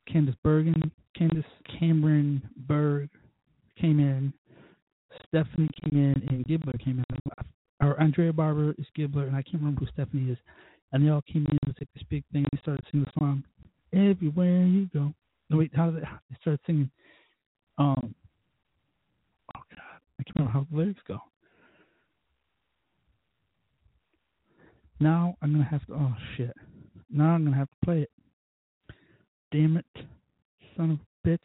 Candice 0.08 0.36
Bergen 0.42 0.90
Candice 1.18 1.44
Cameron 1.78 2.42
Berg 2.56 3.10
came 3.80 4.00
in, 4.00 4.32
Stephanie 5.26 5.68
came 5.82 5.98
in, 5.98 6.28
and 6.28 6.44
Gibbler 6.46 6.82
came 6.82 7.04
in. 7.08 7.32
Or 7.80 8.00
Andrea 8.00 8.32
Barber 8.32 8.74
is 8.78 8.86
Gibbler, 8.96 9.26
and 9.26 9.34
I 9.34 9.42
can't 9.42 9.54
remember 9.54 9.80
who 9.80 9.86
Stephanie 9.92 10.30
is. 10.30 10.38
And 10.92 11.04
they 11.04 11.10
all 11.10 11.22
came 11.22 11.46
in 11.50 11.58
with 11.66 11.76
like 11.80 11.88
this 11.94 12.04
big 12.10 12.24
thing. 12.32 12.44
They 12.52 12.58
started 12.60 12.84
singing 12.90 13.06
the 13.06 13.20
song, 13.20 13.44
"Everywhere 13.92 14.64
You 14.64 14.88
Go." 14.92 15.14
No, 15.50 15.58
wait, 15.58 15.70
how 15.74 15.90
did 15.90 16.02
they? 16.02 16.06
They 16.30 16.36
started 16.40 16.60
singing. 16.66 16.90
Um. 17.78 18.14
Oh 19.56 19.60
God, 19.70 20.00
I 20.18 20.22
can't 20.22 20.36
remember 20.36 20.52
how 20.52 20.66
the 20.70 20.76
lyrics 20.76 21.00
go. 21.08 21.18
Now 25.00 25.36
I'm 25.42 25.52
gonna 25.52 25.64
have 25.64 25.84
to. 25.86 25.94
Oh 25.94 26.14
shit. 26.36 26.54
Now 27.10 27.30
I'm 27.30 27.44
gonna 27.44 27.56
have 27.56 27.70
to 27.70 27.76
play 27.84 28.02
it. 28.02 28.10
Damn 29.50 29.76
it, 29.76 29.86
son 30.76 30.92
of 30.92 30.98
a 31.00 31.28
bitch. 31.28 31.38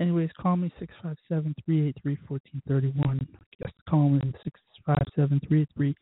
Anyways, 0.00 0.30
call 0.40 0.56
me 0.56 0.72
six 0.78 0.94
five 1.02 1.16
seven 1.28 1.54
three 1.64 1.88
eight 1.88 1.96
three 2.02 2.18
fourteen 2.28 2.62
thirty 2.68 2.88
one. 2.88 3.26
Just 3.60 3.74
call 3.88 4.08
me 4.08 4.20
six 4.44 4.60
five 4.86 5.02
seven 5.16 5.40
three 5.48 5.62
eight 5.62 5.68
three 5.76 5.94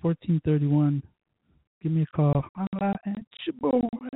fourteen 0.00 0.40
thirty 0.44 0.66
one. 0.66 1.02
Give 1.84 1.92
me 1.92 2.00
a 2.00 2.16
call. 2.16 2.42
Holla 2.56 2.94
at 3.04 3.26
your 3.46 3.54
boy. 3.60 4.08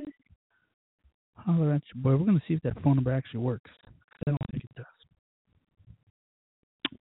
Holla 1.37 1.75
at 1.75 1.83
your 1.95 2.03
boy. 2.03 2.16
We're 2.16 2.25
gonna 2.25 2.41
see 2.49 2.55
if 2.55 2.62
that 2.62 2.83
phone 2.83 2.95
number 2.95 3.12
actually 3.12 3.41
works. 3.41 3.71
I 4.27 4.31
don't 4.31 4.39
think 4.51 4.64
it 4.64 4.75
does, 4.75 4.87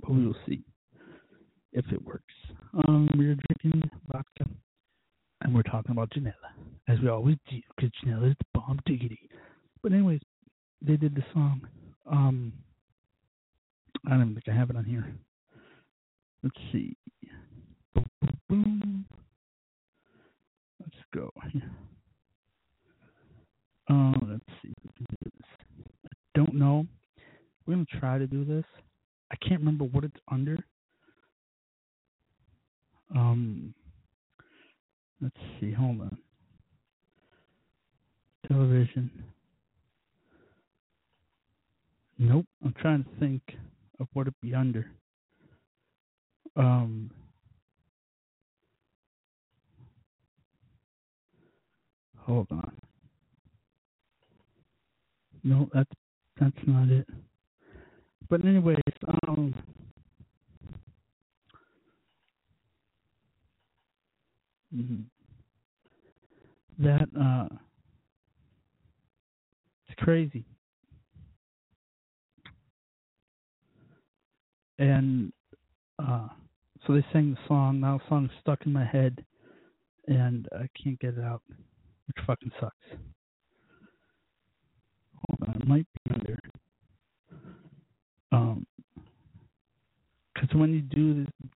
but 0.02 0.12
we 0.12 0.28
will 0.28 0.36
see 0.46 0.66
if 1.72 1.86
it 1.90 2.04
works. 2.04 2.34
Um, 2.86 3.08
we're 3.16 3.38
drinking 3.48 3.90
vodka, 4.12 4.46
and 5.40 5.56
we're 5.56 5.64
talking 5.64 5.92
about 5.92 6.10
Janela, 6.10 6.34
as 6.90 7.00
we 7.00 7.08
always 7.08 7.38
do, 7.50 7.62
because 7.78 7.90
Janela 8.04 8.30
is 8.32 8.36
the 8.38 8.60
bomb 8.60 8.82
diggity. 8.86 9.30
But 9.82 9.94
anyways, 9.94 10.20
they 10.82 10.98
did 10.98 11.16
the 11.16 11.24
song. 11.34 11.62
Um, 12.12 12.52
I 14.06 14.10
don't 14.10 14.22
even 14.24 14.34
think 14.34 14.50
I 14.50 14.60
have 14.60 14.70
it 14.70 14.76
on 14.76 14.84
here. 14.84 15.16
Let's 16.44 16.58
see. 16.74 16.98
Boom, 17.96 18.06
boom, 18.22 18.40
boom. 18.50 19.06
Let's 20.88 21.06
go. 21.14 21.30
Uh, 23.90 24.12
let's 24.30 24.44
see 24.62 24.70
if 24.70 24.84
we 24.84 24.92
can 24.98 25.06
do 25.24 25.32
this. 25.38 25.48
I 26.06 26.10
don't 26.36 26.54
know. 26.54 26.86
We're 27.66 27.76
gonna 27.76 27.86
try 28.00 28.18
to 28.18 28.28
do 28.28 28.44
this. 28.44 28.66
I 29.32 29.36
can't 29.38 29.60
remember 29.62 29.86
what 29.86 30.04
it's 30.04 30.20
under. 30.30 30.58
Um, 33.16 33.74
let's 35.22 35.36
see. 35.60 35.72
Hold 35.72 36.02
on. 36.02 36.18
Television. 38.48 39.10
Nope. 42.18 42.46
I'm 42.64 42.76
trying 42.82 43.06
to 43.06 43.10
think 43.20 43.42
of 44.00 44.08
what 44.14 44.24
it'd 44.24 44.34
be 44.42 44.54
under. 44.54 44.92
Um. 46.58 47.10
Hold 52.28 52.48
on. 52.52 52.74
No, 55.44 55.70
that's 55.74 55.92
that's 56.40 56.58
not 56.68 56.90
it. 56.90 57.08
But 58.30 58.46
anyways, 58.46 58.80
um. 59.28 59.56
mhm. 64.76 65.04
That 66.80 67.10
uh, 67.20 67.56
it's 69.90 70.00
crazy. 70.00 70.46
and 74.80 75.32
uh, 76.00 76.28
so 76.86 76.94
they 76.94 77.06
sang 77.14 77.32
the 77.32 77.38
song. 77.48 77.80
Now 77.82 77.98
the 78.00 78.04
song's 78.10 78.32
stuck 78.42 78.66
in 78.66 78.74
my 78.74 78.86
head, 78.86 79.24
and 80.08 80.48
I 80.54 80.68
can't 80.82 81.00
get 81.00 81.18
it 81.18 81.24
out, 81.24 81.42
which 82.08 82.26
fucking 82.26 82.52
sucks. 82.60 82.76
Hold 85.28 85.50
on, 85.50 85.62
it 85.62 85.68
might 85.68 85.88
be 86.06 86.14
under. 86.14 86.40
Um, 88.32 88.66
because 90.34 90.56
when 90.56 90.74
you 90.74 90.82
do 90.82 91.24
this 91.24 91.50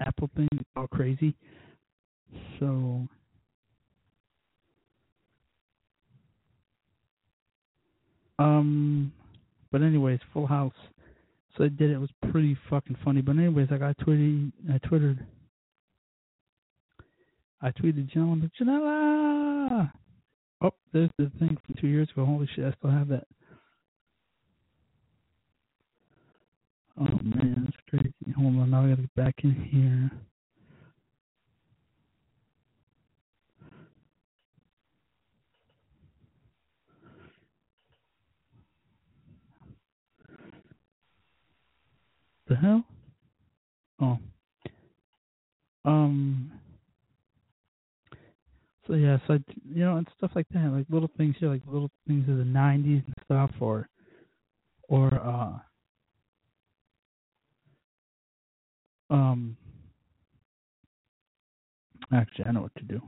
Apple 0.00 0.28
thing, 0.36 0.48
it's 0.52 0.68
all 0.76 0.88
crazy. 0.88 1.34
So. 2.58 3.08
Um, 8.38 9.12
but 9.72 9.82
anyways, 9.82 10.20
Full 10.34 10.46
House. 10.46 10.74
So 11.56 11.64
I 11.64 11.68
did 11.68 11.90
it. 11.90 11.94
It 11.94 11.98
was 11.98 12.10
pretty 12.30 12.56
fucking 12.68 12.98
funny. 13.02 13.22
But 13.22 13.36
anyways, 13.36 13.68
I 13.70 13.78
got 13.78 13.96
tweeted. 13.98 14.52
I 14.72 14.78
twittered. 14.86 15.24
I 17.62 17.70
tweeted 17.70 18.10
gentleman 18.10 18.50
Janela. 18.60 19.45
Oh, 20.62 20.70
there's 20.92 21.10
the 21.18 21.30
thing 21.38 21.56
from 21.66 21.74
two 21.80 21.88
years 21.88 22.08
ago. 22.12 22.24
Holy 22.24 22.48
shit, 22.54 22.64
I 22.64 22.72
still 22.78 22.90
have 22.90 23.08
that. 23.08 23.26
Oh 26.98 27.18
man, 27.22 27.64
that's 27.64 27.76
crazy. 27.90 28.14
Hold 28.36 28.56
on, 28.56 28.70
now 28.70 28.84
I 28.84 28.88
gotta 28.88 29.02
get 29.02 29.14
back 29.14 29.34
in 29.42 29.54
here. 29.54 30.10
The 42.48 42.56
hell? 42.56 42.84
Oh. 44.00 44.18
Um. 45.84 46.55
So 48.86 48.94
yeah, 48.94 49.18
so 49.26 49.34
I, 49.34 49.38
you 49.68 49.84
know, 49.84 49.96
and 49.96 50.06
stuff 50.16 50.30
like 50.34 50.46
that, 50.50 50.70
like 50.72 50.86
little 50.88 51.10
things 51.16 51.34
here, 51.40 51.48
like 51.48 51.62
little 51.66 51.90
things 52.06 52.28
of 52.28 52.36
the 52.36 52.44
'90s 52.44 53.04
and 53.04 53.14
stuff, 53.24 53.50
or, 53.60 53.88
or 54.88 55.12
uh, 55.14 55.58
um. 59.14 59.56
Actually, 62.12 62.44
I 62.46 62.52
know 62.52 62.62
what 62.62 62.74
to 62.76 62.84
do. 62.84 63.00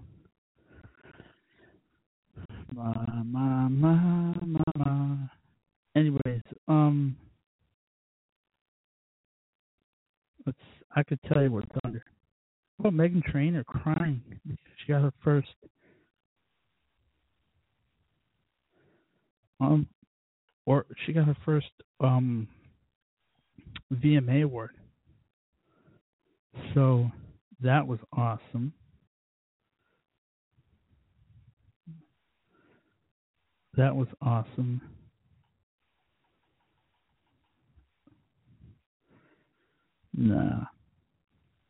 Ma 2.74 2.92
ma 3.24 3.68
ma 3.68 4.32
ma 4.44 4.62
ma. 4.76 5.16
Anyways, 5.96 6.42
um. 6.66 7.16
Let's. 10.46 10.58
I 10.96 11.02
could 11.04 11.20
tell 11.32 11.42
you 11.42 11.52
what's 11.52 11.68
under. 11.84 12.04
About 12.78 12.92
Meghan 12.92 13.24
Trainor 13.24 13.64
crying 13.64 14.22
because 14.46 14.58
she 14.78 14.92
got 14.92 15.02
her 15.02 15.12
first 15.24 15.48
um 19.60 19.86
or 20.64 20.86
she 21.04 21.12
got 21.12 21.26
her 21.26 21.36
first 21.44 21.66
um 22.00 22.46
VMA 23.92 24.44
award. 24.44 24.70
So 26.74 27.10
that 27.60 27.86
was 27.86 27.98
awesome. 28.12 28.72
That 33.76 33.94
was 33.94 34.08
awesome. 34.20 34.80
Nah. 40.14 40.64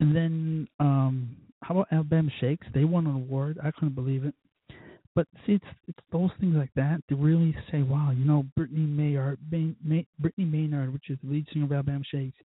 And 0.01 0.15
then 0.15 0.69
um 0.81 1.37
how 1.63 1.75
about 1.75 1.89
Alabama 1.93 2.31
Shakes? 2.41 2.67
They 2.73 2.85
won 2.85 3.07
an 3.07 3.15
award. 3.15 3.59
I 3.63 3.71
couldn't 3.73 3.95
believe 3.95 4.25
it. 4.25 4.35
But 5.15 5.27
see, 5.47 5.55
it's 5.55 5.65
it's 5.89 5.99
those 6.13 6.31
things 6.39 6.55
like 6.55 6.71
that 6.77 7.01
to 7.09 7.17
really 7.17 7.55
say, 7.73 7.83
wow, 7.83 8.13
you 8.13 8.25
know, 8.25 8.45
Brittany 8.57 8.87
Maynard, 8.87 9.39
May, 9.51 9.75
May, 9.85 10.07
Brittany 10.21 10.47
Maynard, 10.47 10.93
which 10.93 11.11
is 11.11 11.19
the 11.23 11.33
lead 11.33 11.47
singer 11.53 11.65
of 11.65 11.73
Alabama 11.73 12.05
Shakes, 12.09 12.39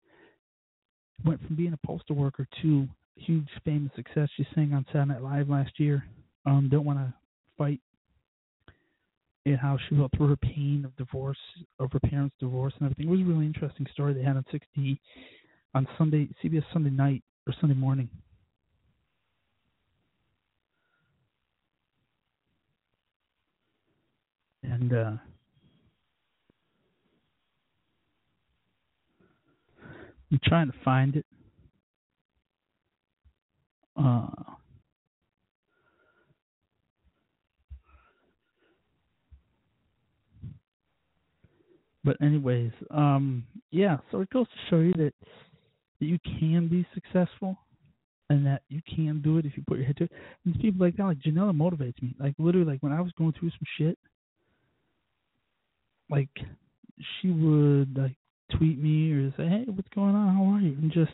went 1.24 1.44
from 1.46 1.56
being 1.56 1.74
a 1.74 1.86
postal 1.86 2.16
worker 2.16 2.46
to 2.62 2.88
huge 3.16 3.48
fame 3.64 3.90
and 3.94 4.04
success. 4.06 4.28
She 4.36 4.46
sang 4.54 4.72
on 4.72 4.86
Saturday 4.86 5.12
Night 5.12 5.22
Live 5.22 5.50
last 5.50 5.78
year. 5.78 6.04
Um, 6.46 6.68
don't 6.70 6.86
want 6.86 6.98
to 6.98 7.12
fight. 7.58 7.80
And 9.44 9.58
how 9.58 9.76
she 9.88 9.96
went 9.96 10.12
through 10.16 10.28
her 10.28 10.36
pain 10.36 10.84
of 10.86 10.96
divorce, 10.96 11.36
of 11.80 11.92
her 11.92 12.00
parents' 12.00 12.36
divorce, 12.38 12.72
and 12.78 12.86
everything. 12.86 13.08
It 13.08 13.10
was 13.10 13.20
a 13.20 13.24
really 13.24 13.44
interesting 13.44 13.86
story 13.92 14.14
they 14.14 14.22
had 14.22 14.36
on 14.36 14.46
60 14.50 15.00
on 15.74 15.86
Sunday, 15.98 16.28
CBS 16.42 16.62
Sunday 16.72 16.90
night 16.90 17.22
or 17.46 17.54
Sunday 17.60 17.74
morning. 17.74 18.08
And 24.62 24.92
uh, 24.92 25.12
I'm 30.30 30.40
trying 30.44 30.68
to 30.70 30.78
find 30.84 31.16
it. 31.16 31.26
Uh, 33.96 34.28
But 42.04 42.16
anyways, 42.20 42.72
um, 42.90 43.44
yeah. 43.70 43.98
So 44.10 44.20
it 44.20 44.30
goes 44.30 44.46
to 44.46 44.70
show 44.70 44.80
you 44.80 44.92
that 44.94 45.12
that 46.02 46.08
you 46.08 46.18
can 46.40 46.66
be 46.66 46.84
successful, 46.94 47.56
and 48.28 48.44
that 48.44 48.62
you 48.68 48.82
can 48.92 49.22
do 49.22 49.38
it 49.38 49.46
if 49.46 49.56
you 49.56 49.62
put 49.68 49.78
your 49.78 49.86
head 49.86 49.96
to 49.98 50.04
it. 50.04 50.12
And 50.44 50.52
it's 50.52 50.60
people 50.60 50.84
like 50.84 50.96
that, 50.96 51.04
like 51.04 51.20
Janela, 51.20 51.56
motivates 51.56 52.02
me. 52.02 52.16
Like 52.18 52.34
literally, 52.40 52.66
like 52.66 52.82
when 52.82 52.90
I 52.90 53.00
was 53.00 53.12
going 53.16 53.32
through 53.38 53.50
some 53.50 53.66
shit, 53.78 53.96
like 56.10 56.28
she 56.98 57.30
would 57.30 57.96
like 57.96 58.16
tweet 58.58 58.82
me 58.82 59.12
or 59.12 59.30
say, 59.36 59.46
"Hey, 59.46 59.64
what's 59.66 59.88
going 59.94 60.16
on? 60.16 60.34
How 60.34 60.44
are 60.56 60.60
you?" 60.60 60.72
And 60.72 60.90
just 60.90 61.12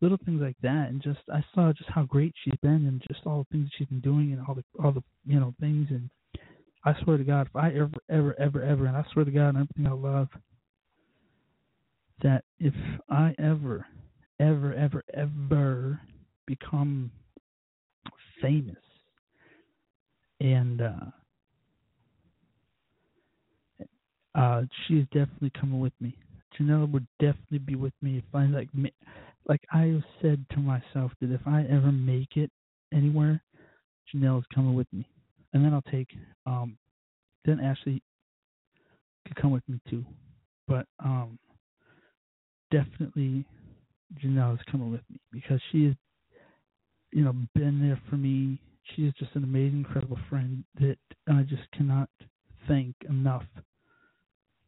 little 0.00 0.18
things 0.24 0.40
like 0.40 0.56
that. 0.62 0.88
And 0.88 1.02
just 1.02 1.20
I 1.30 1.44
saw 1.54 1.70
just 1.74 1.90
how 1.90 2.04
great 2.04 2.32
she's 2.42 2.58
been, 2.62 2.86
and 2.86 3.02
just 3.12 3.26
all 3.26 3.40
the 3.40 3.52
things 3.52 3.66
that 3.66 3.72
she's 3.76 3.88
been 3.88 4.00
doing, 4.00 4.32
and 4.32 4.40
all 4.48 4.54
the 4.54 4.64
all 4.82 4.92
the 4.92 5.02
you 5.26 5.38
know 5.38 5.54
things. 5.60 5.88
And 5.90 6.08
I 6.82 6.94
swear 7.02 7.18
to 7.18 7.24
God, 7.24 7.48
if 7.48 7.56
I 7.56 7.72
ever, 7.72 7.90
ever, 8.08 8.40
ever, 8.40 8.62
ever, 8.62 8.86
and 8.86 8.96
I 8.96 9.04
swear 9.12 9.26
to 9.26 9.30
God, 9.30 9.50
and 9.50 9.58
everything 9.58 9.86
I 9.86 9.92
love, 9.92 10.28
that 12.22 12.44
if 12.58 12.74
I 13.08 13.34
ever, 13.38 13.86
ever, 14.40 14.74
ever, 14.74 15.02
ever 15.14 16.00
become 16.46 17.10
famous 18.40 18.76
and 20.40 20.80
uh 20.80 20.94
uh 24.34 24.62
is 24.90 25.04
definitely 25.06 25.52
coming 25.58 25.80
with 25.80 25.92
me. 26.00 26.16
Janelle 26.58 26.90
would 26.92 27.06
definitely 27.18 27.58
be 27.58 27.74
with 27.74 27.92
me 28.00 28.18
if 28.18 28.24
I 28.34 28.46
like 28.46 28.68
like 29.48 29.60
I 29.72 30.02
said 30.22 30.44
to 30.52 30.58
myself 30.58 31.12
that 31.20 31.32
if 31.32 31.40
I 31.46 31.64
ever 31.70 31.90
make 31.90 32.36
it 32.36 32.50
anywhere, 32.92 33.42
Janelle's 34.14 34.46
coming 34.54 34.74
with 34.74 34.86
me. 34.92 35.06
And 35.52 35.64
then 35.64 35.74
I'll 35.74 35.82
take 35.90 36.08
um 36.46 36.78
then 37.44 37.60
Ashley 37.60 38.02
could 39.26 39.36
come 39.36 39.50
with 39.50 39.66
me 39.68 39.80
too. 39.90 40.04
But 40.66 40.86
um 41.04 41.38
definitely 42.70 43.44
Janelle 44.22 44.54
is 44.54 44.60
coming 44.70 44.90
with 44.90 45.02
me 45.10 45.20
because 45.32 45.60
she 45.70 45.86
has 45.86 45.94
you 47.12 47.24
know, 47.24 47.34
been 47.54 47.80
there 47.80 48.00
for 48.08 48.16
me. 48.16 48.60
She 48.94 49.02
is 49.02 49.14
just 49.18 49.34
an 49.34 49.44
amazing, 49.44 49.78
incredible 49.78 50.18
friend 50.28 50.64
that 50.80 50.96
I 51.28 51.42
just 51.42 51.70
cannot 51.72 52.08
thank 52.66 52.94
enough 53.08 53.44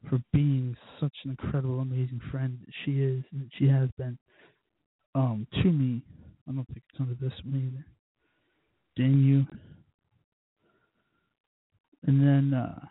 for 0.09 0.19
being 0.33 0.77
such 1.01 1.13
an 1.25 1.31
incredible, 1.31 1.81
amazing 1.81 2.21
friend 2.31 2.59
that 2.65 2.73
she 2.85 3.03
is 3.03 3.23
and 3.33 3.51
she 3.59 3.69
has 3.69 3.91
been 3.99 4.19
um 5.15 5.47
to 5.63 5.71
me. 5.71 6.03
I 6.49 6.53
don't 6.53 6.67
think 6.67 6.83
it's 6.91 7.01
under 7.01 7.15
this 7.15 7.33
one 7.45 7.73
either. 7.73 7.87
Dang 8.97 9.19
you. 9.19 9.47
And 12.07 12.21
then 12.21 12.55
uh 12.59 12.87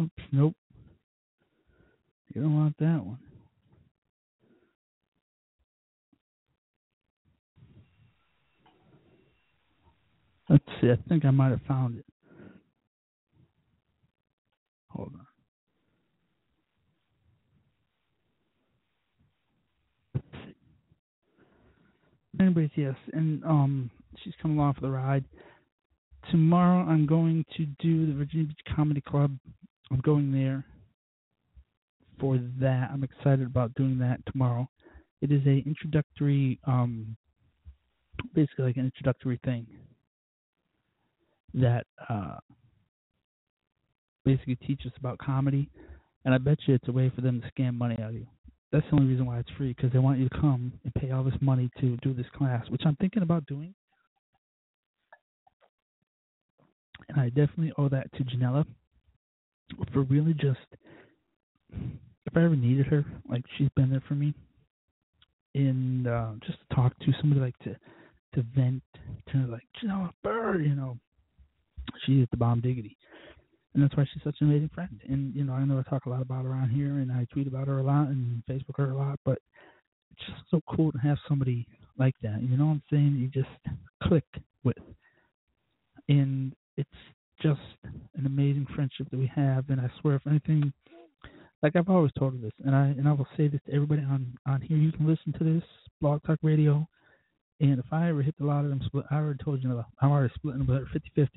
Oops, 0.00 0.22
nope. 0.32 0.54
You 2.34 2.42
don't 2.42 2.56
want 2.56 2.76
that 2.78 3.04
one. 3.04 3.18
Let's 10.48 10.64
see. 10.80 10.90
I 10.90 10.96
think 11.08 11.24
I 11.24 11.30
might 11.30 11.50
have 11.50 11.62
found 11.66 11.98
it. 11.98 12.04
Hold 14.88 15.12
on. 15.14 15.26
Anyways, 22.40 22.70
yes, 22.74 22.96
and 23.12 23.44
um, 23.44 23.90
she's 24.22 24.34
coming 24.42 24.58
along 24.58 24.74
for 24.74 24.80
the 24.80 24.90
ride. 24.90 25.24
Tomorrow, 26.30 26.84
I'm 26.88 27.06
going 27.06 27.44
to 27.56 27.66
do 27.80 28.06
the 28.06 28.12
Virginia 28.12 28.46
Beach 28.46 28.58
Comedy 28.74 29.00
Club. 29.00 29.36
I'm 29.90 30.00
going 30.00 30.32
there 30.32 30.64
for 32.18 32.38
that. 32.60 32.90
I'm 32.92 33.04
excited 33.04 33.46
about 33.46 33.74
doing 33.74 33.98
that 33.98 34.20
tomorrow. 34.30 34.68
It 35.20 35.30
is 35.30 35.42
a 35.46 35.62
introductory, 35.66 36.58
um, 36.64 37.16
basically 38.34 38.66
like 38.66 38.76
an 38.76 38.84
introductory 38.84 39.40
thing 39.44 39.66
that 41.54 41.86
uh, 42.08 42.36
basically 44.24 44.56
teaches 44.56 44.92
about 44.98 45.18
comedy, 45.18 45.68
and 46.24 46.34
I 46.34 46.38
bet 46.38 46.58
you 46.66 46.74
it's 46.74 46.88
a 46.88 46.92
way 46.92 47.12
for 47.14 47.20
them 47.20 47.40
to 47.40 47.62
scam 47.62 47.74
money 47.74 47.96
out 48.02 48.10
of 48.10 48.14
you. 48.14 48.26
That's 48.72 48.84
the 48.90 48.96
only 48.96 49.08
reason 49.08 49.26
why 49.26 49.38
it's 49.38 49.50
free 49.56 49.72
because 49.76 49.92
they 49.92 50.00
want 50.00 50.18
you 50.18 50.28
to 50.28 50.40
come 50.40 50.72
and 50.82 50.94
pay 50.94 51.12
all 51.12 51.22
this 51.22 51.34
money 51.40 51.70
to 51.80 51.96
do 51.98 52.12
this 52.12 52.26
class, 52.36 52.68
which 52.70 52.82
I'm 52.84 52.96
thinking 52.96 53.22
about 53.22 53.46
doing. 53.46 53.74
And 57.08 57.20
I 57.20 57.28
definitely 57.28 57.72
owe 57.78 57.88
that 57.88 58.12
to 58.14 58.24
Janela 58.24 58.64
for 59.92 60.02
really 60.02 60.34
just 60.34 60.58
if 62.26 62.36
I 62.36 62.44
ever 62.44 62.56
needed 62.56 62.86
her, 62.86 63.04
like 63.28 63.44
she's 63.56 63.68
been 63.76 63.90
there 63.90 64.02
for 64.08 64.14
me, 64.14 64.34
and 65.54 66.06
uh, 66.06 66.32
just 66.44 66.58
to 66.68 66.74
talk 66.74 66.98
to 67.00 67.12
somebody 67.20 67.40
like 67.40 67.58
to 67.60 67.76
to 68.34 68.44
vent 68.54 68.82
to 69.30 69.38
like 69.46 69.62
Janela 69.82 70.10
Bird, 70.22 70.64
you 70.64 70.74
know, 70.74 70.98
she 72.04 72.20
is 72.20 72.28
the 72.30 72.36
bomb 72.36 72.60
diggity, 72.60 72.96
and 73.74 73.82
that's 73.82 73.96
why 73.96 74.06
she's 74.12 74.22
such 74.22 74.36
an 74.40 74.48
amazing 74.48 74.70
friend. 74.74 75.00
And 75.08 75.34
you 75.34 75.44
know, 75.44 75.52
I 75.52 75.64
know 75.64 75.78
I 75.78 75.88
talk 75.88 76.06
a 76.06 76.10
lot 76.10 76.22
about 76.22 76.44
her 76.44 76.50
around 76.50 76.70
here, 76.70 76.98
and 76.98 77.12
I 77.12 77.26
tweet 77.32 77.46
about 77.46 77.68
her 77.68 77.78
a 77.78 77.84
lot 77.84 78.08
and 78.08 78.42
Facebook 78.50 78.76
her 78.78 78.90
a 78.90 78.96
lot, 78.96 79.18
but 79.24 79.38
it's 80.12 80.26
just 80.26 80.42
so 80.50 80.60
cool 80.74 80.92
to 80.92 80.98
have 80.98 81.18
somebody 81.28 81.66
like 81.98 82.14
that. 82.22 82.42
You 82.42 82.56
know 82.56 82.66
what 82.66 82.72
I'm 82.72 82.82
saying? 82.90 83.16
You 83.16 83.28
just 83.28 83.76
click 84.02 84.24
with, 84.64 84.76
and 86.08 86.54
it's 86.76 86.90
just 87.44 87.60
an 88.16 88.24
amazing 88.26 88.66
friendship 88.74 89.06
that 89.10 89.18
we 89.18 89.30
have. 89.34 89.68
And 89.68 89.80
I 89.80 89.90
swear, 90.00 90.16
if 90.16 90.26
anything, 90.26 90.72
like 91.62 91.76
I've 91.76 91.90
always 91.90 92.12
told 92.18 92.32
her 92.32 92.38
this, 92.40 92.52
and 92.64 92.74
I 92.74 92.86
and 92.86 93.06
I 93.06 93.12
will 93.12 93.28
say 93.36 93.48
this 93.48 93.60
to 93.66 93.74
everybody 93.74 94.02
on 94.02 94.36
on 94.46 94.62
here. 94.62 94.78
You 94.78 94.92
can 94.92 95.06
listen 95.06 95.32
to 95.38 95.44
this 95.44 95.62
Blog 96.00 96.22
Talk 96.24 96.38
Radio, 96.42 96.86
and 97.60 97.78
if 97.78 97.86
I 97.92 98.08
ever 98.08 98.22
hit 98.22 98.34
the 98.38 98.46
lottery, 98.46 98.72
I'm 98.72 98.82
split. 98.86 99.04
I 99.10 99.16
already 99.16 99.42
told 99.44 99.62
you, 99.62 99.84
I'm 100.00 100.10
already 100.10 100.32
splitting 100.34 100.64
her 100.66 100.84
50-50. 101.18 101.28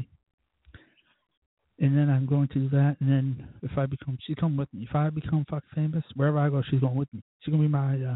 And 1.79 1.95
then 1.95 2.09
I'm 2.09 2.25
going 2.25 2.47
to 2.47 2.55
do 2.55 2.69
that, 2.69 2.97
and 2.99 3.09
then 3.09 3.47
if 3.61 3.77
I 3.77 3.85
become, 3.85 4.17
she 4.25 4.33
come 4.33 4.57
with 4.57 4.67
me. 4.73 4.87
If 4.89 4.95
I 4.95 5.11
become 5.11 5.45
fucking 5.47 5.69
famous, 5.75 6.03
wherever 6.15 6.39
I 6.39 6.49
go, 6.49 6.63
she's 6.69 6.79
going 6.79 6.95
with 6.95 7.13
me. 7.13 7.21
She's 7.41 7.51
gonna 7.51 7.63
be 7.63 7.69
my. 7.69 7.93
uh 8.03 8.15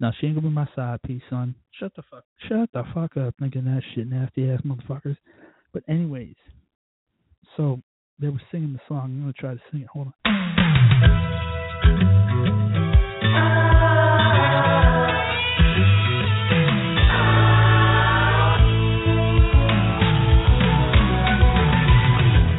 No, 0.00 0.10
she 0.18 0.26
ain't 0.26 0.34
gonna 0.34 0.48
be 0.48 0.54
my 0.54 0.68
side 0.74 1.00
piece, 1.02 1.22
son. 1.30 1.54
Shut 1.78 1.92
the 1.94 2.02
fuck, 2.10 2.24
shut 2.48 2.68
the 2.72 2.82
fuck 2.92 3.16
up, 3.16 3.34
thinking 3.38 3.64
that 3.66 3.82
shit, 3.94 4.08
nasty 4.08 4.50
ass 4.50 4.60
motherfuckers. 4.66 5.16
But 5.72 5.82
anyways, 5.88 6.34
so 7.56 7.80
they 8.18 8.28
were 8.28 8.42
singing 8.50 8.74
the 8.74 8.80
song. 8.86 9.04
I'm 9.04 9.20
gonna 9.20 9.32
try 9.32 9.54
to 9.54 9.60
sing 9.70 9.80
it. 9.80 9.86
Hold 9.88 10.08
on. 10.08 10.12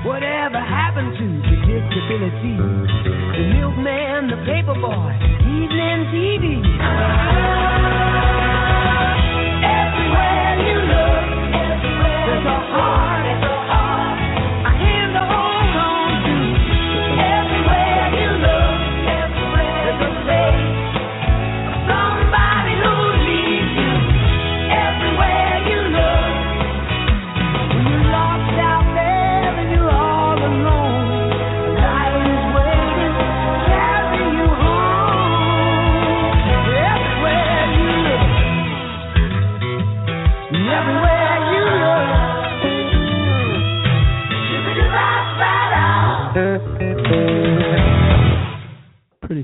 Whatever 0.05 0.59
happened 0.59 1.13
to 1.17 1.23
predictability? 1.47 2.57
The 3.37 3.43
milkman, 3.53 4.27
the 4.27 4.37
paper 4.45 4.73
boy, 4.73 5.22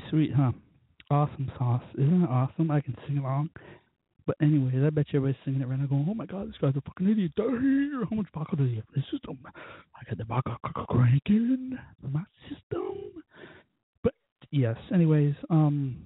sweet, 0.10 0.32
huh? 0.36 0.51
Awesome 1.12 1.51
sauce. 1.57 1.84
Isn't 1.95 2.24
it 2.24 2.30
awesome? 2.30 2.72
I 2.72 2.82
can 2.82 2.95
sing 3.07 3.18
along. 3.18 3.49
But 4.28 4.36
anyways, 4.41 4.84
I 4.86 4.91
bet 4.91 5.07
you 5.12 5.20
everybody's 5.20 5.41
singing 5.43 5.62
it 5.62 5.68
right 5.68 5.80
now 5.80 5.88
going, 5.88 6.05
Oh 6.10 6.14
my 6.14 6.26
god, 6.28 6.49
this 6.49 6.55
guy's 6.62 6.76
a 6.76 6.82
fucking 6.82 7.10
idiot. 7.10 7.32
How 7.38 8.16
much 8.16 8.28
vodka 8.34 8.55
does 8.57 8.70
he 8.70 8.76
have 8.76 8.86
in 8.95 9.01
his 9.01 9.12
system? 9.12 9.39
I 9.45 10.03
got 10.07 10.18
the 10.18 10.26
vodka 10.26 10.57
cranking 10.88 11.78
in 12.03 12.12
my 12.12 12.24
system. 12.47 13.24
But 14.03 14.14
yes, 14.51 14.78
anyways, 14.93 15.34
um 15.49 16.05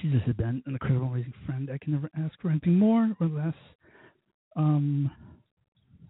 She 0.00 0.10
just 0.10 0.26
been 0.36 0.62
an 0.66 0.72
incredible, 0.72 1.08
amazing 1.08 1.34
friend. 1.46 1.68
I 1.72 1.78
can 1.78 1.92
never 1.92 2.10
ask 2.18 2.40
for 2.40 2.50
anything 2.50 2.78
more 2.78 3.14
or 3.20 3.26
less. 3.26 3.54
Um, 4.56 5.10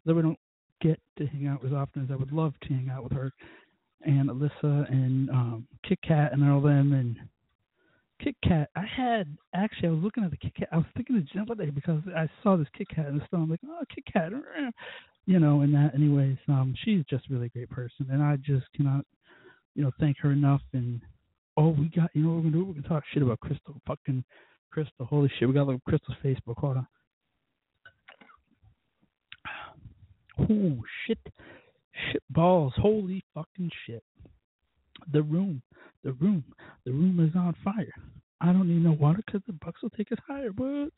though 0.05 0.15
we 0.15 0.23
don't 0.23 0.39
get 0.81 1.01
to 1.19 1.27
hang 1.27 1.47
out 1.47 1.65
as 1.65 1.73
often 1.73 2.05
as 2.05 2.11
I 2.11 2.17
would 2.17 2.33
love 2.33 2.55
to 2.63 2.69
hang 2.69 2.91
out 2.91 3.05
with 3.05 3.13
her 3.13 3.33
and 4.05 4.29
Alyssa 4.29 4.91
and 4.91 5.31
um, 5.31 5.69
Kit 5.89 5.99
Kat 6.07 6.33
and 6.33 6.49
all 6.51 6.61
them 6.61 6.93
and 6.93 7.17
Kit 8.23 8.37
Kat. 8.43 8.71
I 8.77 8.85
had 8.85 9.37
actually 9.55 9.89
I 9.89 9.93
was 9.93 10.03
looking 10.03 10.25
at 10.25 10.31
the 10.31 10.37
Kit 10.37 10.55
Kat. 10.55 10.69
I 10.73 10.77
was 10.77 10.87
thinking 10.97 11.17
of 11.17 11.27
Jen 11.29 11.47
today 11.47 11.71
because 11.71 12.01
I 12.17 12.29
saw 12.43 12.57
this 12.57 12.69
Kit 12.77 12.89
Kat 12.89 13.07
in 13.07 13.19
the 13.19 13.27
store. 13.27 13.41
I'm 13.41 13.51
like, 13.51 13.61
oh, 13.67 13.85
Kit 13.95 14.05
Kat, 14.13 14.33
eh," 14.33 14.71
you 15.27 15.39
know. 15.39 15.63
And 15.63 15.75
that, 15.75 15.93
anyways, 15.95 16.37
um, 16.49 16.75
she's 16.85 17.05
just 17.11 17.25
a 17.31 17.35
really 17.35 17.49
great 17.49 17.71
person, 17.71 18.07
and 18.11 18.23
I 18.23 18.37
just 18.37 18.67
cannot, 18.75 19.05
you 19.75 19.83
know, 19.83 19.91
thank 19.99 20.19
her 20.21 20.33
enough. 20.33 20.63
And 20.73 21.01
oh, 21.57 21.71
we 21.71 21.91
got, 21.95 22.11
you 22.15 22.23
know, 22.23 22.31
what 22.31 22.37
we're 22.37 22.51
gonna 22.51 22.53
do. 22.53 22.65
We're 22.65 22.75
gonna 22.75 22.89
talk 22.89 23.05
shit 23.13 23.23
about 23.23 23.41
Crystal, 23.41 23.81
fucking 23.87 24.25
Crystal. 24.71 25.07
Holy 25.07 25.31
shit, 25.39 25.49
we 25.49 25.55
got 25.55 25.65
to 25.65 25.73
look 25.73 25.85
Crystal's 25.85 26.19
Facebook. 26.25 26.59
Hold 26.59 26.79
on. 26.79 26.87
Oh 30.37 30.83
shit, 31.07 31.21
shit 32.11 32.23
balls. 32.31 32.73
Holy 32.77 33.25
fucking 33.35 33.71
shit. 33.87 34.03
The 35.13 35.23
room, 35.23 35.63
the 36.03 36.13
room, 36.13 36.45
the 36.85 36.93
room 36.93 37.21
is 37.21 37.35
on 37.37 37.55
fire. 37.65 37.93
I 38.41 38.47
don't 38.47 38.69
need 38.69 38.85
no 38.85 38.93
water 38.93 39.23
because 39.25 39.43
the 39.47 39.55
Bucks 39.55 39.83
will 39.83 39.91
take 39.91 40.13
us 40.13 40.19
higher. 40.27 40.51
What? 40.57 40.91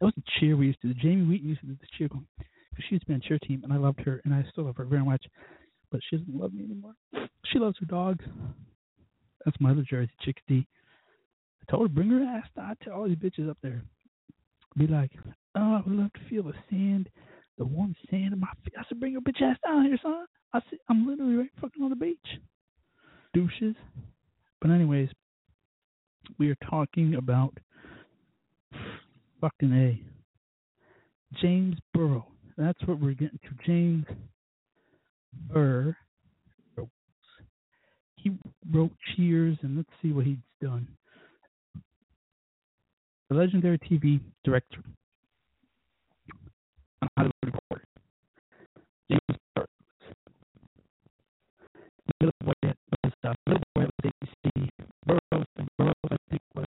That 0.00 0.06
was 0.06 0.12
the 0.16 0.22
cheer 0.38 0.56
we 0.56 0.66
used 0.66 0.80
to 0.82 0.88
do. 0.88 0.94
Jamie 0.94 1.26
Wheaton 1.26 1.48
used 1.48 1.60
to 1.60 1.66
do 1.68 1.76
the 1.80 1.86
cheer 1.96 2.08
going 2.08 2.26
because 2.70 2.84
she 2.88 2.94
used 2.94 3.06
to 3.06 3.08
be 3.08 3.14
on 3.14 3.20
cheer 3.20 3.38
team, 3.38 3.60
and 3.64 3.72
I 3.72 3.76
loved 3.76 4.00
her, 4.00 4.20
and 4.24 4.34
I 4.34 4.44
still 4.50 4.64
love 4.64 4.76
her 4.76 4.84
very 4.84 5.04
much. 5.04 5.24
But 5.90 6.00
she 6.08 6.16
doesn't 6.16 6.34
love 6.34 6.52
me 6.52 6.64
anymore. 6.64 6.94
She 7.46 7.58
loves 7.58 7.76
her 7.80 7.86
dog. 7.86 8.20
That's 9.44 9.56
my 9.60 9.70
other 9.70 9.84
Jersey 9.88 10.12
chick 10.22 10.36
I 10.48 10.64
told 11.70 11.82
her 11.82 11.88
bring 11.88 12.10
her 12.10 12.22
ass 12.22 12.48
out 12.60 12.76
to 12.84 12.92
all 12.92 13.08
these 13.08 13.16
bitches 13.16 13.48
up 13.48 13.58
there. 13.62 13.82
Be 14.76 14.86
like, 14.86 15.10
oh, 15.56 15.74
I 15.76 15.82
would 15.84 15.96
love 15.96 16.12
to 16.12 16.20
feel 16.28 16.44
the 16.44 16.54
sand, 16.70 17.08
the 17.60 17.66
warm 17.66 17.94
sand 18.10 18.32
in 18.32 18.40
my 18.40 18.48
feet. 18.64 18.72
I 18.76 18.82
said, 18.88 18.98
bring 18.98 19.12
your 19.12 19.20
bitch 19.20 19.42
ass 19.42 19.58
down 19.62 19.84
here, 19.84 19.98
son. 20.02 20.24
I 20.54 20.60
said, 20.70 20.78
I'm 20.88 21.06
literally 21.06 21.34
right 21.34 21.50
fucking 21.60 21.82
on 21.82 21.90
the 21.90 21.96
beach. 21.96 22.16
Douches. 23.34 23.76
But 24.62 24.70
anyways, 24.70 25.10
we 26.38 26.50
are 26.50 26.56
talking 26.68 27.16
about 27.16 27.52
fucking 29.42 29.72
A. 29.72 30.02
James 31.40 31.76
Burrow. 31.92 32.26
That's 32.56 32.80
what 32.86 32.98
we're 32.98 33.12
getting 33.12 33.38
to. 33.42 33.66
James 33.66 34.06
Burr. 35.52 35.94
He 38.16 38.32
wrote 38.70 38.92
Cheers, 39.14 39.58
and 39.62 39.76
let's 39.76 39.88
see 40.02 40.12
what 40.12 40.24
he's 40.24 40.36
done. 40.62 40.88
The 43.28 43.36
legendary 43.36 43.78
TV 43.78 44.20
director. 44.44 44.82
Hollywood 47.16 47.32
Reporter. 47.44 47.84
James 49.10 49.38
Burr. 49.56 49.66
Little 52.20 52.32
boy 52.44 52.52
was 52.64 53.12
little 53.46 53.62
boy 53.74 53.82
at 53.84 53.90
ABC. 54.04 54.68
Burroughs, 55.06 55.46
Burroughs, 55.78 55.94
I 56.10 56.16
think 56.30 56.42
was 56.54 56.66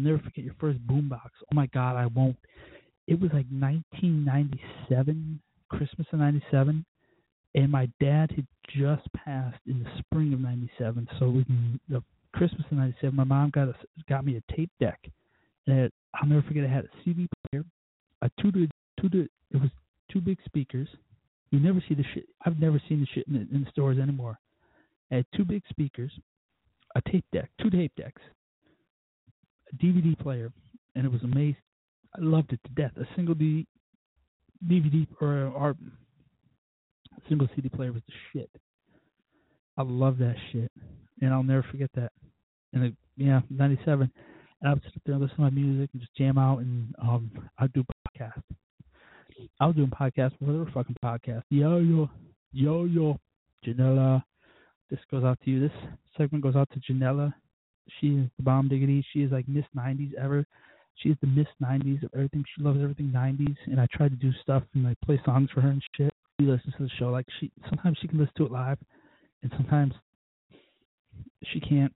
You'll 0.00 0.12
never 0.12 0.22
forget 0.22 0.44
your 0.44 0.56
first 0.60 0.78
boombox. 0.86 1.30
Oh 1.44 1.54
my 1.54 1.66
God, 1.66 1.96
I 1.96 2.06
won't. 2.06 2.36
It 3.06 3.20
was 3.20 3.30
like 3.32 3.46
1997, 3.50 5.40
Christmas 5.68 6.06
of 6.12 6.18
97 6.18 6.84
and 7.54 7.70
my 7.70 7.88
dad 8.00 8.30
had 8.34 8.46
just 8.76 9.06
passed 9.12 9.60
in 9.66 9.82
the 9.82 9.90
spring 9.98 10.32
of 10.32 10.40
'97. 10.40 11.08
So 11.18 11.30
was 11.30 11.44
the 11.88 12.02
Christmas 12.32 12.64
of 12.70 12.78
'97. 12.78 13.14
My 13.14 13.24
mom 13.24 13.50
got 13.50 13.68
a, 13.68 13.74
got 14.08 14.24
me 14.24 14.36
a 14.36 14.54
tape 14.54 14.70
deck, 14.78 15.00
and 15.66 15.78
it, 15.78 15.92
I'll 16.14 16.28
never 16.28 16.42
forget. 16.42 16.64
It 16.64 16.70
had 16.70 16.84
a 16.84 17.04
CD 17.04 17.28
player, 17.50 17.64
a 18.22 18.30
two 18.40 18.52
to 18.52 18.68
two 19.00 19.08
to 19.08 19.28
it 19.50 19.60
was 19.60 19.70
two 20.12 20.20
big 20.20 20.38
speakers. 20.44 20.88
You 21.50 21.58
never 21.58 21.82
see 21.88 21.94
the 21.94 22.04
shit. 22.14 22.26
I've 22.46 22.60
never 22.60 22.80
seen 22.88 23.00
the 23.00 23.06
shit 23.12 23.26
in 23.26 23.34
the, 23.34 23.40
in 23.54 23.64
the 23.64 23.70
stores 23.70 23.98
anymore. 23.98 24.38
It 25.10 25.16
had 25.16 25.26
two 25.36 25.44
big 25.44 25.62
speakers, 25.68 26.12
a 26.94 27.00
tape 27.10 27.24
deck, 27.32 27.50
two 27.60 27.70
tape 27.70 27.92
decks, 27.96 28.22
DVD 29.76 30.18
player, 30.18 30.52
and 30.94 31.04
it 31.04 31.12
was 31.12 31.22
amazing. 31.22 31.56
I 32.16 32.20
loved 32.20 32.52
it 32.52 32.60
to 32.64 32.70
death. 32.72 32.92
A 32.96 33.06
single 33.14 33.34
D, 33.34 33.66
DVD 34.66 35.06
or, 35.20 35.46
or 35.46 35.76
single 37.28 37.48
CD 37.54 37.68
player 37.68 37.92
was 37.92 38.02
the 38.06 38.14
shit. 38.32 38.50
I 39.76 39.82
love 39.82 40.18
that 40.18 40.34
shit, 40.52 40.70
and 41.20 41.32
I'll 41.32 41.42
never 41.42 41.64
forget 41.70 41.90
that. 41.94 42.12
And 42.72 42.84
it, 42.84 42.94
yeah, 43.16 43.40
'97, 43.50 44.10
and 44.60 44.70
I 44.70 44.74
would 44.74 44.82
sit 44.82 45.02
there 45.04 45.14
and 45.14 45.22
listen 45.22 45.36
to 45.36 45.42
my 45.42 45.50
music 45.50 45.90
and 45.92 46.02
just 46.02 46.14
jam 46.16 46.38
out, 46.38 46.58
and 46.58 46.94
um, 47.00 47.30
I'd 47.58 47.72
do 47.72 47.84
podcasts. 47.84 48.42
I 49.58 49.66
was 49.66 49.76
doing 49.76 49.90
podcasts 49.90 50.32
were 50.40 50.70
fucking 50.72 50.96
podcasts. 51.02 51.44
Yo 51.50 51.78
yo, 51.78 52.10
yo 52.52 52.84
yo, 52.84 53.18
Janela. 53.64 54.22
This 54.90 55.00
goes 55.10 55.24
out 55.24 55.38
to 55.44 55.50
you. 55.50 55.60
This 55.60 55.72
segment 56.16 56.42
goes 56.42 56.56
out 56.56 56.68
to 56.72 56.92
Janela. 56.92 57.32
She 58.00 58.08
is 58.08 58.28
the 58.36 58.42
bomb 58.42 58.68
diggity. 58.68 59.04
She 59.12 59.22
is 59.22 59.32
like 59.32 59.48
Miss 59.48 59.64
'90s 59.76 60.14
ever. 60.14 60.46
She 60.96 61.08
is 61.10 61.16
the 61.20 61.26
Miss 61.26 61.48
'90s 61.62 62.02
of 62.02 62.10
everything. 62.14 62.44
She 62.56 62.62
loves 62.62 62.80
everything 62.80 63.10
'90s, 63.14 63.56
and 63.66 63.80
I 63.80 63.86
try 63.92 64.08
to 64.08 64.16
do 64.16 64.32
stuff 64.42 64.62
and 64.74 64.84
like 64.84 65.00
play 65.00 65.20
songs 65.24 65.50
for 65.52 65.60
her 65.60 65.70
and 65.70 65.82
shit 65.96 66.12
she 66.40 66.46
listens 66.46 66.74
to 66.76 66.84
the 66.84 66.90
show. 66.98 67.10
Like 67.10 67.26
she 67.38 67.50
sometimes 67.68 67.98
she 68.00 68.08
can 68.08 68.18
listen 68.18 68.34
to 68.38 68.46
it 68.46 68.52
live, 68.52 68.78
and 69.42 69.52
sometimes 69.56 69.92
she 71.44 71.60
can't. 71.60 71.92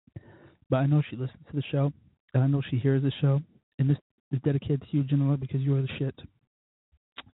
But 0.70 0.78
I 0.78 0.86
know 0.86 1.02
she 1.08 1.16
listens 1.16 1.42
to 1.50 1.56
the 1.56 1.62
show, 1.70 1.92
and 2.32 2.42
I 2.42 2.46
know 2.46 2.62
she 2.70 2.78
hears 2.78 3.02
the 3.02 3.12
show. 3.20 3.40
And 3.78 3.90
this 3.90 3.98
is 4.32 4.40
dedicated 4.44 4.82
to 4.82 4.96
you, 4.96 5.04
Janela, 5.04 5.38
because 5.38 5.60
you 5.60 5.76
are 5.76 5.82
the 5.82 5.88
shit. 5.98 6.14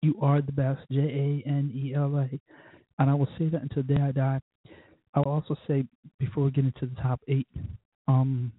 You 0.02 0.18
are 0.20 0.40
the 0.42 0.52
best. 0.52 0.80
J 0.90 1.00
A 1.00 1.48
N 1.48 1.70
E 1.74 1.94
L 1.94 2.16
A. 2.16 2.28
And 3.00 3.10
I 3.10 3.14
will 3.14 3.28
say 3.38 3.48
that 3.48 3.62
until 3.62 3.82
the 3.82 3.94
day 3.94 4.00
I 4.00 4.12
die. 4.12 4.40
I 5.14 5.20
will 5.20 5.32
also 5.32 5.56
say 5.66 5.84
before 6.18 6.44
we 6.44 6.50
get 6.50 6.64
into 6.64 6.86
the 6.86 7.00
top 7.00 7.20
eight, 7.28 7.48
um, 8.08 8.52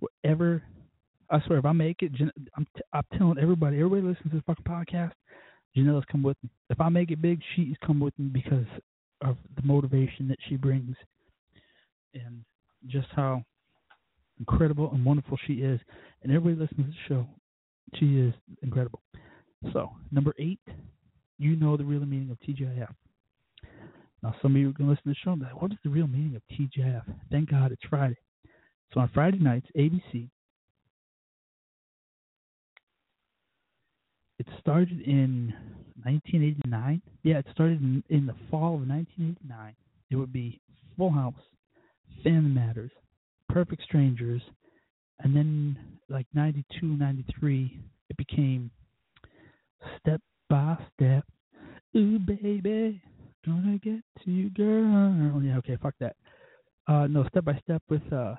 whatever. 0.00 0.62
I 1.30 1.40
swear, 1.46 1.58
if 1.58 1.64
I 1.64 1.72
make 1.72 2.02
it, 2.02 2.12
Jan- 2.12 2.32
I'm 2.56 2.66
t- 2.76 2.82
I'm 2.92 3.04
telling 3.16 3.38
everybody, 3.38 3.76
everybody 3.76 4.02
listens 4.02 4.30
to 4.32 4.36
this 4.36 4.44
fucking 4.46 4.64
podcast. 4.64 5.12
Janela's 5.76 6.04
come 6.10 6.22
with 6.22 6.36
me. 6.42 6.50
If 6.70 6.80
I 6.80 6.88
make 6.88 7.10
it 7.10 7.22
big, 7.22 7.40
she's 7.54 7.76
come 7.86 8.00
with 8.00 8.18
me 8.18 8.28
because 8.28 8.66
of 9.22 9.36
the 9.56 9.62
motivation 9.62 10.28
that 10.28 10.38
she 10.48 10.56
brings 10.56 10.96
and 12.14 12.44
just 12.88 13.06
how 13.14 13.42
incredible 14.38 14.90
and 14.92 15.04
wonderful 15.04 15.38
she 15.46 15.54
is. 15.54 15.80
And 16.22 16.32
everybody 16.32 16.60
listens 16.60 16.78
to 16.78 16.92
the 16.92 17.08
show. 17.08 17.26
She 17.98 18.18
is 18.18 18.34
incredible. 18.62 19.00
So, 19.72 19.90
number 20.10 20.34
eight, 20.38 20.60
you 21.38 21.56
know 21.56 21.76
the 21.76 21.84
real 21.84 22.04
meaning 22.04 22.30
of 22.30 22.38
TGIF. 22.40 22.88
Now, 24.22 24.34
some 24.40 24.54
of 24.54 24.60
you 24.60 24.68
are 24.68 24.72
going 24.72 24.86
to 24.88 24.92
listen 24.92 25.04
to 25.04 25.10
the 25.10 25.16
show 25.24 25.32
and 25.32 25.40
be 25.40 25.46
like, 25.46 25.60
what 25.60 25.72
is 25.72 25.78
the 25.82 25.90
real 25.90 26.06
meaning 26.06 26.36
of 26.36 26.42
TGIF? 26.56 27.02
Thank 27.30 27.50
God 27.50 27.72
it's 27.72 27.82
Friday. 27.90 28.16
So, 28.94 29.00
on 29.00 29.10
Friday 29.12 29.38
nights, 29.38 29.66
ABC 29.76 30.30
It 34.42 34.48
started 34.58 35.00
in 35.02 35.54
1989. 36.02 37.00
Yeah, 37.22 37.38
it 37.38 37.46
started 37.52 37.80
in, 37.80 38.02
in 38.08 38.26
the 38.26 38.34
fall 38.50 38.74
of 38.74 38.88
1989. 38.88 39.76
It 40.10 40.16
would 40.16 40.32
be 40.32 40.60
Full 40.98 41.12
House, 41.12 41.34
Family 42.24 42.50
Matters, 42.50 42.90
Perfect 43.48 43.82
Strangers, 43.84 44.42
and 45.20 45.36
then 45.36 45.78
like 46.08 46.26
92, 46.34 46.84
93, 46.84 47.78
it 48.10 48.16
became 48.16 48.72
Step 50.00 50.20
by 50.50 50.76
Step. 50.96 51.24
Ooh, 51.96 52.18
baby, 52.18 53.00
gonna 53.46 53.78
get 53.78 54.00
to 54.24 54.30
you, 54.30 54.50
girl. 54.50 55.40
Yeah, 55.42 55.58
okay, 55.58 55.76
fuck 55.82 55.94
that. 56.00 56.16
Uh, 56.86 57.06
no, 57.06 57.24
Step 57.28 57.44
by 57.44 57.58
Step 57.62 57.82
with 57.88 58.02
uh, 58.12 58.34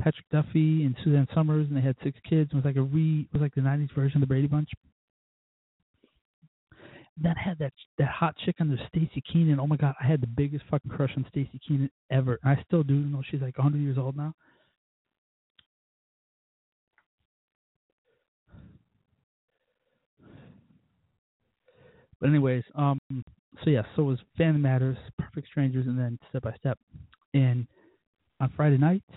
Patrick 0.00 0.26
Duffy 0.30 0.84
and 0.84 0.96
Suzanne 1.02 1.28
Somers, 1.34 1.66
and 1.68 1.76
they 1.76 1.80
had 1.80 1.96
six 2.02 2.18
kids. 2.28 2.50
It 2.52 2.56
was 2.56 2.64
like 2.64 2.76
a 2.76 2.82
re, 2.82 3.20
it 3.22 3.32
was 3.32 3.42
like 3.42 3.54
the 3.54 3.60
'90s 3.60 3.94
version 3.94 4.18
of 4.18 4.20
the 4.22 4.26
Brady 4.26 4.46
Bunch. 4.46 4.68
That 7.22 7.36
had 7.38 7.58
that 7.60 7.72
that 7.98 8.08
hot 8.08 8.36
chick 8.44 8.56
on 8.60 8.68
there, 8.68 8.78
Staci 8.94 9.22
Keanan. 9.32 9.58
Oh 9.58 9.66
my 9.66 9.76
god, 9.76 9.94
I 10.00 10.06
had 10.06 10.20
the 10.20 10.26
biggest 10.26 10.64
fucking 10.70 10.90
crush 10.90 11.12
on 11.16 11.24
Staci 11.34 11.58
Keanan 11.66 11.90
ever. 12.10 12.38
I 12.44 12.62
still 12.66 12.82
do. 12.82 12.94
You 12.94 13.06
know, 13.06 13.22
she's 13.30 13.40
like 13.40 13.56
100 13.56 13.78
years 13.80 13.98
old 13.98 14.16
now. 14.16 14.34
But 22.20 22.30
anyways, 22.30 22.64
um, 22.74 22.98
so 23.64 23.70
yeah, 23.70 23.82
so 23.94 24.02
it 24.02 24.06
was 24.06 24.18
Family 24.36 24.60
Matters, 24.60 24.96
Perfect 25.18 25.48
Strangers, 25.48 25.86
and 25.86 25.98
then 25.98 26.18
Step 26.30 26.42
by 26.42 26.54
Step. 26.58 26.78
And 27.34 27.66
on 28.40 28.52
Friday 28.56 28.78
nights, 28.78 29.10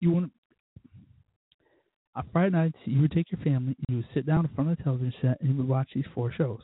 you 0.00 0.10
want 0.10 0.32
on 2.16 2.24
Friday 2.32 2.50
nights 2.50 2.76
you 2.84 3.00
would 3.00 3.12
take 3.12 3.30
your 3.30 3.40
family, 3.40 3.76
you 3.88 3.96
would 3.96 4.08
sit 4.14 4.26
down 4.26 4.44
in 4.46 4.54
front 4.54 4.70
of 4.70 4.76
the 4.76 4.82
television 4.84 5.12
set, 5.20 5.40
and 5.40 5.50
you 5.50 5.56
would 5.56 5.68
watch 5.68 5.88
these 5.94 6.04
four 6.14 6.32
shows. 6.32 6.60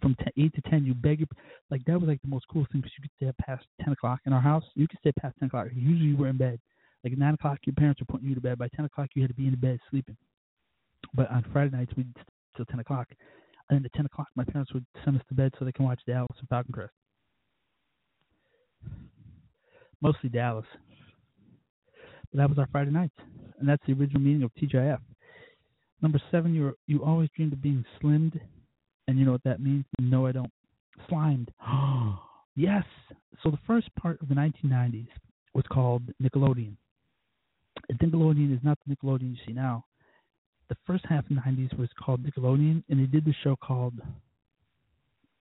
From 0.00 0.14
10, 0.16 0.28
eight 0.36 0.54
to 0.54 0.60
ten, 0.70 0.84
you 0.84 0.94
beg 0.94 1.20
your 1.20 1.28
like 1.70 1.84
that 1.86 1.98
was 1.98 2.08
like 2.08 2.20
the 2.22 2.28
most 2.28 2.46
cool 2.52 2.66
thing 2.70 2.82
because 2.82 2.92
you 2.98 3.02
could 3.02 3.16
stay 3.16 3.28
up 3.28 3.36
past 3.38 3.64
ten 3.82 3.92
o'clock 3.92 4.20
in 4.26 4.32
our 4.32 4.40
house. 4.40 4.64
You 4.74 4.86
could 4.86 4.98
stay 4.98 5.12
past 5.12 5.36
ten 5.38 5.46
o'clock. 5.46 5.68
Usually 5.74 6.10
you 6.10 6.16
were 6.16 6.28
in 6.28 6.36
bed. 6.36 6.60
Like 7.02 7.16
nine 7.16 7.34
o'clock, 7.34 7.58
your 7.64 7.74
parents 7.74 8.00
were 8.00 8.06
putting 8.06 8.28
you 8.28 8.34
to 8.34 8.40
bed. 8.40 8.58
By 8.58 8.68
ten 8.68 8.84
o'clock, 8.84 9.08
you 9.14 9.22
had 9.22 9.30
to 9.30 9.34
be 9.34 9.46
in 9.46 9.54
bed 9.56 9.78
sleeping. 9.90 10.16
But 11.14 11.30
on 11.30 11.44
Friday 11.52 11.74
nights, 11.76 11.92
we'd 11.96 12.10
stay 12.14 12.22
till 12.56 12.66
ten 12.66 12.80
o'clock, 12.80 13.08
and 13.68 13.78
then 13.78 13.84
at 13.84 13.92
ten 13.94 14.06
o'clock, 14.06 14.28
my 14.36 14.44
parents 14.44 14.72
would 14.72 14.84
send 15.04 15.16
us 15.16 15.22
to 15.28 15.34
bed 15.34 15.52
so 15.58 15.64
they 15.64 15.72
can 15.72 15.84
watch 15.84 16.00
Dallas 16.06 16.28
and 16.38 16.48
Falcon 16.48 16.72
Crest. 16.72 16.92
Mostly 20.00 20.28
Dallas. 20.28 20.66
But 22.30 22.38
that 22.38 22.48
was 22.48 22.58
our 22.58 22.68
Friday 22.70 22.90
nights, 22.90 23.14
and 23.58 23.68
that's 23.68 23.82
the 23.86 23.94
original 23.94 24.20
meaning 24.20 24.42
of 24.42 24.50
TGIF. 24.54 24.98
Number 26.02 26.20
seven, 26.30 26.54
you 26.54 26.76
you 26.86 27.02
always 27.02 27.30
dreamed 27.34 27.54
of 27.54 27.62
being 27.62 27.84
slimmed, 28.02 28.38
and 29.08 29.18
you 29.18 29.24
know 29.24 29.32
what 29.32 29.44
that 29.44 29.60
means? 29.60 29.84
No, 30.00 30.26
I 30.26 30.32
don't. 30.32 30.50
Slimed. 31.08 31.50
yes. 32.56 32.84
So 33.42 33.50
the 33.50 33.58
first 33.66 33.88
part 33.96 34.20
of 34.20 34.28
the 34.28 34.34
1990s 34.34 35.08
was 35.54 35.64
called 35.70 36.02
Nickelodeon. 36.22 36.76
Nickelodeon 37.92 38.54
is 38.54 38.62
not 38.62 38.78
the 38.86 38.94
Nickelodeon 38.94 39.30
you 39.30 39.36
see 39.46 39.52
now. 39.52 39.84
The 40.68 40.76
first 40.86 41.04
half 41.08 41.24
of 41.24 41.36
the 41.36 41.42
90s 41.42 41.78
was 41.78 41.88
called 42.02 42.24
Nickelodeon, 42.24 42.82
and 42.88 43.00
they 43.00 43.06
did 43.06 43.24
the 43.24 43.34
show 43.42 43.56
called 43.56 43.94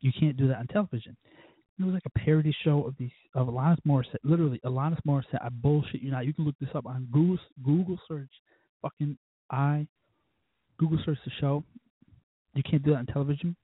You 0.01 0.11
Can't 0.19 0.35
Do 0.35 0.47
That 0.49 0.57
on 0.57 0.67
Television. 0.67 1.15
it 1.79 1.83
was 1.83 1.93
like 1.93 2.05
a 2.05 2.19
parody 2.19 2.55
show 2.63 2.83
of 2.83 2.95
these 2.99 3.11
of 3.33 3.47
Alanis 3.47 3.77
Morissette. 3.87 4.19
Literally, 4.23 4.59
Alanis 4.65 4.99
Morissette. 5.07 5.41
I 5.41 5.49
bullshit 5.49 6.01
you 6.01 6.11
not. 6.11 6.25
You 6.25 6.33
can 6.33 6.45
look 6.45 6.55
this 6.59 6.69
up 6.75 6.85
on 6.85 7.07
Google. 7.11 7.37
Google 7.63 7.97
search, 8.07 8.29
fucking 8.81 9.17
I. 9.49 9.87
Google 10.77 10.99
search 11.05 11.17
the 11.25 11.31
show. 11.39 11.63
You 12.53 12.63
can't 12.63 12.83
do 12.83 12.91
that 12.91 12.97
on 12.97 13.05
television. 13.07 13.55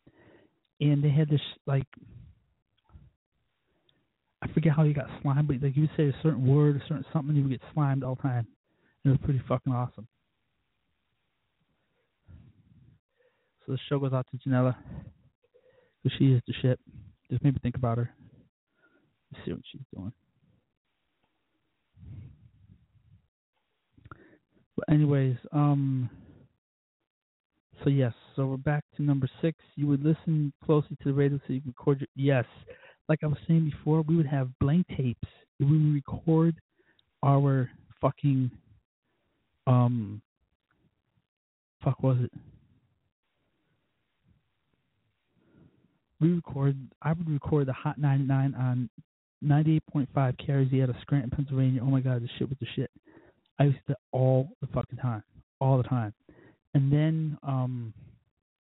And 0.81 1.03
they 1.03 1.09
had 1.09 1.29
this 1.29 1.41
like, 1.67 1.85
I 4.41 4.47
forget 4.53 4.73
how 4.73 4.83
you 4.83 4.93
got 4.93 5.07
slimed, 5.21 5.47
but 5.47 5.61
like 5.61 5.75
you 5.75 5.81
would 5.83 5.91
say 5.97 6.07
a 6.07 6.23
certain 6.23 6.47
word, 6.47 6.77
a 6.77 6.79
certain 6.87 7.05
something, 7.11 7.35
you 7.35 7.43
would 7.43 7.51
get 7.51 7.61
slimed 7.73 8.03
all 8.03 8.15
the 8.15 8.21
time. 8.21 8.47
It 9.03 9.09
was 9.09 9.17
pretty 9.23 9.41
fucking 9.47 9.73
awesome. 9.73 10.07
So 13.69 13.73
the 13.73 13.79
show 13.87 13.99
goes 13.99 14.13
out 14.13 14.25
to 14.31 14.49
Janella, 14.49 14.75
because 16.01 16.17
she 16.17 16.33
is 16.33 16.41
the 16.47 16.53
shit. 16.59 16.79
Just 17.29 17.43
made 17.43 17.53
me 17.53 17.59
think 17.61 17.75
about 17.75 17.99
her. 17.99 18.09
Let's 19.31 19.45
see 19.45 19.51
what 19.51 19.61
she's 19.71 19.81
doing. 19.95 20.11
But 24.75 24.91
anyways, 24.91 25.35
um 25.51 26.09
so 27.83 27.91
yes, 27.91 28.13
so 28.35 28.47
we're 28.47 28.57
back 28.57 28.85
to 28.97 29.03
number 29.03 29.29
six. 29.39 29.59
You 29.75 29.85
would 29.85 30.03
listen 30.03 30.51
closely 30.65 30.97
to 31.03 31.09
the 31.09 31.13
radio 31.13 31.37
so 31.45 31.53
you 31.53 31.61
can 31.61 31.69
record 31.77 31.99
your 31.99 32.07
yes. 32.15 32.45
Like 33.07 33.19
I 33.21 33.27
was 33.27 33.37
saying 33.47 33.65
before, 33.69 34.01
we 34.01 34.15
would 34.15 34.25
have 34.25 34.49
blank 34.59 34.87
tapes. 34.97 35.29
We 35.59 35.67
would 35.67 35.93
record 35.93 36.55
our 37.23 37.69
fucking 38.01 38.49
um 39.67 40.23
fuck 41.83 42.01
was 42.01 42.17
it? 42.19 42.31
We 46.19 46.29
record 46.33 46.77
I 47.01 47.13
would 47.13 47.29
record 47.29 47.67
the 47.67 47.73
Hot 47.73 47.97
99 47.97 48.55
on 48.55 48.89
98.5 49.43 50.07
KRZ 50.15 50.83
out 50.83 50.89
of 50.89 50.95
Scranton, 51.01 51.31
Pennsylvania. 51.31 51.81
Oh 51.81 51.89
my 51.89 52.01
god, 52.01 52.21
this 52.21 52.29
shit 52.37 52.49
was 52.49 52.57
the 52.59 52.67
shit. 52.75 52.91
I 53.59 53.65
used 53.65 53.77
to 53.87 53.95
all 54.11 54.49
the 54.61 54.67
fucking 54.67 54.97
time, 54.99 55.23
all 55.59 55.77
the 55.77 55.83
time. 55.83 56.13
And 56.73 56.91
then, 56.91 57.37
um, 57.43 57.93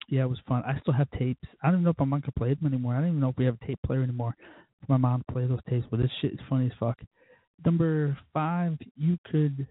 yeah, 0.08 0.22
it 0.22 0.28
was 0.28 0.38
fun. 0.46 0.62
I 0.66 0.78
still 0.80 0.94
have 0.94 1.10
tapes. 1.18 1.48
I 1.62 1.68
don't 1.68 1.76
even 1.76 1.84
know 1.84 1.90
if 1.90 1.98
my 1.98 2.04
mom 2.04 2.22
can 2.22 2.32
play 2.36 2.54
them 2.54 2.66
anymore. 2.66 2.94
I 2.94 3.00
don't 3.00 3.08
even 3.08 3.20
know 3.20 3.30
if 3.30 3.38
we 3.38 3.44
have 3.46 3.58
a 3.60 3.66
tape 3.66 3.78
player 3.86 4.02
anymore 4.02 4.34
for 4.80 4.92
my 4.92 4.98
mom 4.98 5.24
to 5.26 5.32
play 5.32 5.46
those 5.46 5.60
tapes. 5.68 5.86
But 5.90 5.98
this 5.98 6.10
shit 6.20 6.32
is 6.32 6.40
funny 6.48 6.66
as 6.66 6.72
fuck. 6.78 6.98
Number 7.64 8.16
five, 8.32 8.76
you 8.96 9.18
could 9.30 9.66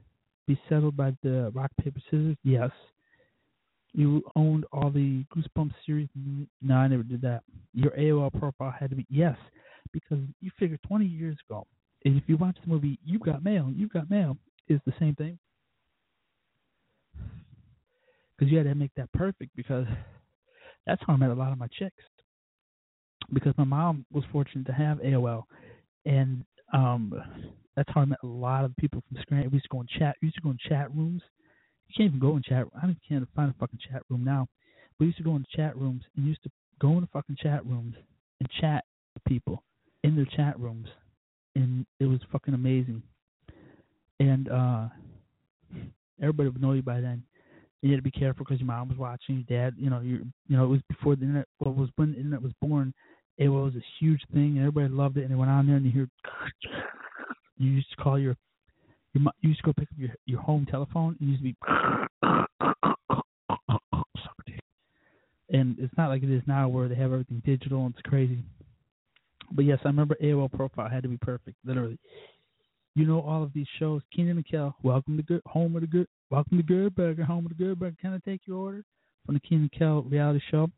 be 0.48 0.60
settled 0.68 0.98
by 0.98 1.16
the 1.22 1.52
rock 1.54 1.72
paper 1.82 2.00
scissors. 2.10 2.36
Yes. 2.44 2.72
You 3.94 4.24
owned 4.36 4.66
all 4.72 4.89
the 4.89 5.24
Goosebumps 5.36 5.74
series. 5.86 6.10
No, 6.62 6.76
I 6.76 6.88
never 6.88 7.04
did 7.04 7.22
that. 7.22 7.44
Your 7.74 7.91
AOL 7.91 8.38
profile 8.39 8.74
had 8.78 8.89
to 8.89 8.96
be 8.96 9.06
yes, 9.10 9.38
because 9.91 10.20
you 10.41 10.50
figure 10.58 10.80
20 10.88 11.06
years 11.06 11.38
ago, 11.48 11.68
if 12.02 12.24
you 12.28 12.38
watch 12.38 12.58
the 12.64 12.72
movie 12.72 13.00
You 13.06 13.20
Got 13.20 13.44
Mail, 13.44 13.72
You 13.74 13.88
Got 13.88 14.10
Mail 14.10 14.38
is 14.68 14.80
the 14.86 14.94
same 15.00 15.16
thing. 15.16 15.38
Because 18.38 18.52
you 18.52 18.58
had 18.58 18.66
to 18.66 18.76
make 18.76 18.91
that 18.98 19.12
perfect 19.14 19.52
because 19.56 19.86
that's 20.88 21.02
how 21.06 21.14
I 21.14 21.18
met 21.18 21.30
a 21.30 21.36
lot 21.36 21.52
of 21.52 21.60
my 21.60 21.68
chicks. 21.68 22.04
Because 23.32 23.54
my 23.58 23.64
mom 23.64 24.06
was 24.12 24.24
fortunate 24.32 24.66
to 24.66 24.74
have 24.74 24.98
AOL, 24.98 25.44
and 26.06 26.44
um, 26.74 27.14
that's 27.76 27.89
how 27.94 28.02
I 28.02 28.06
met 28.06 28.20
a 28.24 28.28
lot 28.28 28.66
of 28.66 28.76
people 28.76 29.02
from 29.08 29.22
Scranton. 29.22 29.52
We 29.52 29.58
used 29.58 29.66
to 29.66 29.70
go 29.70 29.82
in 29.82 29.88
chat. 29.98 30.16
We 30.22 30.28
used 30.28 30.36
to 30.38 30.41
go 30.41 30.50
in 30.50 30.58
chat 30.68 30.94
rooms. 30.94 31.22
You 31.88 31.94
can't 31.96 32.08
even 32.08 32.20
go 32.20 32.36
in 32.36 32.44
chat. 32.44 32.66
I 32.76 32.96
can't 33.08 33.28
find 33.36 33.52
a 33.52 33.56
fucking 33.60 33.80
chat 33.92 34.04
room 34.10 34.24
now. 34.24 34.48
We 35.00 35.08
used 35.08 35.18
to 35.18 35.24
go 35.24 35.36
in 35.36 35.46
chat 35.56 35.76
rooms 35.78 36.04
and 36.16 36.26
used 36.26 36.44
to 36.44 36.50
go 36.80 36.92
in 36.92 37.02
the 37.02 37.08
fucking 37.14 37.38
chat 37.42 37.66
rooms 37.66 37.96
and 38.40 38.50
chat 38.62 38.86
with 39.14 39.24
people 39.26 39.64
in 40.04 40.16
their 40.16 40.28
chat 40.36 40.60
rooms, 40.60 40.88
and 41.56 41.86
it 42.00 42.06
was 42.06 42.20
fucking 42.32 42.54
amazing. 42.54 43.02
And 44.20 44.50
uh 44.50 44.88
everybody 46.22 46.50
would 46.50 46.62
know 46.62 46.74
you 46.74 46.82
by 46.82 47.02
then. 47.02 47.24
You 47.82 47.92
had 47.92 47.98
to 47.98 48.04
be 48.04 48.12
careful 48.12 48.46
because 48.46 48.60
your 48.60 48.68
mom 48.68 48.90
was 48.90 48.98
watching, 48.98 49.46
your 49.48 49.60
dad. 49.60 49.76
You 49.78 49.90
know, 49.90 50.00
you 50.00 50.26
you 50.48 50.58
know 50.58 50.66
it 50.66 50.70
was 50.70 50.82
before 50.88 51.16
the 51.16 51.24
internet. 51.24 51.48
Well, 51.60 51.74
it 51.74 51.78
was 51.80 51.90
when 51.96 52.12
the 52.12 52.18
internet 52.18 52.42
was 52.42 52.54
born. 52.62 52.94
It 53.38 53.50
was 53.50 53.74
a 53.76 53.84
huge 54.00 54.22
thing, 54.32 54.58
and 54.58 54.60
everybody 54.60 54.94
loved 54.94 55.18
it. 55.18 55.24
And 55.24 55.32
they 55.32 55.36
went 55.36 55.52
on 55.52 55.68
there 55.68 55.76
and 55.76 55.86
you 55.86 55.92
hear. 55.92 56.08
You 57.58 57.70
used 57.70 57.90
to 57.92 57.98
call 57.98 58.18
your 58.18 58.36
you 59.14 59.32
used 59.41 59.59
to 59.59 59.66
go 59.66 59.74
pick 59.74 59.89
up 59.91 59.97
your 59.97 60.09
your 60.26 60.41
home 60.41 60.66
telephone. 60.70 61.18
It 61.22 61.26
used 61.26 61.39
to 61.39 61.43
be. 61.43 61.55
And 65.53 65.78
it's 65.78 65.93
not 65.95 66.09
like 66.09 66.24
it 66.24 66.32
is 66.32 66.41
now 66.47 66.68
where 66.68 66.88
they 66.88 66.95
have 66.95 67.11
everything 67.11 67.41
digital 67.45 67.86
and 67.86 67.93
it's 67.93 68.09
crazy. 68.09 68.43
But 69.51 69.66
yes, 69.66 69.78
I 69.86 69.89
remember 69.89 70.18
AOL 70.22 70.51
profile 70.51 70.89
had 70.89 71.03
to 71.03 71.09
be 71.09 71.18
perfect, 71.18 71.57
literally. 71.64 71.99
You 72.95 73.05
know 73.05 73.22
all 73.22 73.43
of 73.43 73.53
these 73.53 73.68
shows. 73.78 74.01
Kenan 74.16 74.38
and 74.38 74.47
Kel, 74.49 74.76
welcome 74.82 75.16
to 75.16 75.24
good 75.24 75.41
home 75.45 75.76
of 75.76 75.82
the 75.82 75.88
good 75.88 76.07
welcome 76.32 76.57
to 76.57 76.64
Good 76.64 76.95
Burger, 76.95 77.24
home 77.24 77.45
of 77.45 77.49
the 77.55 77.64
Good 77.64 77.80
Burger. 77.80 77.95
Can 78.01 78.14
I 78.14 78.30
take 78.30 78.41
your 78.45 78.57
order? 78.57 78.84
From 79.26 79.36
the 79.36 79.41
Kenan 79.41 79.70
and 79.72 79.80
Kel 79.80 80.01
reality 80.01 80.39
show. 80.49 80.72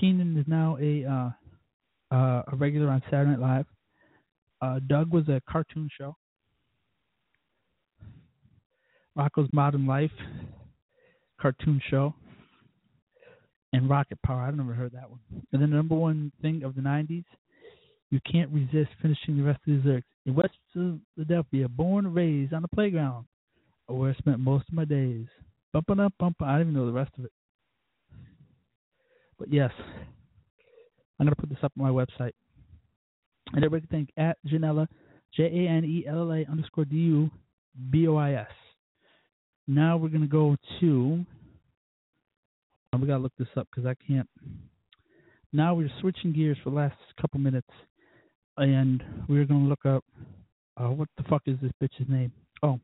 Kenan 0.00 0.36
is 0.36 0.46
now 0.46 0.78
a 0.80 1.04
uh 1.04 2.14
uh 2.14 2.42
a 2.52 2.56
regular 2.56 2.88
on 2.88 3.02
Saturday 3.10 3.32
Night 3.32 3.40
Live. 3.40 3.66
Uh 4.60 4.78
Doug 4.86 5.12
was 5.12 5.28
a 5.28 5.42
cartoon 5.50 5.88
show. 5.98 6.16
Rocko's 9.18 9.48
Modern 9.52 9.86
Life 9.86 10.12
cartoon 11.40 11.80
show. 11.90 12.14
And 13.72 13.90
Rocket 13.90 14.18
Power. 14.24 14.42
I've 14.42 14.56
never 14.56 14.72
heard 14.72 14.92
that 14.92 15.10
one. 15.10 15.20
And 15.52 15.60
then 15.60 15.70
the 15.70 15.76
number 15.76 15.94
one 15.94 16.32
thing 16.40 16.62
of 16.62 16.74
the 16.74 16.80
nineties, 16.80 17.24
you 18.10 18.18
can't 18.30 18.50
resist 18.50 18.88
finishing 19.02 19.36
the 19.36 19.42
rest 19.42 19.60
of 19.66 19.74
these 19.74 19.84
lyrics. 19.84 20.06
In 20.24 20.34
West 20.34 20.54
Philadelphia, 21.14 21.68
born 21.68 22.06
and 22.06 22.14
raised 22.14 22.54
on 22.54 22.62
the 22.62 22.68
playground, 22.68 23.26
where 23.86 24.10
I 24.10 24.14
spent 24.14 24.38
most 24.38 24.68
of 24.68 24.74
my 24.74 24.86
days. 24.86 25.26
Bumping 25.74 26.00
up, 26.00 26.14
bumping. 26.18 26.46
I 26.46 26.52
don't 26.52 26.62
even 26.62 26.74
know 26.74 26.86
the 26.86 26.92
rest 26.92 27.10
of 27.18 27.26
it. 27.26 27.32
But 29.38 29.52
yes, 29.52 29.70
I'm 31.20 31.26
gonna 31.26 31.36
put 31.36 31.50
this 31.50 31.58
up 31.62 31.72
on 31.78 31.84
my 31.84 31.90
website. 31.90 32.32
And 33.52 33.64
everybody 33.64 33.86
can 33.86 33.90
think 33.90 34.10
at 34.16 34.38
Janella, 34.46 34.88
J 35.34 35.44
A 35.44 35.68
N 35.68 35.84
E 35.84 36.06
L 36.08 36.22
L 36.22 36.32
A 36.32 36.46
underscore 36.50 36.86
D 36.86 36.96
U 36.96 37.30
B 37.90 38.08
O 38.08 38.16
I 38.16 38.32
S. 38.32 38.46
Now 39.70 39.98
we're 39.98 40.08
gonna 40.08 40.26
go 40.26 40.56
to. 40.80 41.26
oh, 42.94 42.98
we 42.98 43.06
gotta 43.06 43.22
look 43.22 43.34
this 43.38 43.48
up 43.54 43.68
because 43.70 43.86
I 43.86 43.94
can't. 44.06 44.28
Now 45.52 45.74
we're 45.74 45.90
switching 46.00 46.32
gears 46.32 46.56
for 46.64 46.70
the 46.70 46.76
last 46.76 46.96
couple 47.20 47.38
minutes, 47.38 47.68
and 48.56 49.04
we're 49.28 49.44
gonna 49.44 49.68
look 49.68 49.84
up. 49.84 50.04
Uh, 50.78 50.88
what 50.88 51.08
the 51.18 51.22
fuck 51.24 51.42
is 51.44 51.58
this 51.60 51.70
bitch's 51.82 52.08
name? 52.08 52.32
Oh. 52.62 52.80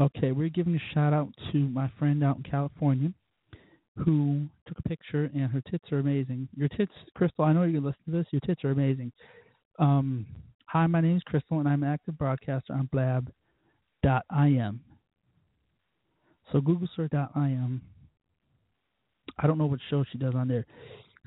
Okay, 0.00 0.32
we're 0.32 0.48
giving 0.48 0.76
a 0.76 0.94
shout 0.94 1.12
out 1.12 1.28
to 1.52 1.58
my 1.58 1.92
friend 1.98 2.24
out 2.24 2.38
in 2.38 2.42
California 2.42 3.12
who 3.98 4.46
took 4.66 4.78
a 4.78 4.88
picture 4.88 5.30
and 5.34 5.50
her 5.50 5.60
tits 5.70 5.92
are 5.92 5.98
amazing. 5.98 6.48
Your 6.56 6.68
tits, 6.68 6.92
Crystal, 7.14 7.44
I 7.44 7.52
know 7.52 7.64
you're 7.64 7.82
gonna 7.82 7.94
to 8.06 8.10
this, 8.10 8.24
your 8.30 8.40
tits 8.46 8.64
are 8.64 8.70
amazing. 8.70 9.12
Um, 9.80 10.26
hi, 10.66 10.86
my 10.86 11.00
name 11.00 11.16
is 11.16 11.22
Crystal 11.22 11.58
and 11.58 11.66
I'm 11.66 11.82
an 11.82 11.88
active 11.90 12.18
broadcaster 12.18 12.74
on 12.74 12.90
blab.im. 12.92 14.80
So 16.52 16.60
Google 16.60 16.88
search 16.94 17.14
.im. 17.14 17.80
I 19.38 19.46
don't 19.46 19.56
know 19.56 19.64
what 19.64 19.80
show 19.88 20.04
she 20.12 20.18
does 20.18 20.34
on 20.34 20.48
there. 20.48 20.66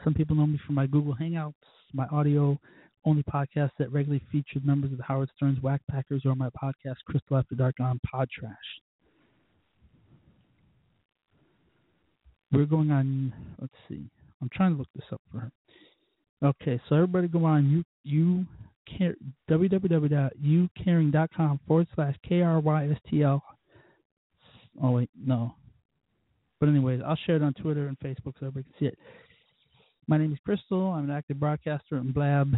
Some 0.04 0.14
people 0.14 0.36
know 0.36 0.46
me 0.46 0.60
from 0.68 0.76
my 0.76 0.86
Google 0.86 1.16
Hangouts, 1.20 1.54
my 1.94 2.06
audio 2.12 2.60
only 3.06 3.24
podcast 3.24 3.72
that 3.80 3.92
regularly 3.92 4.24
featured 4.32 4.64
members 4.64 4.92
of 4.92 5.00
the 5.00 5.04
Howard 5.04 5.30
Stern's 5.36 5.60
Whack 5.62 5.82
Packers 5.90 6.22
or 6.24 6.36
my 6.36 6.50
podcast 6.50 6.98
Crystal 7.08 7.38
After 7.38 7.56
Dark 7.56 7.80
on 7.80 8.00
Pod 8.06 8.30
Trash. 8.30 8.54
We're 12.52 12.66
going 12.66 12.92
on. 12.92 13.34
Let's 13.60 13.74
see. 13.90 14.12
I'm 14.42 14.50
trying 14.54 14.74
to 14.74 14.78
look 14.78 14.90
this 14.94 15.06
up 15.12 15.22
for 15.32 15.40
her. 15.40 15.52
Okay, 16.44 16.82
so 16.90 16.96
everybody 16.96 17.30
go 17.30 17.46
on 17.46 17.70
you 17.70 17.86
you 18.04 18.46
care 18.86 19.16
www.youcaring.com 19.50 21.60
forward 21.66 21.88
slash 21.96 22.18
k 22.28 22.42
r 22.42 22.60
y 22.60 22.90
s 22.90 22.98
t 23.10 23.24
l. 23.24 23.42
Oh 24.82 24.92
wait, 24.92 25.10
no. 25.18 25.56
But 26.60 26.68
anyways, 26.70 27.02
I'll 27.06 27.18
share 27.26 27.38
it 27.38 27.44
on 27.44 27.54
Twitter 27.54 27.88
and 27.88 27.98
Facebook 28.00 28.34
so 28.40 28.48
everybody 28.48 28.64
can 28.64 28.74
see 28.80 28.88
it. 28.88 28.98
My 30.08 30.18
name 30.18 30.34
is 30.34 30.40
Crystal. 30.44 30.92
I'm 30.92 31.06
an 31.06 31.12
active 31.16 31.40
broadcaster 31.40 31.96
in 31.98 32.12
Blab. 32.12 32.54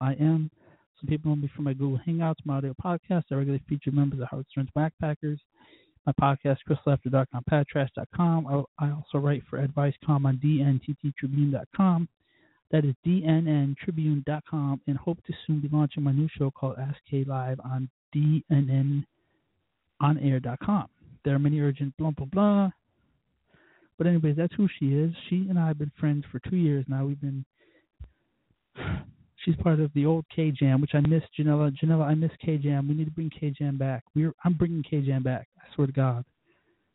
I 0.00 0.12
am. 0.14 0.50
Some 0.98 1.08
people 1.08 1.30
know 1.30 1.36
me 1.36 1.50
from 1.54 1.64
my 1.64 1.74
Google 1.74 2.00
Hangouts, 2.06 2.36
my 2.44 2.56
audio 2.56 2.74
podcast. 2.82 3.24
I 3.30 3.34
regularly 3.34 3.62
feature 3.68 3.90
members 3.90 4.20
of 4.20 4.28
Howard 4.30 4.46
Stern's 4.50 4.70
Backpackers. 4.76 5.38
My 6.06 6.12
podcast, 6.20 6.58
crystalafterdark 6.68 7.26
on 7.34 7.44
podtrash.com. 7.50 8.46
I, 8.46 8.62
I 8.86 8.90
also 8.90 9.18
write 9.18 9.42
for 9.50 9.66
AdviceCom 9.66 10.24
on 10.24 10.40
dnntribune.com. 10.42 12.08
That 12.70 12.84
is 12.84 12.94
dnntribune.com, 13.04 14.80
and 14.86 14.96
hope 14.96 15.18
to 15.26 15.32
soon 15.46 15.60
be 15.60 15.68
launching 15.72 16.04
my 16.04 16.12
new 16.12 16.28
show 16.38 16.50
called 16.52 16.76
Ask 16.78 16.98
K 17.10 17.24
Live 17.26 17.58
on 17.64 17.88
dnnonair.com. 18.14 19.04
There 21.24 21.34
are 21.34 21.38
many 21.38 21.60
urgent 21.60 21.96
blah 21.96 22.12
blah 22.12 22.26
blah. 22.26 22.70
But 23.98 24.06
anyways, 24.06 24.36
that's 24.36 24.54
who 24.54 24.68
she 24.78 24.94
is. 24.94 25.12
She 25.28 25.46
and 25.50 25.58
I 25.58 25.66
have 25.68 25.78
been 25.78 25.92
friends 25.98 26.24
for 26.30 26.38
two 26.48 26.56
years 26.56 26.84
now. 26.88 27.04
We've 27.04 27.20
been. 27.20 27.44
She's 29.44 29.56
part 29.56 29.80
of 29.80 29.90
the 29.94 30.06
old 30.06 30.26
K 30.34 30.50
Jam, 30.50 30.80
which 30.80 30.94
I 30.94 31.00
miss. 31.00 31.22
Janella, 31.38 31.74
Janella, 31.82 32.04
I 32.04 32.14
miss 32.14 32.30
K 32.44 32.56
Jam. 32.58 32.88
We 32.88 32.94
need 32.94 33.06
to 33.06 33.10
bring 33.10 33.30
K 33.30 33.50
Jam 33.50 33.78
back. 33.78 34.04
We're 34.14 34.32
I'm 34.44 34.54
bringing 34.54 34.82
K 34.82 35.00
Jam 35.00 35.22
back. 35.22 35.48
I 35.58 35.74
swear 35.74 35.86
to 35.86 35.92
God, 35.92 36.24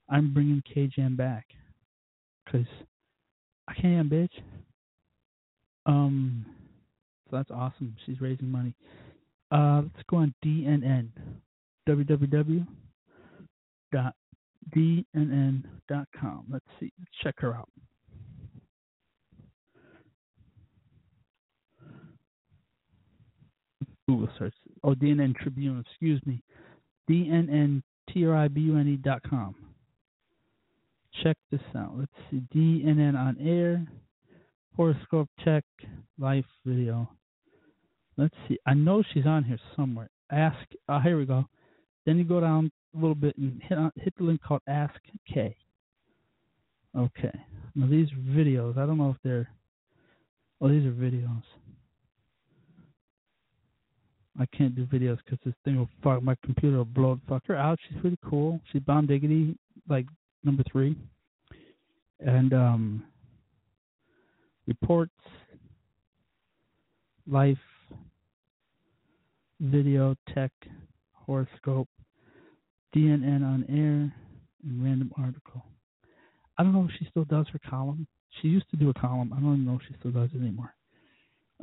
I'm 0.09 0.33
bringing 0.33 0.63
K 0.71 0.87
Jam 0.87 1.15
back. 1.15 1.45
Cause 2.51 2.65
I 3.67 3.73
can't, 3.73 4.09
bitch. 4.09 4.29
Um, 5.85 6.45
so 7.29 7.37
that's 7.37 7.51
awesome. 7.51 7.95
She's 8.05 8.21
raising 8.21 8.49
money. 8.49 8.73
Uh, 9.51 9.83
let's 9.83 10.05
go 10.09 10.17
on 10.17 10.33
DNN. 10.43 11.09
www. 11.87 12.67
dot 13.91 14.15
DNN 14.75 15.63
dot 15.87 16.07
com. 16.19 16.45
Let's 16.51 16.65
see. 16.79 16.91
Let's 16.99 17.11
check 17.23 17.35
her 17.39 17.53
out. 17.55 17.69
Google 24.07 24.29
search. 24.37 24.53
Oh, 24.83 24.93
DNN 24.93 25.35
Tribune. 25.35 25.83
Excuse 25.87 26.21
me. 26.25 26.41
DNN 27.09 27.81
T-R-I-B-U-N-E 28.11 28.97
dot 28.97 29.21
com. 29.27 29.55
Check 31.23 31.37
this 31.51 31.61
out. 31.75 31.93
Let's 31.97 32.11
see. 32.29 32.41
DNN 32.53 33.15
on 33.17 33.37
air. 33.39 33.85
Horoscope 34.75 35.29
check. 35.43 35.63
Life 36.19 36.45
video. 36.65 37.09
Let's 38.17 38.35
see. 38.47 38.57
I 38.65 38.73
know 38.73 39.03
she's 39.13 39.25
on 39.25 39.43
here 39.43 39.59
somewhere. 39.75 40.09
Ask. 40.31 40.57
Uh, 40.87 40.99
here 41.01 41.17
we 41.17 41.25
go. 41.25 41.45
Then 42.05 42.17
you 42.17 42.23
go 42.23 42.39
down 42.39 42.71
a 42.95 42.97
little 42.97 43.15
bit 43.15 43.37
and 43.37 43.61
hit 43.61 43.77
on, 43.77 43.91
hit 43.95 44.13
the 44.17 44.23
link 44.23 44.41
called 44.41 44.61
Ask 44.67 44.99
K. 45.31 45.55
Okay. 46.97 47.37
Now 47.75 47.87
these 47.87 48.07
videos, 48.29 48.77
I 48.77 48.85
don't 48.85 48.97
know 48.97 49.09
if 49.09 49.17
they're. 49.23 49.49
Oh, 50.61 50.69
these 50.69 50.85
are 50.85 50.91
videos. 50.91 51.43
I 54.39 54.45
can't 54.57 54.75
do 54.75 54.85
videos 54.85 55.17
because 55.23 55.39
this 55.45 55.53
thing 55.63 55.77
will 55.77 55.89
fuck 56.03 56.21
my 56.21 56.35
computer 56.43 56.77
will 56.77 56.85
blow 56.85 57.15
the 57.15 57.21
fuck 57.27 57.43
her 57.47 57.55
out. 57.55 57.79
She's 57.87 57.99
pretty 58.01 58.17
cool. 58.23 58.59
She's 58.71 58.81
Bomb 58.81 59.07
Diggity, 59.07 59.57
like 59.87 60.05
number 60.43 60.63
three, 60.71 60.97
and 62.19 62.53
um, 62.53 63.03
reports, 64.67 65.13
life, 67.27 67.57
video, 69.59 70.15
tech, 70.33 70.51
horoscope, 71.13 71.87
DNN 72.95 73.43
on 73.43 73.65
air, 73.69 74.13
and 74.63 74.83
random 74.83 75.11
article. 75.17 75.63
I 76.57 76.63
don't 76.63 76.73
know 76.73 76.87
if 76.89 76.91
she 76.97 77.07
still 77.09 77.25
does 77.25 77.47
her 77.51 77.59
column. 77.69 78.07
She 78.41 78.47
used 78.47 78.69
to 78.71 78.77
do 78.77 78.89
a 78.89 78.93
column. 78.93 79.33
I 79.33 79.39
don't 79.39 79.53
even 79.53 79.65
know 79.65 79.75
if 79.75 79.87
she 79.87 79.95
still 79.99 80.11
does 80.11 80.29
it 80.33 80.41
anymore. 80.41 80.73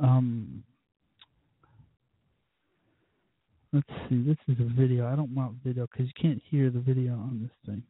Um, 0.01 0.63
let's 3.71 3.87
see. 4.09 4.23
This 4.23 4.37
is 4.47 4.59
a 4.59 4.73
video. 4.73 5.07
I 5.07 5.15
don't 5.15 5.33
want 5.33 5.57
video 5.63 5.87
because 5.91 6.07
you 6.07 6.13
can't 6.21 6.41
hear 6.49 6.69
the 6.69 6.79
video 6.79 7.13
on 7.13 7.39
this 7.41 7.51
thing. 7.65 7.83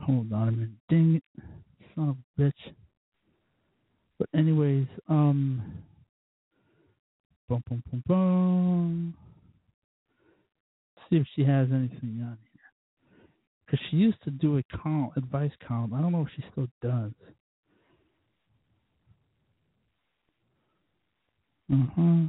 Hold 0.00 0.32
on 0.32 0.48
a 0.48 0.52
minute. 0.52 0.70
Dang 0.90 1.16
it, 1.16 1.42
son 1.94 2.10
of 2.10 2.16
a 2.16 2.42
bitch. 2.42 2.74
But 4.18 4.28
anyways, 4.34 4.86
um, 5.08 5.62
boom, 7.48 7.62
boom, 7.68 7.82
boom, 7.90 8.02
boom. 8.06 9.14
See 11.10 11.16
if 11.16 11.26
she 11.36 11.44
has 11.44 11.68
anything 11.70 12.20
on 12.22 12.38
here. 12.52 12.62
Because 13.66 13.80
she 13.90 13.96
used 13.96 14.22
to 14.24 14.30
do 14.30 14.58
a 14.58 14.62
column, 14.78 15.10
advice 15.16 15.52
column. 15.66 15.94
I 15.94 16.00
don't 16.00 16.12
know 16.12 16.22
if 16.22 16.28
she 16.36 16.44
still 16.52 16.68
does. 16.82 17.12
Uh 21.72 21.86
huh. 21.96 22.28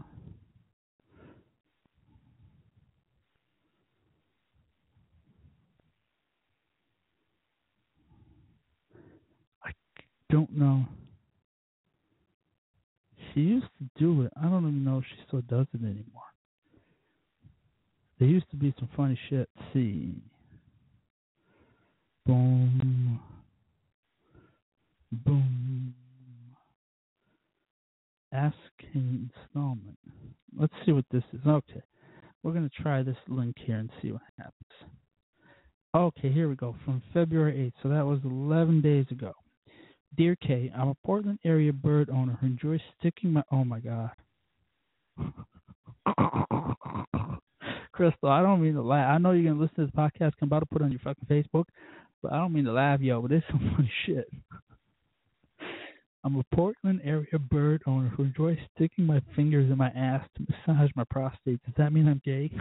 I 9.64 9.72
don't 10.32 10.52
know. 10.58 10.86
She 13.38 13.44
used 13.44 13.68
to 13.78 14.04
do 14.04 14.24
it. 14.24 14.34
I 14.36 14.46
don't 14.46 14.64
even 14.64 14.84
know 14.84 14.98
if 14.98 15.04
she 15.04 15.24
still 15.28 15.42
does 15.42 15.68
it 15.72 15.84
anymore. 15.84 16.24
There 18.18 18.28
used 18.28 18.50
to 18.50 18.58
be 18.58 18.74
some 18.80 18.90
funny 18.98 19.20
shit. 19.30 19.48
See. 19.72 20.16
Boom. 22.26 23.20
Boom. 25.12 25.94
Ask 28.34 28.56
an 28.96 29.30
installment. 29.46 30.00
Let's 30.58 30.74
see 30.84 30.92
what 30.92 31.06
this 31.12 31.24
is. 31.32 31.42
Okay. 31.46 31.84
We're 32.42 32.54
going 32.54 32.68
to 32.68 32.82
try 32.82 33.04
this 33.04 33.18
link 33.28 33.56
here 33.64 33.78
and 33.78 33.92
see 34.02 34.12
what 34.12 34.24
happens. 34.40 34.56
Okay, 35.96 36.32
here 36.32 36.50
we 36.50 36.56
go. 36.56 36.76
From 36.84 37.04
February 37.14 37.72
8th. 37.72 37.84
So 37.84 37.90
that 37.90 38.04
was 38.04 38.20
11 38.24 38.82
days 38.82 39.06
ago. 39.12 39.34
Dear 40.16 40.36
Kay, 40.36 40.72
I'm 40.76 40.90
a 40.90 40.96
Portland 41.06 41.40
area 41.44 41.74
bird 41.74 42.10
owner 42.10 42.38
who 42.40 42.48
enjoys 42.48 42.80
sticking 43.00 43.34
my. 43.34 43.44
Oh 43.52 43.64
my 43.64 43.80
God. 43.80 44.12
Crystal, 47.92 48.30
I 48.30 48.42
don't 48.42 48.62
mean 48.62 48.76
to 48.76 48.82
laugh. 48.82 49.10
I 49.14 49.18
know 49.18 49.32
you're 49.32 49.52
gonna 49.52 49.62
listen 49.62 49.76
to 49.78 49.86
this 49.86 49.96
podcast. 49.96 50.34
I'm 50.42 50.48
about 50.48 50.60
to 50.60 50.66
put 50.68 50.82
it 50.82 50.86
on 50.86 50.92
your 50.92 51.02
fucking 51.04 51.28
Facebook, 51.30 51.66
but 52.22 52.32
I 52.32 52.38
don't 52.38 52.54
mean 52.54 52.66
to 52.66 52.72
laugh, 52.72 53.02
yo. 53.02 53.22
But 53.22 53.32
it's 53.32 53.46
some 53.52 53.74
funny 53.76 53.92
shit. 54.06 54.30
I'm 56.24 56.36
a 56.36 56.44
Portland 56.56 57.02
area 57.04 57.40
bird 57.40 57.84
owner 57.88 58.10
who 58.10 58.24
enjoys 58.24 58.58
sticking 58.76 59.06
my 59.06 59.22
fingers 59.36 59.72
in 59.72 59.78
my 59.78 59.90
ass 59.90 60.28
to 60.36 60.46
massage 60.68 60.92
my 60.96 61.04
prostate. 61.10 61.62
Does 61.64 61.76
that 61.78 61.94
mean 61.94 62.08
I'm 62.08 62.22
gay? 62.24 62.52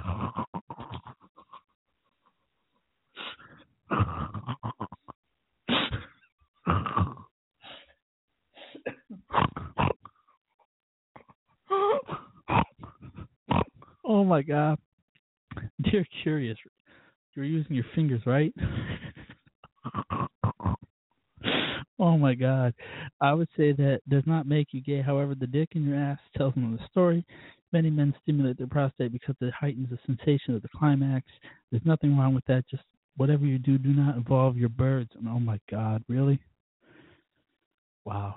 oh 14.04 14.24
my 14.24 14.42
god. 14.42 14.78
Dear 15.82 16.06
curious, 16.22 16.58
you're 17.34 17.44
using 17.44 17.74
your 17.74 17.84
fingers, 17.94 18.22
right? 18.26 18.54
oh 21.98 22.16
my 22.18 22.34
god. 22.34 22.74
I 23.20 23.32
would 23.32 23.48
say 23.56 23.72
that 23.72 24.00
does 24.08 24.24
not 24.26 24.46
make 24.46 24.68
you 24.72 24.80
gay. 24.82 25.02
However, 25.02 25.34
the 25.34 25.46
dick 25.46 25.70
in 25.72 25.86
your 25.86 25.96
ass 25.96 26.18
tells 26.36 26.54
another 26.56 26.82
story. 26.90 27.24
Many 27.72 27.90
men 27.90 28.14
stimulate 28.22 28.58
their 28.58 28.66
prostate 28.66 29.12
because 29.12 29.34
it 29.40 29.52
heightens 29.52 29.88
the 29.90 29.98
sensation 30.06 30.54
of 30.54 30.62
the 30.62 30.68
climax. 30.74 31.26
There's 31.70 31.84
nothing 31.84 32.16
wrong 32.16 32.34
with 32.34 32.44
that. 32.46 32.64
Just 32.70 32.84
whatever 33.16 33.44
you 33.44 33.58
do, 33.58 33.76
do 33.78 33.92
not 33.92 34.16
involve 34.16 34.56
your 34.56 34.68
birds. 34.68 35.10
And 35.14 35.28
oh 35.28 35.40
my 35.40 35.58
god, 35.70 36.02
really? 36.08 36.40
Wow. 38.04 38.36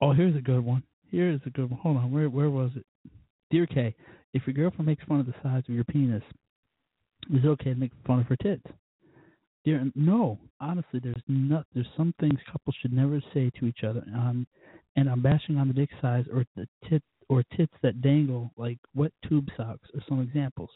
Oh, 0.00 0.12
here's 0.12 0.36
a 0.36 0.40
good 0.40 0.64
one. 0.64 0.82
Here 1.10 1.30
is 1.30 1.40
a 1.46 1.50
good 1.50 1.70
one. 1.70 1.80
Hold 1.80 1.96
on, 1.96 2.12
where 2.12 2.28
where 2.28 2.50
was 2.50 2.70
it? 2.76 2.84
Dear 3.50 3.66
K, 3.66 3.94
if 4.34 4.46
your 4.46 4.54
girlfriend 4.54 4.86
makes 4.86 5.04
fun 5.04 5.20
of 5.20 5.26
the 5.26 5.34
size 5.42 5.62
of 5.68 5.74
your 5.74 5.84
penis, 5.84 6.22
is 7.32 7.44
it 7.44 7.48
okay 7.48 7.72
to 7.72 7.80
make 7.80 7.92
fun 8.06 8.20
of 8.20 8.26
her 8.26 8.36
tits? 8.36 8.62
Dear, 9.64 9.90
no. 9.94 10.38
Honestly, 10.60 11.00
there's 11.02 11.22
not. 11.26 11.66
There's 11.74 11.88
some 11.96 12.14
things 12.20 12.38
couples 12.50 12.76
should 12.80 12.92
never 12.92 13.20
say 13.34 13.50
to 13.58 13.66
each 13.66 13.84
other. 13.84 14.04
Um, 14.14 14.46
and 14.96 15.08
I'm 15.08 15.22
bashing 15.22 15.56
on 15.56 15.68
the 15.68 15.74
dick 15.74 15.90
size 16.00 16.24
or 16.32 16.44
the 16.56 16.66
tit 16.88 17.02
or 17.28 17.42
tits 17.56 17.74
that 17.82 18.00
dangle 18.00 18.50
like 18.56 18.78
wet 18.94 19.12
tube 19.28 19.48
socks 19.56 19.88
are 19.94 20.02
some 20.08 20.20
examples. 20.20 20.70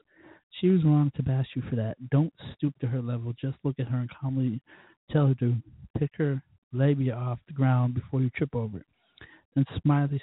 She 0.61 0.69
was 0.69 0.85
wrong 0.85 1.11
to 1.17 1.23
bash 1.23 1.47
you 1.55 1.63
for 1.71 1.77
that. 1.77 1.97
Don't 2.11 2.33
stoop 2.55 2.75
to 2.81 2.87
her 2.87 3.01
level. 3.01 3.33
Just 3.41 3.57
look 3.65 3.77
at 3.79 3.89
her 3.89 3.99
and 3.99 4.11
calmly 4.11 4.61
tell 5.11 5.29
her 5.29 5.35
to 5.37 5.57
pick 5.99 6.11
her 6.19 6.43
labia 6.73 7.15
off 7.15 7.39
the 7.47 7.55
ground 7.55 7.95
before 7.95 8.21
you 8.21 8.31
trip 8.31 8.55
over 8.55 8.79
it. 8.79 8.87
Then 9.55 9.65
Smiley's. 9.83 10.21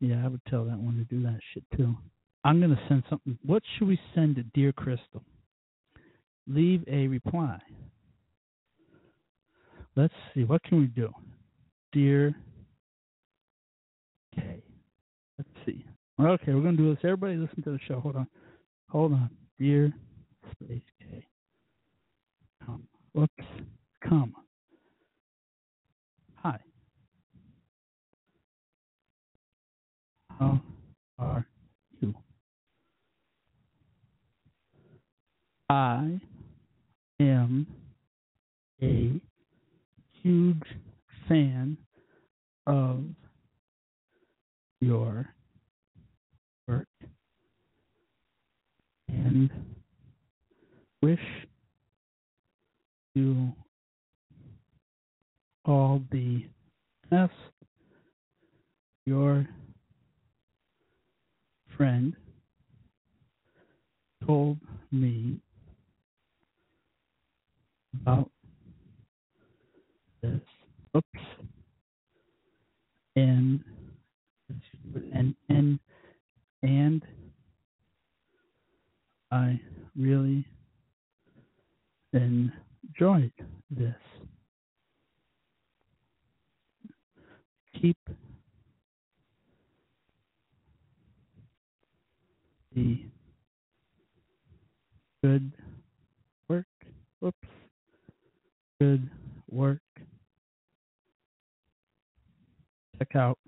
Yeah, 0.00 0.24
I 0.24 0.28
would 0.28 0.42
tell 0.48 0.64
that 0.64 0.78
one 0.78 0.96
to 0.98 1.04
do 1.04 1.22
that 1.22 1.38
shit 1.52 1.64
too. 1.76 1.96
I'm 2.44 2.60
gonna 2.60 2.80
send 2.88 3.02
something. 3.08 3.38
What 3.44 3.62
should 3.76 3.88
we 3.88 3.98
send 4.14 4.36
to 4.36 4.42
Dear 4.54 4.72
Crystal? 4.72 5.24
Leave 6.46 6.84
a 6.86 7.08
reply. 7.08 7.58
Let's 9.96 10.14
see. 10.34 10.44
What 10.44 10.62
can 10.64 10.78
we 10.78 10.86
do? 10.86 11.10
Dear 11.92 12.34
K. 14.34 14.62
Let's 15.38 15.50
see. 15.64 15.84
Okay, 16.20 16.54
we're 16.54 16.62
gonna 16.62 16.76
do 16.76 16.94
this. 16.94 17.02
Everybody 17.04 17.36
listen 17.36 17.62
to 17.62 17.70
the 17.70 17.80
show. 17.88 18.00
Hold 18.00 18.16
on. 18.16 18.26
Hold 18.90 19.12
on. 19.12 19.30
Dear 19.58 19.92
space 20.52 20.82
K. 21.00 21.26
Comma. 22.64 22.78
Whoops. 23.12 23.44
Comma. 24.06 24.32
Hi. 26.36 26.58
How 30.38 30.60
are 31.18 31.46
you? 32.00 32.14
I 35.70 36.20
am 37.18 37.66
a 38.82 39.20
huge 40.22 40.62
fan 41.28 41.78
of 42.66 43.04
your 44.80 45.26
work 46.68 46.86
and 49.08 49.50
wish 51.02 51.18
you 53.14 53.52
all 55.64 56.02
the 56.10 56.44
best. 57.10 57.32
Your 59.06 59.48
friend 61.76 62.14
told 64.26 64.58
me 64.90 65.38
about 67.94 68.30
this. 70.22 70.40
Oops. 70.96 71.06
And 73.16 73.60
and 75.14 75.34
and 75.48 75.78
and 76.62 77.02
I 79.30 79.60
really 79.96 80.46
enjoyed 82.12 83.32
this. 83.70 83.94
Keep 87.80 87.98
good 95.22 95.50
work. 96.48 96.66
Whoops. 97.20 97.48
Good 98.78 99.08
work. 99.50 99.80
Check 102.98 103.16
out 103.16 103.38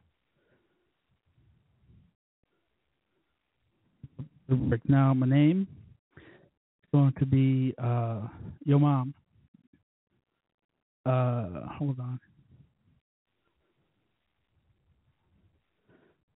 work. 4.48 4.80
Now, 4.88 5.12
my 5.12 5.26
name 5.26 5.68
is 6.16 6.88
going 6.92 7.12
to 7.18 7.26
be 7.26 7.74
uh, 7.82 8.22
Yo 8.64 8.78
Mom. 8.78 9.12
Uh, 11.04 11.66
hold 11.78 12.00
on. 12.00 12.18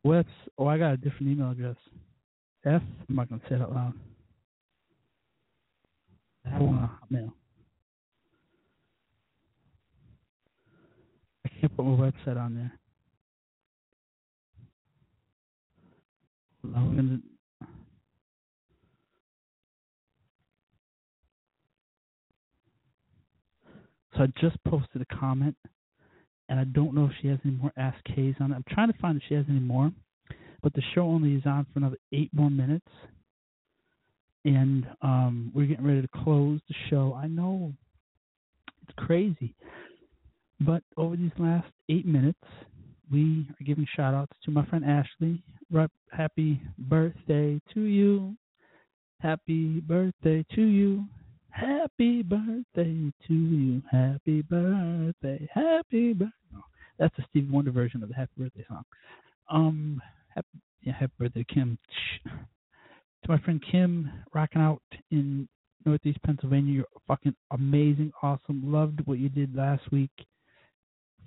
What's 0.03 0.27
oh 0.57 0.67
I 0.67 0.77
got 0.77 0.93
a 0.93 0.97
different 0.97 1.31
email 1.31 1.51
address. 1.51 1.75
F 2.65 2.81
I'm 3.09 3.15
not 3.15 3.29
gonna 3.29 3.41
say 3.49 3.55
it 3.55 3.61
out 3.61 3.73
loud. 3.73 3.93
I 6.45 6.59
want 6.59 6.77
a 6.83 7.13
Hotmail. 7.15 7.31
I 11.45 11.49
can't 11.59 11.75
put 11.75 11.85
my 11.85 12.11
website 12.11 12.37
on 12.37 12.55
there. 12.55 12.71
I'm 16.63 16.95
gonna 16.95 17.19
So 24.15 24.23
I 24.23 24.27
just 24.41 24.61
posted 24.65 25.01
a 25.01 25.15
comment, 25.15 25.55
and 26.49 26.59
I 26.59 26.65
don't 26.65 26.93
know 26.93 27.05
if 27.05 27.11
she 27.21 27.29
has 27.29 27.39
any 27.45 27.55
more 27.55 27.71
Ask 27.77 27.97
K's 28.03 28.35
on 28.39 28.51
it. 28.51 28.55
I'm 28.55 28.65
trying 28.69 28.91
to 28.91 28.97
find 28.99 29.17
if 29.17 29.23
she 29.27 29.35
has 29.35 29.45
any 29.49 29.59
more, 29.59 29.91
but 30.61 30.73
the 30.73 30.81
show 30.93 31.01
only 31.01 31.35
is 31.35 31.43
on 31.45 31.65
for 31.71 31.79
another 31.79 31.97
eight 32.13 32.29
more 32.33 32.49
minutes, 32.49 32.87
and 34.45 34.87
um, 35.01 35.51
we're 35.53 35.67
getting 35.67 35.85
ready 35.85 36.01
to 36.01 36.23
close 36.23 36.59
the 36.67 36.75
show. 36.89 37.17
I 37.21 37.27
know 37.27 37.73
it's 38.83 38.93
crazy, 38.97 39.55
but 40.59 40.83
over 40.97 41.15
these 41.15 41.31
last 41.37 41.67
eight 41.89 42.05
minutes, 42.05 42.39
we 43.11 43.47
are 43.59 43.63
giving 43.63 43.87
shout 43.95 44.13
outs 44.13 44.33
to 44.45 44.51
my 44.51 44.65
friend 44.65 44.85
Ashley. 44.85 45.41
Happy 46.11 46.61
birthday 46.77 47.59
to 47.73 47.81
you. 47.81 48.35
Happy 49.19 49.79
birthday 49.81 50.45
to 50.55 50.61
you. 50.61 51.05
Happy 51.49 52.21
birthday 52.21 53.11
to 53.27 53.33
you. 53.33 53.81
Happy 53.91 54.41
birthday. 54.41 55.47
Happy 55.53 56.13
birthday. 56.13 56.31
That's 56.97 57.15
the 57.17 57.23
Stevie 57.29 57.51
Wonder 57.51 57.71
version 57.71 58.03
of 58.03 58.09
the 58.09 58.15
Happy 58.15 58.31
Birthday 58.37 58.65
song. 58.67 58.83
Um, 59.49 60.01
happy, 60.35 60.47
happy 60.85 61.11
birthday, 61.19 61.45
Kim. 61.53 61.77
To 62.25 63.29
my 63.29 63.37
friend 63.39 63.63
Kim, 63.71 64.09
rocking 64.33 64.61
out 64.61 64.81
in 65.11 65.47
Northeast 65.85 66.19
Pennsylvania. 66.23 66.73
You're 66.73 66.85
fucking 67.07 67.35
amazing, 67.51 68.11
awesome. 68.21 68.71
Loved 68.71 69.01
what 69.05 69.19
you 69.19 69.29
did 69.29 69.55
last 69.55 69.83
week 69.91 70.11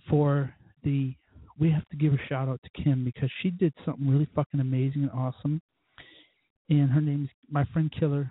for 0.09 0.53
the. 0.83 1.15
We 1.59 1.71
have 1.71 1.89
to 1.91 1.97
give 1.97 2.13
a 2.13 2.19
shout 2.29 2.49
out 2.49 2.61
to 2.65 2.83
Kim 2.83 3.05
because 3.05 3.31
she 3.41 3.51
did 3.51 3.73
something 3.85 4.09
really 4.09 4.27
fucking 4.35 4.59
amazing 4.59 5.03
and 5.03 5.11
awesome. 5.13 5.61
And 6.69 6.91
her 6.91 7.01
name 7.01 7.25
is 7.25 7.31
my 7.49 7.65
friend 7.73 7.93
Killer. 7.99 8.29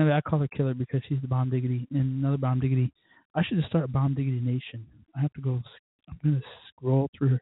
Anyway, 0.00 0.14
I 0.14 0.20
call 0.22 0.40
her 0.40 0.48
Killer 0.48 0.74
because 0.74 1.02
she's 1.08 1.20
the 1.22 1.28
Bomb 1.28 1.50
Diggity 1.50 1.86
and 1.92 2.18
another 2.18 2.36
Bomb 2.36 2.58
Diggity. 2.58 2.90
I 3.34 3.44
should 3.44 3.58
just 3.58 3.68
start 3.68 3.84
a 3.84 3.88
Bomb 3.88 4.14
Diggity 4.14 4.40
Nation. 4.40 4.84
I 5.16 5.20
have 5.20 5.32
to 5.34 5.40
go. 5.40 5.62
I'm 6.08 6.18
gonna 6.24 6.42
scroll 6.68 7.08
through. 7.16 7.38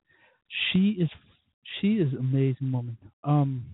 She 0.49 0.97
is 0.99 1.09
she 1.81 1.95
is 1.95 2.13
an 2.13 2.19
amazing 2.19 2.73
woman. 2.73 2.97
Um, 3.25 3.65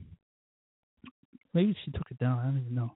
maybe 1.53 1.77
she 1.85 1.91
took 1.93 2.11
it 2.11 2.19
down. 2.19 2.39
I 2.39 2.45
don't 2.45 2.59
even 2.59 2.75
know. 2.75 2.95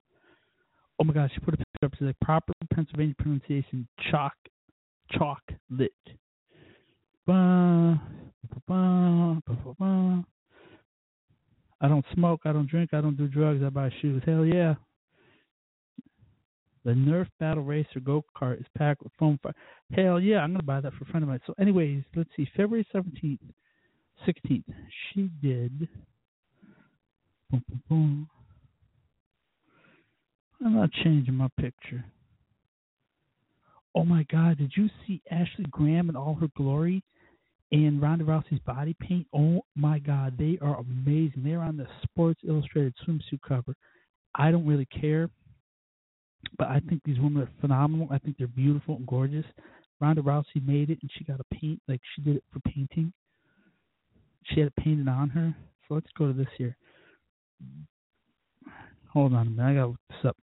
Oh 0.99 1.03
my 1.05 1.13
God, 1.13 1.31
she 1.33 1.39
put 1.39 1.53
a 1.53 1.57
picture 1.57 1.85
up. 1.85 1.91
She's 1.97 2.07
like 2.07 2.19
proper 2.21 2.53
Pennsylvania 2.73 3.15
pronunciation, 3.17 3.87
chalk, 4.11 4.33
chalk 5.11 5.41
lit. 5.69 5.91
Ba, 7.25 8.01
ba, 8.67 9.41
ba. 9.79 10.25
I 11.81 11.87
don't 11.87 12.05
smoke. 12.13 12.41
I 12.45 12.51
don't 12.51 12.69
drink. 12.69 12.93
I 12.93 13.01
don't 13.01 13.15
do 13.15 13.27
drugs. 13.27 13.61
I 13.65 13.69
buy 13.69 13.89
shoes. 14.01 14.21
Hell 14.25 14.45
yeah. 14.45 14.75
The 16.85 16.91
Nerf 16.91 17.27
Battle 17.39 17.63
Racer 17.63 17.99
go 18.03 18.23
kart 18.35 18.59
is 18.59 18.65
packed 18.77 19.03
with 19.03 19.11
foam 19.19 19.39
fire. 19.43 19.53
Hell 19.93 20.19
yeah, 20.19 20.39
I'm 20.39 20.51
gonna 20.51 20.63
buy 20.63 20.81
that 20.81 20.93
for 20.93 21.03
a 21.03 21.07
friend 21.07 21.23
of 21.23 21.29
mine. 21.29 21.41
So, 21.45 21.53
anyways, 21.59 22.03
let's 22.15 22.29
see. 22.35 22.47
February 22.55 22.87
seventeenth, 22.91 23.41
sixteenth, 24.25 24.65
she 25.13 25.29
did. 25.41 25.87
Boom, 27.49 27.63
boom, 27.67 27.83
boom. 27.89 28.29
I'm 30.63 30.75
not 30.75 30.91
changing 30.91 31.35
my 31.35 31.47
picture. 31.59 32.03
Oh 33.95 34.05
my 34.05 34.25
God! 34.31 34.57
Did 34.57 34.71
you 34.75 34.89
see 35.05 35.21
Ashley 35.31 35.65
Graham 35.71 36.09
in 36.09 36.15
all 36.15 36.35
her 36.35 36.49
glory? 36.55 37.03
And 37.71 38.01
Ronda 38.01 38.25
Rousey's 38.25 38.59
body 38.65 38.95
paint. 38.99 39.27
Oh 39.33 39.61
my 39.75 39.99
God, 39.99 40.35
they 40.37 40.57
are 40.61 40.79
amazing. 40.79 41.43
They're 41.43 41.61
on 41.61 41.77
the 41.77 41.87
Sports 42.03 42.41
Illustrated 42.47 42.95
swimsuit 43.07 43.41
cover. 43.47 43.75
I 44.33 44.49
don't 44.49 44.65
really 44.65 44.87
care, 44.87 45.29
but 46.57 46.67
I 46.67 46.81
think 46.89 47.03
these 47.03 47.19
women 47.19 47.43
are 47.43 47.49
phenomenal. 47.61 48.07
I 48.11 48.17
think 48.17 48.37
they're 48.37 48.47
beautiful 48.47 48.95
and 48.95 49.05
gorgeous. 49.05 49.45
Ronda 50.01 50.21
Rousey 50.21 50.65
made 50.65 50.89
it, 50.89 50.97
and 51.01 51.11
she 51.15 51.23
got 51.25 51.39
a 51.39 51.55
paint 51.55 51.79
like 51.87 52.01
she 52.15 52.21
did 52.21 52.37
it 52.37 52.43
for 52.51 52.59
painting. 52.61 53.13
She 54.49 54.59
had 54.59 54.67
it 54.67 54.75
painted 54.75 55.07
on 55.07 55.29
her. 55.29 55.55
So 55.87 55.95
let's 55.95 56.09
go 56.17 56.27
to 56.27 56.33
this 56.33 56.47
here. 56.57 56.75
Hold 59.11 59.33
on 59.33 59.47
a 59.47 59.49
minute. 59.49 59.69
I 59.69 59.73
gotta 59.73 59.87
look 59.87 59.99
this 60.09 60.25
up. 60.25 60.37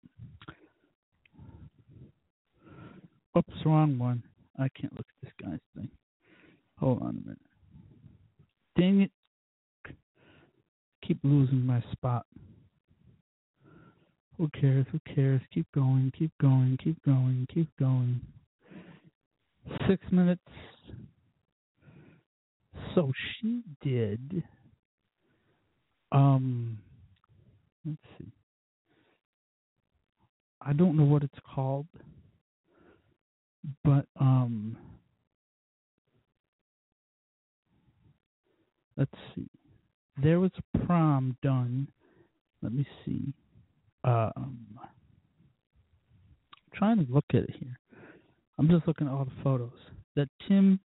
Oops, 3.38 3.66
wrong 3.66 3.98
one. 3.98 4.24
I 4.58 4.70
can't 4.70 4.94
look 4.94 5.06
at 5.10 5.28
this 5.28 5.34
guy's 5.42 5.60
thing. 5.76 5.90
Hold 6.80 7.02
on 7.02 7.10
a 7.10 7.28
minute. 7.28 7.40
Dang 8.78 9.02
it. 9.02 9.12
Keep 11.06 11.20
losing 11.24 11.66
my 11.66 11.84
spot. 11.92 12.26
Who 14.38 14.50
cares? 14.60 14.86
Who 14.92 15.00
cares? 15.14 15.42
Keep 15.54 15.68
going, 15.74 16.12
keep 16.18 16.32
going, 16.42 16.78
keep 16.84 16.98
going, 17.06 17.48
keep 17.54 17.70
going. 17.80 18.20
Six 19.88 20.04
minutes. 20.12 20.42
So 22.94 23.12
she 23.42 23.64
did. 23.82 24.44
Um, 26.12 26.78
let's 27.86 27.98
see. 28.18 28.32
I 30.62 30.74
don't 30.74 30.98
know 30.98 31.04
what 31.04 31.24
it's 31.24 31.40
called, 31.54 31.88
but 33.84 34.06
um, 34.20 34.78
let's 38.98 39.12
see. 39.36 39.48
There 40.22 40.40
was 40.40 40.52
a 40.58 40.86
prom 40.86 41.38
done. 41.44 41.88
Let 42.62 42.74
me 42.74 42.88
see. 43.06 43.34
Um, 44.04 44.58
I'm 44.80 44.90
trying 46.74 47.06
to 47.06 47.12
look 47.12 47.26
at 47.32 47.44
it 47.44 47.56
here. 47.60 47.80
I'm 48.58 48.70
just 48.70 48.88
looking 48.88 49.08
at 49.08 49.14
all 49.14 49.26
the 49.26 49.44
photos. 49.44 49.78
That 50.16 50.30
Tim, 50.48 50.80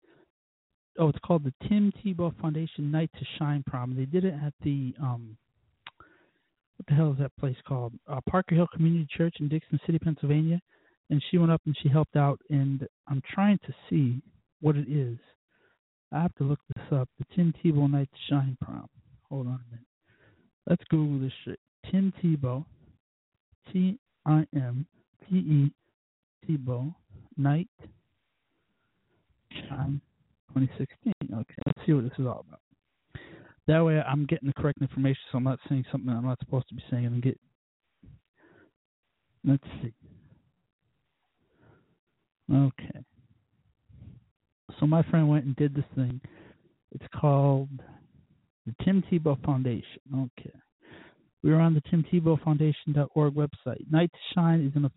oh, 0.99 1.09
it's 1.09 1.19
called 1.25 1.45
the 1.45 1.69
Tim 1.69 1.93
Tebow 2.05 2.39
Foundation 2.41 2.91
Night 2.91 3.11
to 3.19 3.25
Shine 3.39 3.65
prom. 3.67 3.95
They 3.97 4.05
did 4.05 4.25
it 4.25 4.35
at 4.35 4.53
the 4.63 4.95
um, 5.01 5.37
what 6.79 6.87
the 6.87 6.95
hell 6.95 7.13
is 7.13 7.19
that 7.19 7.37
place 7.39 7.57
called? 7.67 7.93
Uh, 8.09 8.21
Parker 8.29 8.55
Hill 8.55 8.69
Community 8.73 9.07
Church 9.17 9.37
in 9.41 9.49
Dickson 9.49 9.81
City, 9.85 9.99
Pennsylvania. 9.99 10.61
And 11.11 11.23
she 11.31 11.39
went 11.39 11.51
up 11.51 11.63
and 11.67 11.77
she 11.83 11.89
helped 11.89 12.17
out. 12.17 12.39
And 12.51 12.87
I'm 13.09 13.23
trying 13.35 13.59
to 13.67 13.75
see 13.89 14.23
what 14.61 14.77
it 14.77 14.89
is. 14.89 15.19
I 16.13 16.23
have 16.23 16.35
to 16.37 16.45
look 16.45 16.61
this 16.75 16.85
up. 16.93 17.09
The 17.19 17.25
Tim 17.35 17.53
Tebow 17.65 17.91
Night 17.91 18.09
to 18.13 18.19
Shine 18.35 18.57
prom. 18.63 18.89
Hold 19.29 19.47
on 19.49 19.55
a 19.55 19.71
minute. 19.71 19.87
Let's 20.69 20.85
Google 20.89 21.19
this 21.19 21.33
shit. 21.45 21.59
Tim 21.91 22.13
Tebow, 22.23 22.65
T 23.73 23.99
I 24.27 24.47
M 24.55 24.87
T 25.29 25.37
E 25.37 25.73
Tebow 26.47 26.95
Night 27.37 27.69
Shine 29.51 30.01
2016. 30.67 31.13
Okay, 31.33 31.55
let's 31.67 31.79
see 31.87 31.93
what 31.93 32.05
this 32.05 32.19
is 32.19 32.27
all 32.27 32.45
about. 32.49 32.61
That 33.67 33.85
way, 33.85 34.01
I'm 34.01 34.25
getting 34.25 34.49
the 34.49 34.55
correct 34.55 34.81
information, 34.81 35.21
so 35.31 35.39
I'm 35.39 35.45
not 35.45 35.59
saying 35.69 35.85
something 35.93 36.11
I'm 36.11 36.25
not 36.25 36.39
supposed 36.39 36.69
to 36.71 36.75
be 36.75 36.83
saying. 36.91 37.05
And 37.05 37.23
get. 37.23 37.39
Let's 39.45 39.65
see. 39.83 39.93
Okay. 42.53 43.01
So 44.81 44.87
my 44.87 45.03
friend 45.11 45.29
went 45.29 45.45
and 45.45 45.57
did 45.57 45.75
this 45.75 45.85
thing. 45.95 46.21
It's 46.93 47.05
called 47.15 47.69
the 48.67 48.75
Tim 48.85 49.03
Tebow 49.11 49.43
Foundation. 49.45 50.01
Okay. 50.15 50.53
We 51.43 51.53
are 51.53 51.61
on 51.61 51.75
the 51.75 51.83
Tim 51.91 52.05
Tebow 52.11 52.43
Foundation.org 52.43 53.35
website. 53.35 53.91
Night 53.91 54.11
to 54.13 54.19
Shine 54.35 54.67
is 54.67 54.73
an 54.75 54.91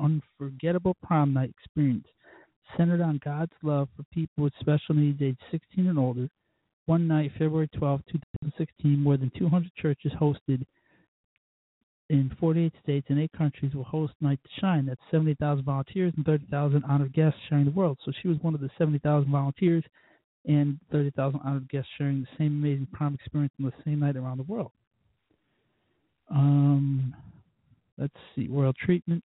unforgettable 0.00 0.96
prom 1.02 1.34
night 1.34 1.50
experience 1.50 2.06
centered 2.76 3.00
on 3.00 3.20
God's 3.24 3.52
love 3.62 3.88
for 3.96 4.02
people 4.12 4.44
with 4.44 4.52
special 4.60 4.94
needs 4.94 5.20
aged 5.22 5.38
16 5.50 5.86
and 5.86 5.98
older. 5.98 6.28
One 6.86 7.08
night, 7.08 7.32
February 7.32 7.68
12, 7.76 8.00
2016, 8.12 9.00
more 9.00 9.16
than 9.16 9.32
200 9.36 9.70
churches 9.76 10.12
hosted 10.20 10.64
in 12.08 12.34
48 12.38 12.72
states 12.82 13.06
and 13.10 13.18
eight 13.18 13.32
countries 13.36 13.74
will 13.74 13.84
host 13.84 14.12
Night 14.20 14.38
to 14.44 14.60
Shine. 14.60 14.86
That's 14.86 15.00
70,000 15.10 15.64
volunteers 15.64 16.12
and 16.16 16.24
30,000 16.24 16.84
honored 16.84 17.12
guests 17.12 17.38
sharing 17.48 17.64
the 17.64 17.70
world. 17.72 17.98
So 18.04 18.12
she 18.22 18.28
was 18.28 18.36
one 18.42 18.54
of 18.54 18.60
the 18.60 18.70
70,000 18.78 19.30
volunteers 19.30 19.84
and 20.46 20.78
30,000 20.92 21.40
honored 21.44 21.68
guests 21.68 21.90
sharing 21.98 22.20
the 22.20 22.28
same 22.38 22.62
amazing 22.62 22.86
prom 22.92 23.14
experience 23.14 23.52
on 23.58 23.66
the 23.66 23.72
same 23.84 24.00
night 24.00 24.16
around 24.16 24.38
the 24.38 24.44
world. 24.44 24.70
Um, 26.30 27.14
let's 27.98 28.14
see, 28.34 28.48
world 28.48 28.76
treatment. 28.80 29.24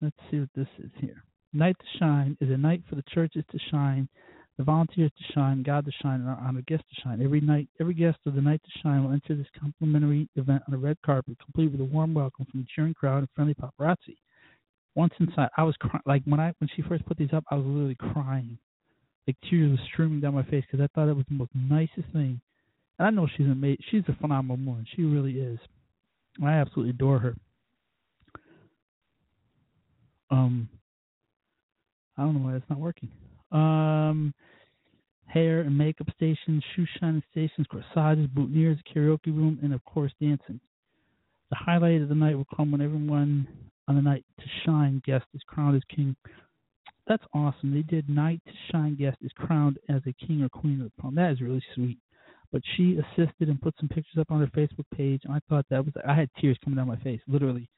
Let's 0.00 0.16
see 0.30 0.40
what 0.40 0.48
this 0.54 0.68
is 0.78 0.90
here. 0.98 1.22
Night 1.52 1.76
to 1.78 1.98
Shine 1.98 2.36
is 2.40 2.50
a 2.50 2.56
night 2.56 2.82
for 2.88 2.94
the 2.94 3.04
churches 3.12 3.44
to 3.50 3.58
shine, 3.70 4.08
the 4.56 4.62
volunteers 4.64 5.10
to 5.18 5.32
shine, 5.32 5.62
God 5.62 5.84
to 5.84 5.90
shine, 6.02 6.20
and 6.20 6.28
our 6.28 6.38
honored 6.38 6.66
guests 6.66 6.86
to 6.94 7.00
shine. 7.02 7.20
Every 7.22 7.40
night, 7.40 7.68
every 7.80 7.94
guest 7.94 8.18
of 8.26 8.34
the 8.34 8.40
Night 8.40 8.60
to 8.62 8.80
Shine 8.82 9.04
will 9.04 9.12
enter 9.12 9.34
this 9.34 9.46
complimentary 9.58 10.28
event 10.36 10.62
on 10.68 10.74
a 10.74 10.78
red 10.78 10.98
carpet, 11.04 11.38
complete 11.42 11.72
with 11.72 11.80
a 11.80 11.84
warm 11.84 12.14
welcome 12.14 12.46
from 12.50 12.60
a 12.60 12.64
cheering 12.74 12.94
crowd 12.94 13.18
and 13.18 13.28
friendly 13.34 13.54
paparazzi. 13.54 14.16
Once 14.94 15.12
inside, 15.18 15.48
I 15.56 15.62
was 15.64 15.74
cry- 15.76 16.00
like 16.06 16.22
when 16.24 16.40
I 16.40 16.52
when 16.58 16.68
she 16.76 16.82
first 16.82 17.04
put 17.06 17.16
these 17.16 17.32
up, 17.32 17.44
I 17.50 17.56
was 17.56 17.66
literally 17.66 17.96
crying, 17.96 18.58
like 19.26 19.36
tears 19.48 19.70
were 19.70 19.84
streaming 19.92 20.20
down 20.20 20.34
my 20.34 20.44
face 20.44 20.64
because 20.70 20.84
I 20.84 20.88
thought 20.94 21.08
it 21.08 21.16
was 21.16 21.26
the 21.28 21.36
most 21.36 21.52
nicest 21.54 22.08
thing. 22.12 22.40
And 22.98 23.06
I 23.06 23.10
know 23.10 23.26
she's 23.36 23.46
amazing. 23.46 23.84
She's 23.90 24.02
a 24.08 24.16
phenomenal 24.20 24.56
woman. 24.56 24.86
She 24.94 25.02
really 25.02 25.40
is. 25.40 25.58
I 26.44 26.52
absolutely 26.52 26.90
adore 26.90 27.18
her. 27.18 27.34
Um, 30.30 30.68
I 32.20 32.24
don't 32.24 32.34
know 32.34 32.46
why 32.46 32.56
it's 32.56 32.68
not 32.68 32.78
working. 32.78 33.08
Um, 33.50 34.34
hair 35.24 35.60
and 35.60 35.76
makeup 35.76 36.08
stations, 36.14 36.62
shoe 36.76 36.84
shining 37.00 37.22
stations, 37.30 37.66
corsages, 37.70 38.28
boutonnieres, 38.36 38.78
karaoke 38.94 39.28
room, 39.28 39.58
and 39.62 39.72
of 39.72 39.82
course 39.86 40.12
dancing. 40.20 40.60
The 41.48 41.56
highlight 41.56 42.02
of 42.02 42.10
the 42.10 42.14
night 42.14 42.36
will 42.36 42.46
come 42.54 42.70
when 42.70 42.82
everyone 42.82 43.48
on 43.88 43.96
the 43.96 44.02
night 44.02 44.26
to 44.38 44.44
shine 44.66 45.00
guest 45.06 45.24
is 45.32 45.40
crowned 45.46 45.76
as 45.76 45.82
king. 45.94 46.14
That's 47.08 47.24
awesome. 47.32 47.72
They 47.72 47.82
did 47.82 48.10
night 48.10 48.42
to 48.46 48.52
shine 48.70 48.96
guest 48.96 49.16
is 49.22 49.32
crowned 49.34 49.78
as 49.88 50.02
a 50.06 50.26
king 50.26 50.42
or 50.42 50.50
queen 50.50 50.82
of 50.82 50.92
the. 51.02 51.10
That 51.14 51.32
is 51.32 51.40
really 51.40 51.64
sweet. 51.74 51.98
But 52.52 52.60
she 52.76 52.98
assisted 52.98 53.48
and 53.48 53.62
put 53.62 53.74
some 53.80 53.88
pictures 53.88 54.20
up 54.20 54.30
on 54.30 54.40
her 54.40 54.46
Facebook 54.48 54.84
page, 54.94 55.22
and 55.24 55.32
I 55.32 55.40
thought 55.48 55.64
that 55.70 55.84
was 55.84 55.94
I 56.06 56.14
had 56.14 56.28
tears 56.38 56.58
coming 56.62 56.76
down 56.76 56.88
my 56.88 56.96
face, 56.96 57.20
literally. 57.26 57.70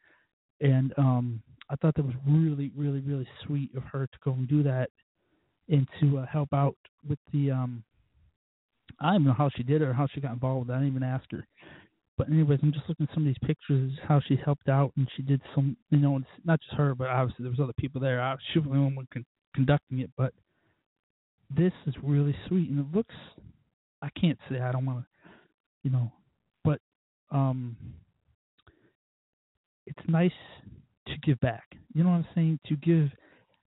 And 0.63 0.95
um 0.97 1.43
I 1.71 1.77
thought 1.77 1.95
that 1.95 2.05
was 2.05 2.15
really, 2.27 2.71
really, 2.77 3.01
really 3.01 3.27
sweet 3.47 3.71
of 3.77 3.83
her 3.85 4.07
to 4.07 4.19
go 4.25 4.33
and 4.33 4.49
do 4.49 4.63
that 4.63 4.91
and 5.69 5.89
to 6.01 6.19
uh, 6.19 6.27
help 6.27 6.53
out 6.53 6.77
with 7.09 7.19
the 7.33 7.51
um 7.51 7.85
I 9.01 9.13
don't 9.13 9.25
know 9.25 9.33
how 9.33 9.51
she 9.57 9.63
did 9.63 9.83
it 9.83 9.85
or 9.85 9.93
how 9.93 10.07
she 10.07 10.21
got 10.21 10.33
involved. 10.33 10.71
I 10.71 10.75
didn't 10.75 10.89
even 10.89 11.03
ask 11.03 11.25
her. 11.33 11.47
But 12.19 12.29
anyways, 12.29 12.61
I'm 12.63 12.73
just 12.73 12.89
looking 12.89 13.09
at 13.09 13.15
some 13.15 13.27
of 13.27 13.27
these 13.27 13.49
pictures, 13.49 13.93
how 14.07 14.21
she 14.21 14.37
helped 14.37 14.69
out 14.69 14.93
and 14.97 15.09
she 15.17 15.23
did 15.23 15.41
some, 15.55 15.77
you 15.91 15.99
know, 15.99 16.17
it's 16.19 16.27
not 16.45 16.61
just 16.61 16.75
her, 16.75 16.95
but 16.95 17.09
obviously 17.09 17.43
there 17.43 17.51
was 17.51 17.61
other 17.61 17.73
people 17.79 18.01
there. 18.01 18.21
I, 18.21 18.37
she 18.53 18.59
was 18.59 18.69
the 18.69 18.77
only 18.77 18.95
one 18.95 19.09
con- 19.13 19.25
conducting 19.55 20.01
it, 20.01 20.11
but 20.17 20.33
this 21.57 21.73
is 21.87 21.95
really 22.03 22.37
sweet 22.49 22.71
and 22.71 22.81
it 22.81 22.97
looks. 22.97 23.15
I 24.03 24.09
can't 24.21 24.39
say 24.51 24.61
I 24.61 24.73
don't 24.73 24.85
want 24.85 25.01
to, 25.01 25.07
you 25.85 25.91
know, 25.91 26.13
but 26.65 26.81
um, 27.31 27.77
it's 29.97 30.09
nice 30.09 30.31
to 31.07 31.15
give 31.25 31.39
back. 31.41 31.65
You 31.95 32.05
know 32.05 32.11
what 32.11 32.17
I'm 32.17 32.27
saying? 32.35 32.61
To 32.67 32.77
give, 32.77 33.11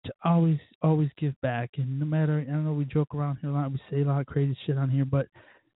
to 0.05 0.13
always, 0.23 0.59
always 0.81 1.09
give 1.17 1.39
back. 1.41 1.71
And 1.77 1.99
no 1.99 2.05
matter, 2.05 2.39
I 2.39 2.51
don't 2.51 2.65
know 2.65 2.73
we 2.73 2.85
joke 2.85 3.13
around 3.15 3.37
here 3.41 3.49
a 3.49 3.53
lot, 3.53 3.71
we 3.71 3.79
say 3.89 4.01
a 4.01 4.05
lot 4.05 4.21
of 4.21 4.27
crazy 4.27 4.57
shit 4.65 4.77
on 4.77 4.89
here, 4.89 5.05
but 5.05 5.27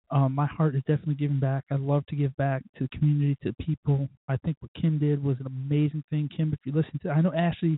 um, 0.10 0.34
my 0.34 0.46
heart 0.46 0.76
is 0.76 0.82
definitely 0.88 1.16
giving 1.16 1.40
back. 1.40 1.66
I 1.70 1.76
love 1.76 2.06
to 2.08 2.16
give 2.16 2.36
back 2.38 2.64
to 2.78 2.88
the 2.90 2.98
community, 2.98 3.38
to 3.44 3.52
the 3.52 3.64
people. 3.64 4.08
I 4.30 4.38
think 4.38 4.58
what 4.62 4.72
Kim 4.80 5.00
did 5.00 5.22
was 5.22 5.38
an 5.40 5.48
amazing 5.48 6.04
thing. 6.10 6.30
Kim, 6.36 6.54
if 6.54 6.60
you 6.64 6.72
listen 6.72 7.00
to, 7.04 7.10
I 7.10 7.22
know 7.22 7.34
Ashley 7.34 7.78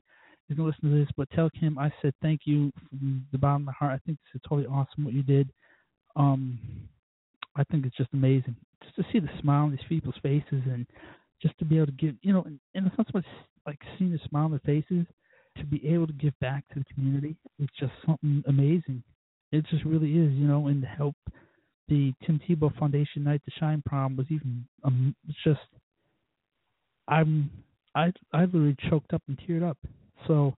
is 0.50 0.58
gonna 0.58 0.70
listen 0.70 0.92
to 0.92 1.00
this, 1.00 1.10
but 1.18 1.30
tell 1.32 1.50
Kim 1.60 1.80
I 1.80 1.92
said 2.02 2.14
thank 2.22 2.42
you 2.46 2.72
from 2.90 3.26
the 3.32 3.38
bottom 3.40 3.64
of 3.64 3.66
my 3.68 3.74
heart. 3.74 3.94
I 3.94 4.00
think 4.06 4.20
this 4.20 4.40
is 4.40 4.42
totally 4.48 4.68
awesome 4.68 5.06
what 5.06 5.14
you 5.14 5.24
did. 5.24 5.50
Um, 6.16 6.60
I 7.56 7.64
think 7.64 7.86
it's 7.86 7.98
just 7.98 8.14
amazing 8.14 8.56
just 8.84 8.96
to 8.96 9.04
see 9.12 9.20
the 9.20 9.30
smile 9.42 9.66
on 9.66 9.72
these 9.72 9.80
people's 9.88 10.16
faces 10.22 10.64
and 10.66 10.86
just 11.42 11.58
to 11.60 11.66
be 11.66 11.78
able 11.78 11.88
to 11.88 11.92
give, 11.94 12.16
you 12.22 12.34
know, 12.34 12.44
and, 12.44 12.60
and 12.76 12.88
it's 12.88 12.98
not 12.98 13.08
so 13.08 13.12
much 13.16 13.26
like 13.66 13.80
seeing 13.98 14.12
the 14.12 14.20
smile 14.28 14.46
on 14.46 14.52
their 14.52 14.60
faces, 14.60 15.06
to 15.58 15.66
be 15.66 15.86
able 15.88 16.08
to 16.08 16.14
give 16.14 16.34
back 16.40 16.64
to 16.70 16.80
the 16.80 16.94
community. 16.94 17.36
It's 17.60 17.74
just 17.80 17.92
something 18.06 18.44
amazing. 18.48 19.04
It 19.52 19.66
just 19.70 19.84
really 19.84 20.12
is, 20.12 20.32
you 20.34 20.48
know, 20.48 20.68
and 20.68 20.82
to 20.82 20.88
help 20.88 21.16
the 21.88 22.14
Tim 22.26 22.40
Tebow 22.48 22.78
Foundation 22.78 23.24
Night 23.24 23.42
to 23.46 23.52
Shine 23.60 23.82
prom 23.86 24.16
was 24.16 24.28
even 24.30 24.66
um 24.84 25.16
it's 25.28 25.38
just 25.44 25.60
I'm 27.08 27.50
I 27.96 28.12
I 28.32 28.46
literally 28.46 28.76
choked 28.90 29.14
up 29.14 29.24
and 29.28 29.40
teared 29.40 29.68
up. 29.68 29.78
So 30.28 30.54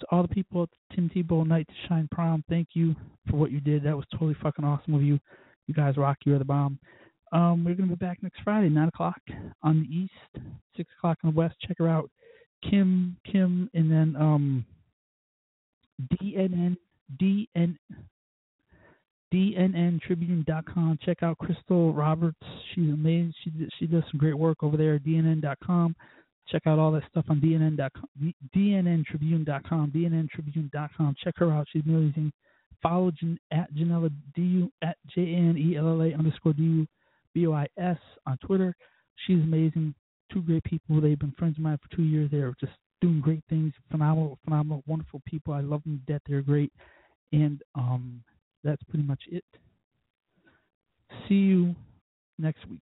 to 0.00 0.06
all 0.10 0.22
the 0.22 0.28
people 0.28 0.62
at 0.62 0.70
the 0.70 0.96
Tim 0.96 1.10
Tebow 1.14 1.46
Night 1.46 1.68
to 1.68 1.88
Shine 1.88 2.08
prom, 2.10 2.42
thank 2.48 2.68
you 2.72 2.96
for 3.28 3.36
what 3.36 3.52
you 3.52 3.60
did. 3.60 3.84
That 3.84 3.96
was 3.96 4.06
totally 4.12 4.36
fucking 4.42 4.64
awesome 4.64 4.94
of 4.94 5.02
you. 5.02 5.20
You 5.66 5.74
guys 5.74 5.96
rock. 5.96 6.16
You're 6.24 6.38
the 6.38 6.44
bomb. 6.44 6.78
Um, 7.32 7.64
we're 7.64 7.74
gonna 7.74 7.88
be 7.88 7.94
back 7.94 8.22
next 8.22 8.40
Friday, 8.42 8.68
nine 8.68 8.88
o'clock 8.88 9.20
on 9.62 9.80
the 9.80 9.94
east, 9.94 10.46
six 10.76 10.90
o'clock 10.98 11.18
on 11.22 11.32
the 11.32 11.36
west. 11.36 11.54
Check 11.66 11.78
her 11.78 11.88
out, 11.88 12.10
Kim, 12.68 13.16
Kim, 13.30 13.70
and 13.74 13.90
then 13.90 14.16
um, 14.16 14.64
DNN, 16.20 16.76
DN, 17.20 17.76
DNNTribune.com. 19.32 20.98
Check 21.04 21.22
out 21.22 21.38
Crystal 21.38 21.92
Roberts. 21.92 22.36
She's 22.74 22.90
amazing. 22.92 23.34
She 23.44 23.52
she 23.78 23.86
does 23.86 24.02
some 24.10 24.18
great 24.18 24.36
work 24.36 24.62
over 24.62 24.76
there. 24.76 24.94
at 24.94 25.04
DNN.com. 25.04 25.94
Check 26.48 26.62
out 26.66 26.78
all 26.80 26.90
that 26.92 27.04
stuff 27.08 27.26
on 27.28 27.40
DNN.com, 27.40 28.34
DNNTribune.com, 28.56 29.92
DNNTribune.com. 29.94 31.14
Check 31.22 31.34
her 31.36 31.52
out. 31.52 31.68
She's 31.72 31.84
amazing. 31.86 32.32
Follow 32.82 33.12
Jan, 33.12 33.38
at 33.52 33.72
Janella 33.72 34.10
Du 34.34 34.70
at 34.82 34.96
J 35.14 35.20
A 35.22 35.36
N 35.36 35.56
E 35.56 35.76
L 35.76 35.88
L 35.88 36.02
A 36.02 36.12
underscore 36.14 36.54
D 36.54 36.62
U 36.62 36.86
B 37.34 37.46
O 37.46 37.52
I 37.52 37.66
S 37.78 37.98
on 38.26 38.36
Twitter. 38.38 38.74
She's 39.26 39.42
amazing. 39.42 39.94
Two 40.32 40.42
great 40.42 40.64
people. 40.64 41.00
They've 41.00 41.18
been 41.18 41.34
friends 41.38 41.56
of 41.58 41.62
mine 41.62 41.78
for 41.82 41.94
two 41.96 42.04
years. 42.04 42.30
They're 42.30 42.54
just 42.60 42.72
doing 43.00 43.20
great 43.20 43.42
things. 43.48 43.72
Phenomenal, 43.90 44.38
phenomenal, 44.44 44.82
wonderful 44.86 45.22
people. 45.26 45.52
I 45.52 45.60
love 45.60 45.82
them 45.84 46.02
to 46.06 46.12
death. 46.12 46.22
They're 46.26 46.42
great. 46.42 46.72
And 47.32 47.60
um, 47.74 48.22
that's 48.64 48.82
pretty 48.84 49.04
much 49.04 49.20
it. 49.30 49.44
See 51.28 51.34
you 51.34 51.74
next 52.38 52.66
week. 52.68 52.80